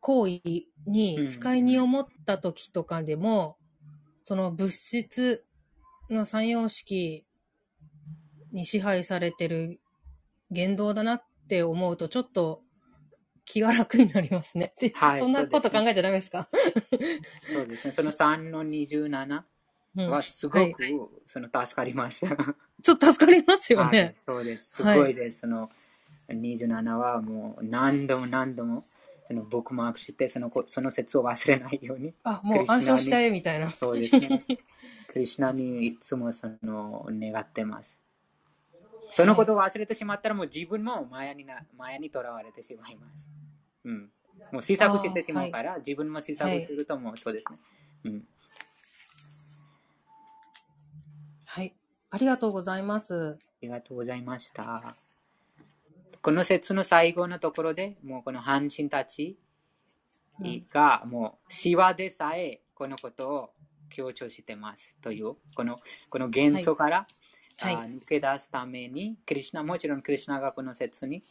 [0.00, 0.40] 行為
[0.86, 3.56] うんに不快に思った時とかでも、
[4.22, 5.44] その物質
[6.10, 7.24] の三様式
[8.52, 9.80] に支配されてる
[10.50, 12.62] 言動だなって思うと、ちょっと
[13.44, 14.74] 気が楽になりますね。
[14.80, 16.48] ではいそんなこと考えちゃダメですか？
[17.52, 17.92] そうですね。
[17.92, 19.42] その3の27
[19.96, 20.84] うんはすごはいく
[21.26, 22.24] その助かります。
[22.82, 24.16] ちょっと助かりますよはいね。
[24.26, 24.76] そうです。
[24.76, 25.40] すはいごいです。
[25.40, 25.70] その
[26.28, 28.86] 27はもう何度も何度も
[29.30, 32.12] そのブックマークしてそのこその説を忘れないように。
[32.24, 33.70] あ、もう暗唱しちゃえみたいな。
[33.70, 34.44] そうですね。
[35.06, 37.96] クリシナにいつもその願ってます。
[39.12, 43.30] そのことを忘れてしまったらもう自分もマヤになマヤにとらわれてしまいます。
[43.84, 44.10] うん。
[44.50, 47.58] もう試作してしまうから、自分も試作するともうそうですね。
[48.06, 48.28] うん。
[51.46, 51.72] はい。
[52.10, 53.14] ありがとうございます。
[53.14, 54.96] ありがとうございました。
[56.22, 59.38] この説の最後のところで、もうこの半身たち
[60.72, 63.50] が、もう、シワでさえ、このことを
[63.88, 65.80] 強調してますという、この
[66.10, 66.96] この元素から、
[67.58, 71.24] はいあ抜け出すために、クリシナ、もちろんクリシナがこの説に、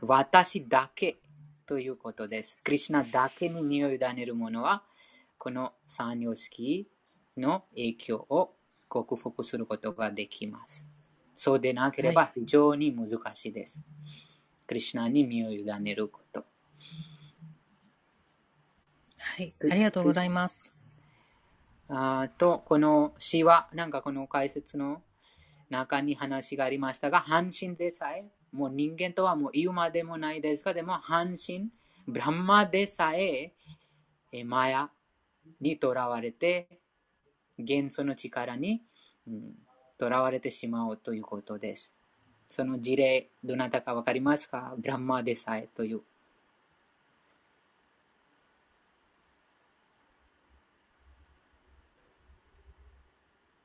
[0.00, 1.18] 私だけ
[1.66, 2.58] ということです。
[2.62, 4.82] クリシナだけに身を委ねるものは、
[5.38, 6.88] この三様式
[7.36, 8.54] の影響を
[8.88, 10.86] 克服することができます。
[11.36, 13.82] そうでなければ非常に難しいです。
[14.66, 16.44] クリシナに身を委ねること。
[19.18, 19.54] はい。
[19.70, 20.72] ありがとうございます。
[21.88, 25.02] あーと、この詩は、なんかこの解説の
[25.70, 31.68] 中に話がありましたが、半身でさえ、もう人間とはもう言うまでもないですが、でも半身、
[32.06, 33.54] ブランマでさえ、
[34.32, 34.90] えマヤ
[35.60, 36.80] にとらわれて、
[37.58, 38.82] 元素の力に
[39.98, 41.93] とら、われてしまうということです。
[42.54, 44.76] その事例、どなたかわかりますか？
[44.78, 46.02] ブランマでさえという。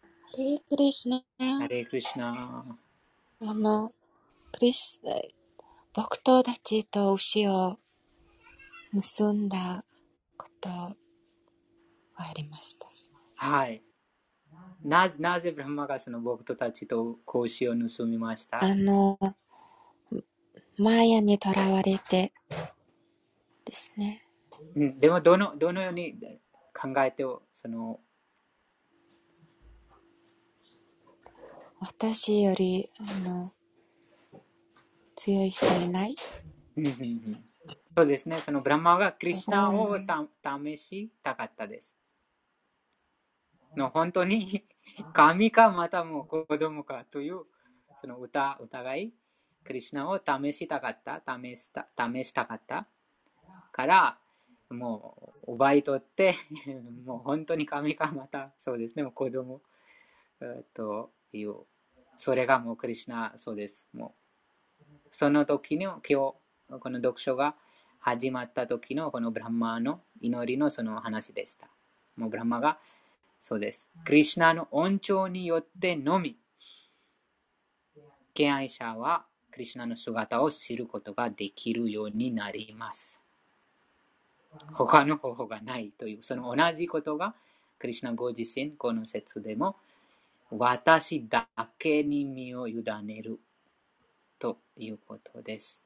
[0.02, 1.22] ハレークリシナ。
[1.38, 2.66] ハレークリシナ。
[3.42, 3.94] あの、
[4.52, 5.00] クリス、
[5.94, 7.78] 木刀たちと牛を
[8.92, 9.86] 盗んだ
[10.36, 10.96] ことが
[12.16, 12.88] ありました。
[13.36, 13.84] はい。
[14.84, 18.64] なぜ、なぜブラハマがその僕たちと格子を盗みました？
[18.64, 19.20] あの、
[20.78, 22.32] マーヤにとらわれて
[23.66, 24.26] ですね。
[24.76, 26.16] うん、でもどの、どのように
[26.74, 28.00] 考えて、その、
[31.82, 33.52] 私より、あの、
[35.16, 36.16] 強い人いない？
[37.98, 40.26] そうですね、そのブラハマがクリシナをた
[40.64, 41.94] 試したかったです。
[43.76, 44.64] の本当に
[45.14, 47.42] 神かまたも子供かという
[48.02, 49.14] その歌疑い、
[49.64, 52.88] クリシナを試したかった、試した試したかった
[53.72, 54.18] から、
[54.70, 56.36] もう奪い取って、
[57.06, 59.62] もう本当に神かまたそうですね、もう子供
[60.42, 61.56] えーという、
[62.16, 63.86] それがもうクリシナ、そうです。
[63.94, 64.16] も
[64.80, 66.34] うその時の今
[66.70, 67.56] 日、この読書が
[68.00, 71.68] 始まった時のこのブラハマの祈りのその話でした。
[72.16, 72.80] もうブラハマが
[73.40, 73.90] そうです。
[74.06, 76.38] クリシナの恩寵によってのみ、
[78.34, 83.22] 敬愛者はクリシナの姿を知ることができるようになります。
[84.74, 87.36] 他の方法がないという、その同じことが
[87.78, 89.78] クリシナご自身、この説でも、
[90.52, 91.48] 私だ
[91.78, 93.40] けに身を委ねる
[94.40, 95.80] ということです。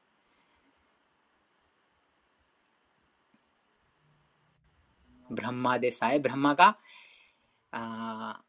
[5.30, 6.78] ブラハマでさえ、ブラハマが
[7.76, 8.42] あ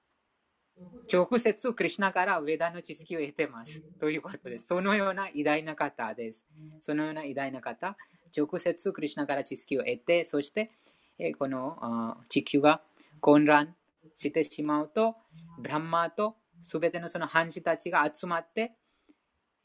[1.12, 4.68] 直接クリシナからウェダの知識を得てますということです。
[4.68, 6.46] そのような偉大な方です。
[6.82, 7.96] そのような偉大な方、
[8.36, 10.72] 直接クリシナから知識を得て、そして
[11.20, 12.82] えこのあ地球が
[13.22, 13.76] 混乱
[14.16, 15.16] してしまうと、
[15.60, 18.74] ブラハマとすべてのその判事たちが集まって、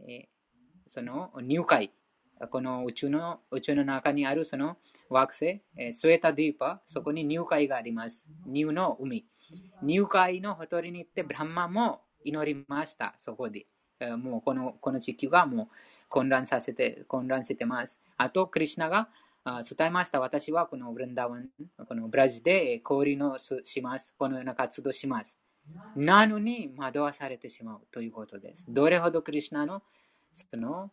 [0.07, 0.29] え
[0.87, 1.93] その入会、
[2.51, 4.77] この宇宙の宇宙の中にあるその
[5.09, 8.27] 惑星、えスウェータディーパ、そこに入会があります。
[8.47, 9.27] 入の海。
[9.83, 13.67] 入会のほとりに行って、ブランマも祈りました、そこで。
[14.17, 15.69] もうこのこの地球がもう
[16.09, 18.01] 混乱させて、混乱してます。
[18.17, 19.09] あと、クリュナが
[19.45, 20.21] 伝えました。
[20.21, 21.49] 私はこのブランダワン、
[21.87, 24.15] このブラジで交流をします。
[24.19, 25.39] このような活動します。
[25.95, 28.65] なのに惑わされてしまうということです。
[28.69, 29.83] どれほどクリュナの
[30.33, 30.91] その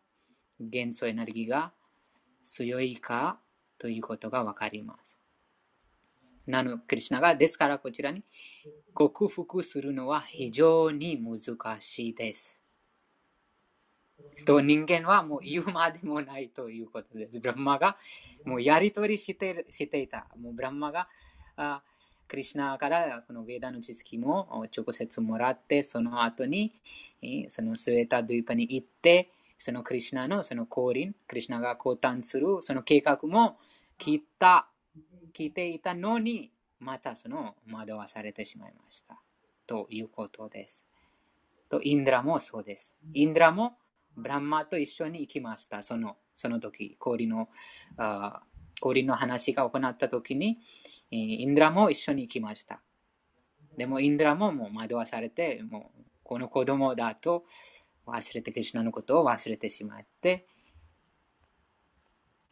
[0.59, 1.71] 元素エネルギーが
[2.43, 3.39] 強いか
[3.77, 5.16] ということがわかります。
[6.47, 8.23] なの、クリュナが、ですからこちらに
[8.93, 11.39] 克服するのは非常に難
[11.81, 12.57] しいです。
[14.45, 17.39] と人間はもう言うまでもないということです。
[17.39, 17.97] ブランマが
[18.45, 20.27] もうやり取りしてしていた。
[20.39, 21.07] もうブランマが
[21.55, 21.83] あ
[22.27, 26.73] クリュナからこのヴェーダの知識も直接もらって、その後に
[27.49, 33.57] そのスウェータドゥイパに行って、そのクリュナのその降臨、クリュナが降誕するその計画も
[33.99, 34.67] 聞いた、
[35.37, 39.21] 聞いていたのに、またその惑わされてしまいました。
[39.67, 40.83] ということです。
[41.69, 42.95] と、インドラもそうです。
[43.13, 43.77] インドラも
[44.15, 45.83] ブランマと一緒に行きました。
[45.83, 47.49] そのその時、氷の
[47.97, 48.41] あ
[48.79, 50.59] 氷の話が行った時に、
[51.11, 52.81] インドラも一緒に行きました。
[53.77, 57.45] でもインドラももう惑わされて、もうこの子供だと
[58.07, 60.47] 忘れて、クリュナのことを忘れてしまって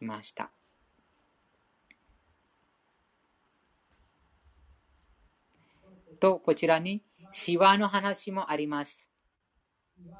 [0.00, 0.52] いました。
[6.16, 7.02] と、こちらに
[7.32, 9.02] シワの話もあります。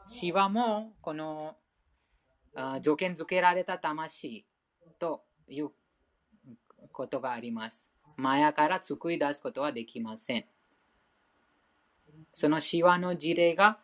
[0.08, 1.56] シワもこの
[2.80, 4.46] 条件付けられた魂
[4.98, 5.70] という
[6.92, 7.88] ことがあります。
[8.16, 10.44] マヤから作り出すことはできません。
[12.32, 13.78] そのシワの事例が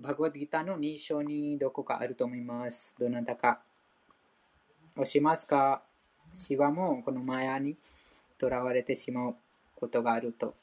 [0.00, 2.94] バグワッドギターの2章にどこかあると思います。
[2.98, 3.60] どなたか
[4.96, 5.82] 押しますか？
[6.34, 7.76] シワもこのマヤに
[8.38, 9.34] とらわれてしまう
[9.76, 10.54] ことがあると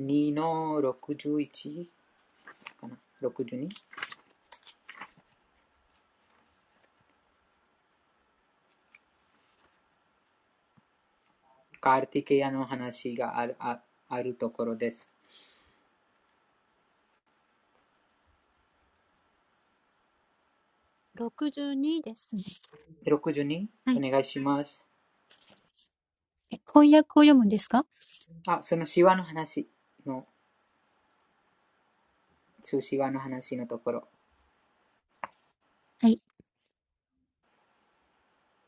[0.00, 1.86] 2の61
[2.80, 3.68] かな ?62?
[11.80, 15.08] カーティケヤの話があるああるところです。
[21.16, 22.42] 62ですね。
[23.06, 23.66] 62?
[23.84, 24.86] はい、お願いします。
[26.72, 27.84] 翻訳を読むんですか？
[28.46, 29.68] あ、そのシワの話。
[30.06, 30.26] の
[32.62, 34.08] 数詞話の話のところ。
[35.98, 36.22] はい。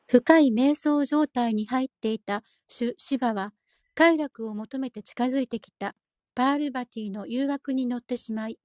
[0.06, 3.52] 深い瞑想状態に入っていたシュバは
[3.94, 5.96] 快楽を求めて近づいてきた
[6.36, 8.60] パールバティの誘惑に乗ってしまい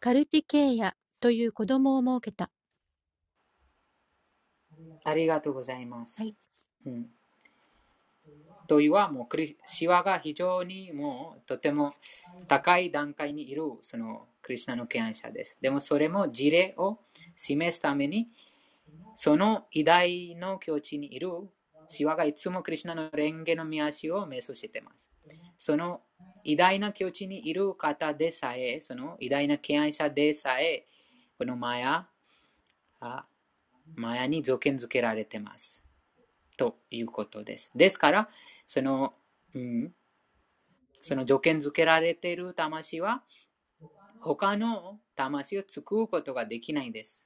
[0.00, 2.50] カルティケイヤという子供を設けた。
[5.04, 6.20] ありがとうございます。
[6.20, 6.36] はい
[6.86, 7.10] うん、
[8.68, 11.94] といはもうクリシワが非常にもうとても
[12.48, 15.58] 高い段階にいるそのクリュナの敬愛者です。
[15.60, 16.98] でもそれも事例を
[17.34, 18.28] 示すために
[19.14, 21.30] その偉大の境地にいる
[21.88, 25.10] シワがいつもクリュナの蓮華の見足を瞑想しています。
[25.56, 26.02] その
[26.44, 30.86] 偉大な境地にいる方でさえ、その偉大な敬愛者でさえ、
[31.38, 32.06] このマヤ、
[33.94, 35.85] マヤに条件付けられています。
[36.56, 37.70] ということです。
[37.74, 38.28] ですから、
[38.66, 39.14] その、
[39.54, 39.92] うん、
[41.02, 43.22] その条件付けられている魂は、
[44.20, 47.22] 他の魂を救うことができないです。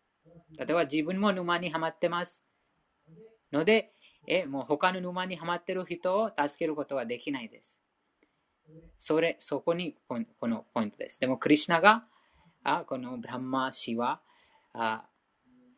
[0.59, 2.43] 例えば自分も沼にはまってます。
[3.52, 3.93] ので、
[4.27, 7.78] えもう他の沼にはまってる人を助けることができないです。
[8.98, 11.19] それ、そこにこのポイントです。
[11.19, 12.05] でも、クリュナが、
[12.62, 14.20] あこのブランマ・シワ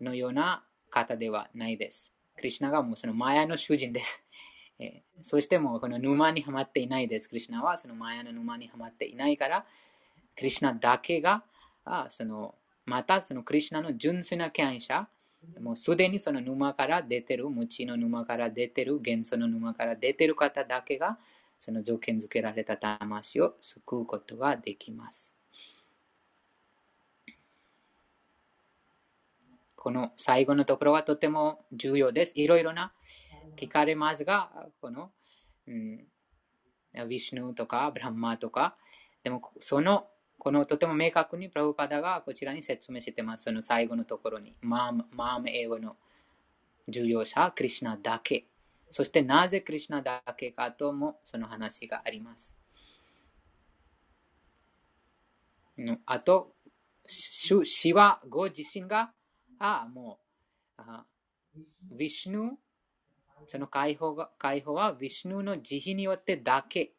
[0.01, 2.11] のような方ではないです。
[2.36, 4.22] クリュナがもうそのマヤの主人です。
[4.78, 7.28] えー、そしてもうこの沼にはまっていないです。
[7.28, 9.66] クリュナはそのマヤの沼にはまっていないから、
[10.36, 11.44] クリュナだけが、
[11.84, 12.54] あその
[12.84, 15.09] またそのクリュナの純粋な敬愛者、
[15.60, 21.18] もうすでにその沼から出てる、無知の沼から出てる、元素の沼から出てる方だけが、
[21.59, 25.31] その条件付けられた魂を救うことができます。
[29.82, 32.34] この最後のところはとても重要です。
[32.36, 32.92] いろいろな
[33.56, 35.10] 聞かれますが、この、
[35.66, 36.06] うん、
[36.94, 38.76] ヴィシュヌとかブランマとか、
[39.24, 40.06] でもその、
[40.38, 43.42] このとても明確にプラブパダがこちらに説明してます。
[43.42, 45.96] その最後のところに、マームマーム英語の
[46.86, 48.46] 重要者はクリシナだけ。
[48.88, 52.54] そしてなぜクリシナだけかともその話があります。
[56.06, 56.54] あと、
[57.04, 59.12] シワご自身が、
[59.64, 60.18] あも
[60.76, 61.06] う、あ
[61.94, 62.59] ヴィシュヌ、
[63.47, 66.94] その解放が解放はヴィシュヌの慈悲によってだけ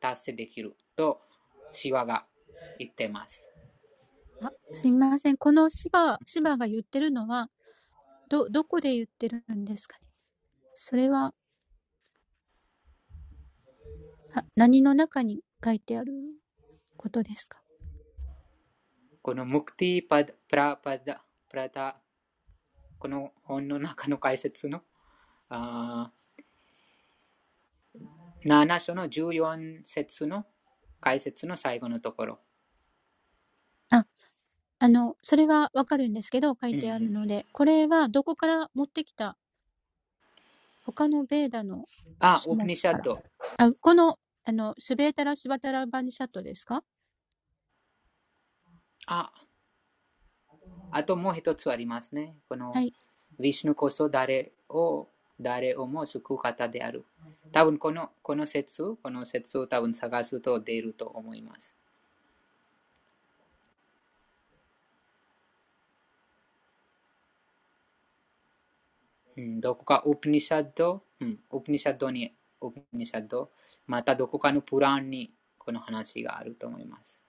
[0.00, 1.20] 達成できると、
[1.70, 2.26] シワが
[2.78, 3.44] 言ってます。
[4.42, 5.36] あすみません。
[5.36, 7.48] このシバシバが言ってるのは、
[8.28, 10.06] ど、どこで言ってるんですかね？
[10.74, 11.32] それは、
[14.34, 16.12] あ何の中に書いてある
[16.96, 17.60] ことですか？
[19.22, 21.99] このムクティパダ、プラパダ、プラダ、
[23.00, 24.82] この本の中の解説の、
[25.48, 26.12] あ
[28.44, 30.44] 7章の14節の
[31.00, 32.40] 解説の最後のところ。
[33.90, 34.06] あ、
[34.78, 39.38] あの、それはわかるんですけど、書いてあるので、うん、これはどこから持ってきた？
[40.84, 41.86] 他のベーダの。
[42.18, 43.22] あ、オプニシャット。
[43.56, 46.84] あ、この、あの、シュベータラ・シバタラ・バニシャットですか？
[49.06, 49.32] あ、
[50.92, 52.34] あともう一つありますね。
[52.48, 52.92] この、はい、
[53.38, 55.08] ヴィシュヌこそ誰を、
[55.40, 57.04] 誰をも救う方である。
[57.52, 61.74] 多分この、この説、この説を多分探すと出ると思います。
[69.36, 73.50] うん、どこかウプニシャッド、うん、ウプニシャッドに、ウプニシャッド、
[73.86, 77.19] またどこかのプランにこの話があると思います。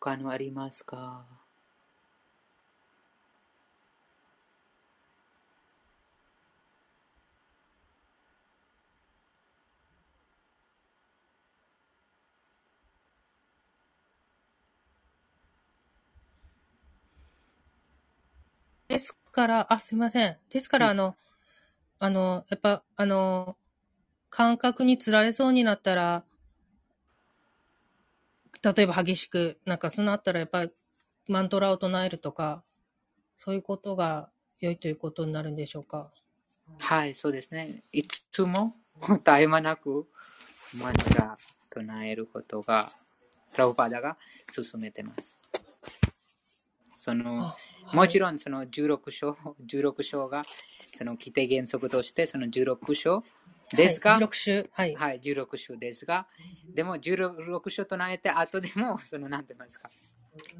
[0.00, 1.26] 他のありますか？
[18.88, 20.36] ですから、あ、すみません。
[20.50, 21.16] ですから、あの、
[22.00, 23.56] あの、やっぱ、あの、
[24.30, 26.24] 感覚につられそうになったら、
[28.62, 30.70] 例えば激しく、なんかそのあったらやっぱり
[31.28, 32.62] マントラを唱えるとか、
[33.36, 34.30] そういうことが
[34.60, 36.10] 良いということになるんでしょうか？
[36.78, 37.82] はい、そうですね。
[37.92, 40.06] いつも絶え間なく
[40.76, 41.36] マントラ
[41.70, 42.88] 唱えることが、
[43.52, 44.16] プラウパダが
[44.52, 45.38] 進めてます。
[46.94, 47.56] その、は
[47.92, 50.44] い、もちろんその16章、16章が
[50.94, 53.24] その規定原則としてその16章
[53.76, 54.70] ですが、はい、16週。
[54.72, 54.94] はい。
[54.94, 56.26] はい、16週ですが、
[56.74, 59.90] でも16週唱えて後でも、その、なんて言いますか、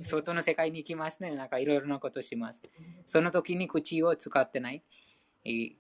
[0.03, 1.35] 外の世界に行きますね。
[1.35, 2.63] なんかいろいろなことします。
[3.07, 4.83] その時に口を使ってない。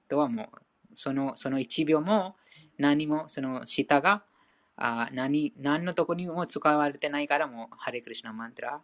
[0.08, 2.36] とはもう、その、その1秒も
[2.78, 4.24] 何も、その舌が、
[4.76, 8.80] あ何、何のとこにも使われてないからもう、ハレクリシナマントラ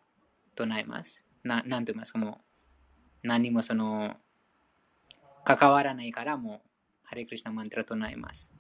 [0.54, 1.22] 唱えます。
[1.42, 2.40] ななんて言いますか、も
[3.24, 4.16] う、何もその、
[5.44, 6.65] 関わらないからもう、
[7.06, 8.50] ハレクリシナマントラ唱えます。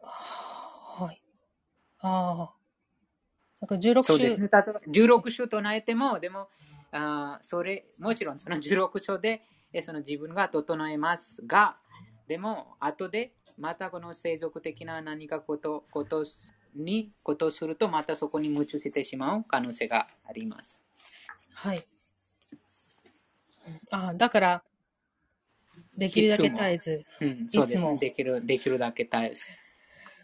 [0.00, 1.22] はい。
[1.98, 2.60] ああ。
[3.60, 4.18] なんか16章。
[4.18, 4.48] ね、
[4.88, 6.48] 16章唱えても、でも、
[6.92, 9.42] あそれ、もちろんその16章で
[9.82, 11.76] その自分が整えますが、
[12.26, 16.24] でも、後でまたこの世俗的な何かことこと
[16.74, 20.82] にことをすると、またそこに夢中してしまう可能性があります。
[21.54, 21.86] はい。
[23.90, 24.64] あだから、
[26.00, 27.04] できるだけ絶えず。
[27.20, 27.98] うん、そうですね。
[27.98, 29.44] できる、できるだけ絶えず。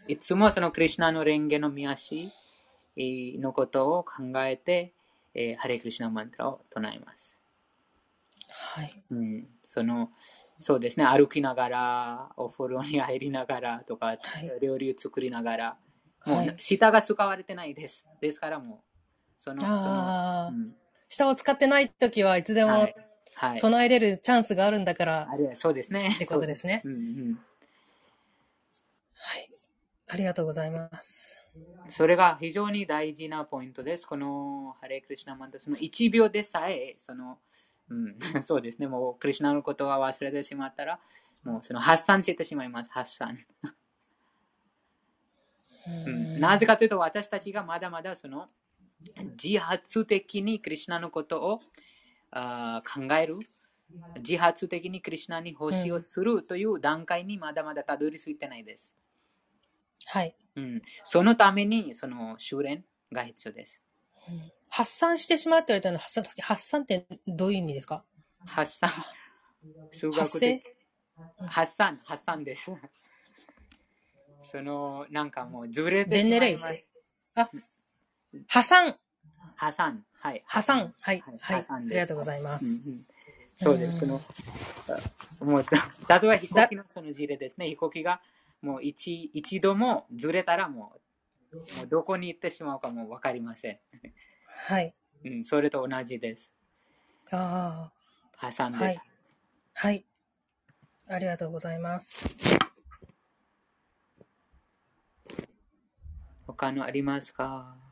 [0.07, 2.31] いつもそのクリュナの蓮華の見足
[2.97, 4.93] のことを考えて、
[5.35, 7.37] えー、ハレクリシナマントラを唱えます。
[8.49, 9.03] はい。
[9.11, 10.09] うん、その、
[10.61, 11.05] そうですね。
[11.05, 14.19] 歩きながら、お風呂に入りながらとか、はい、
[14.59, 15.77] 料理を作りながら、
[16.25, 18.07] もう舌が使われてないです。
[18.19, 18.79] ですからもう、
[19.37, 20.75] その、その、うん、
[21.07, 22.95] 舌を使ってないときはいつでも、はい
[23.39, 26.13] はい、唱えれるチャンスがあるんだから、あれそうですね。
[26.15, 26.81] ってことですね。
[26.83, 27.39] うんうん、
[29.13, 29.49] はい。
[30.07, 31.37] ありがとうございます。
[31.87, 34.07] それが非常に大事なポイントです。
[34.07, 37.37] このハレクリシナマント、その1秒でさえ、その、
[37.89, 40.99] うん、 そうですね、もうクリシナのことは忘れてしまったら、
[41.43, 43.37] もうその発散してしまいます、発散。
[45.85, 48.47] うん、なぜかというと、私たちがまだまだその
[49.41, 51.61] 自発的にクリシナのことを
[52.31, 53.39] あ考える？
[54.17, 58.93] 自発的にクリュナに奉仕をするという段階にまだまだたどり着いてないです。
[60.05, 60.35] はい。
[60.55, 63.81] うん、そのために、その修練が必要です。
[64.29, 68.03] うん発散してしまうって言われたの発散、発散ってどういう意味ですか？
[68.45, 68.89] 発散、
[69.91, 70.57] 数学発生？
[70.57, 70.65] 的、
[71.47, 72.69] 発散、発散です。
[74.43, 76.87] その、なんかもうずれてジェしまいまネレイテ。
[77.35, 77.49] あ、
[78.49, 78.99] 破産、
[79.55, 80.43] 破産、はい。
[80.45, 80.93] 破産。
[81.01, 81.23] はい。
[81.23, 81.65] はいはい。
[81.69, 82.81] ありがとうございます。
[82.85, 83.05] うんうん
[83.59, 83.93] そうです。
[83.93, 84.21] うんその、
[85.39, 87.67] もう、例えば飛行機のその事例ですね。
[87.67, 88.21] 飛行機が
[88.61, 90.99] もう一一度もずれたらも
[91.51, 93.79] う、もうどこに行ってしまうかもわかりません。
[94.45, 94.93] はい。
[95.25, 96.51] うん、それと同じです。
[97.31, 97.91] あ
[98.35, 98.81] 破産あ、です。
[98.81, 99.01] はい。
[99.73, 100.05] はい。
[101.09, 102.25] ありがとうございます。
[106.45, 107.86] 他のありますか？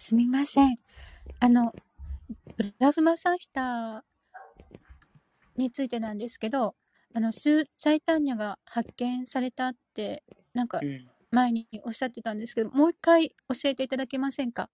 [0.00, 0.78] すみません。
[1.40, 1.74] あの、
[2.56, 4.02] ブラフマサンヒタ
[5.58, 6.74] についてなんですけど、
[7.14, 10.24] あの、スー・チャイタンニャが発見されたって、
[10.54, 11.06] なんかうん。
[11.32, 13.34] 前におっしゃってたんですけど、もう一回教
[13.68, 14.70] えていただけませんか？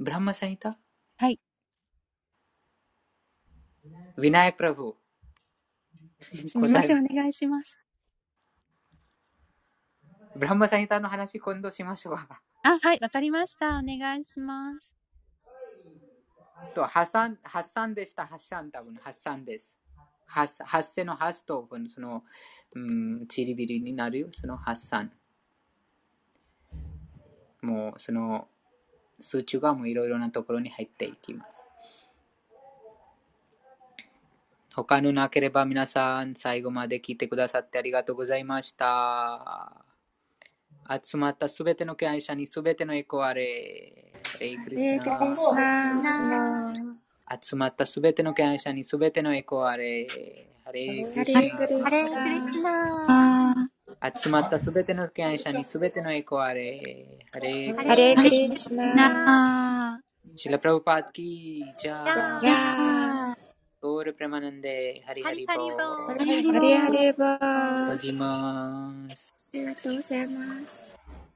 [0.00, 0.76] ブランマサイタ
[1.16, 1.40] はい。
[4.18, 4.96] ヴィナヤクプラブ。
[6.20, 7.78] すみません、答お願いします。
[10.34, 12.18] えブランマサイタの話今度しましょう。
[12.68, 13.78] あ、はい、わかりました。
[13.78, 14.96] お願いします。
[16.74, 18.26] と、発散、発散でした。
[18.26, 19.76] 発散多分、発散です。
[20.26, 22.24] 発発生の発と、その、
[22.74, 24.28] うん、チリビリになるよ。
[24.32, 25.12] その発散。
[27.62, 28.48] もう、その、
[29.20, 31.68] 数値がもういろいろなところに入っていきます。
[34.74, 39.85] 他のなければ皆さん最後まで聞いてくださってありがとうございました。
[41.02, 44.12] 集まったすべての会者にすべての栄光あれ。
[44.40, 45.04] レイクリス
[45.54, 46.72] ナ
[47.42, 50.06] 集まったすべての会者にすべての栄光あれ。
[50.64, 51.34] ハレイクリ
[51.90, 53.70] スナ
[54.14, 57.18] 集まったすべての会者にすべての栄光あれ。
[57.32, 60.00] ハレイクリスナ
[60.36, 62.04] シラプラブパーティー、じゃ
[62.42, 63.25] あ。
[69.54, 70.95] ありがとうございます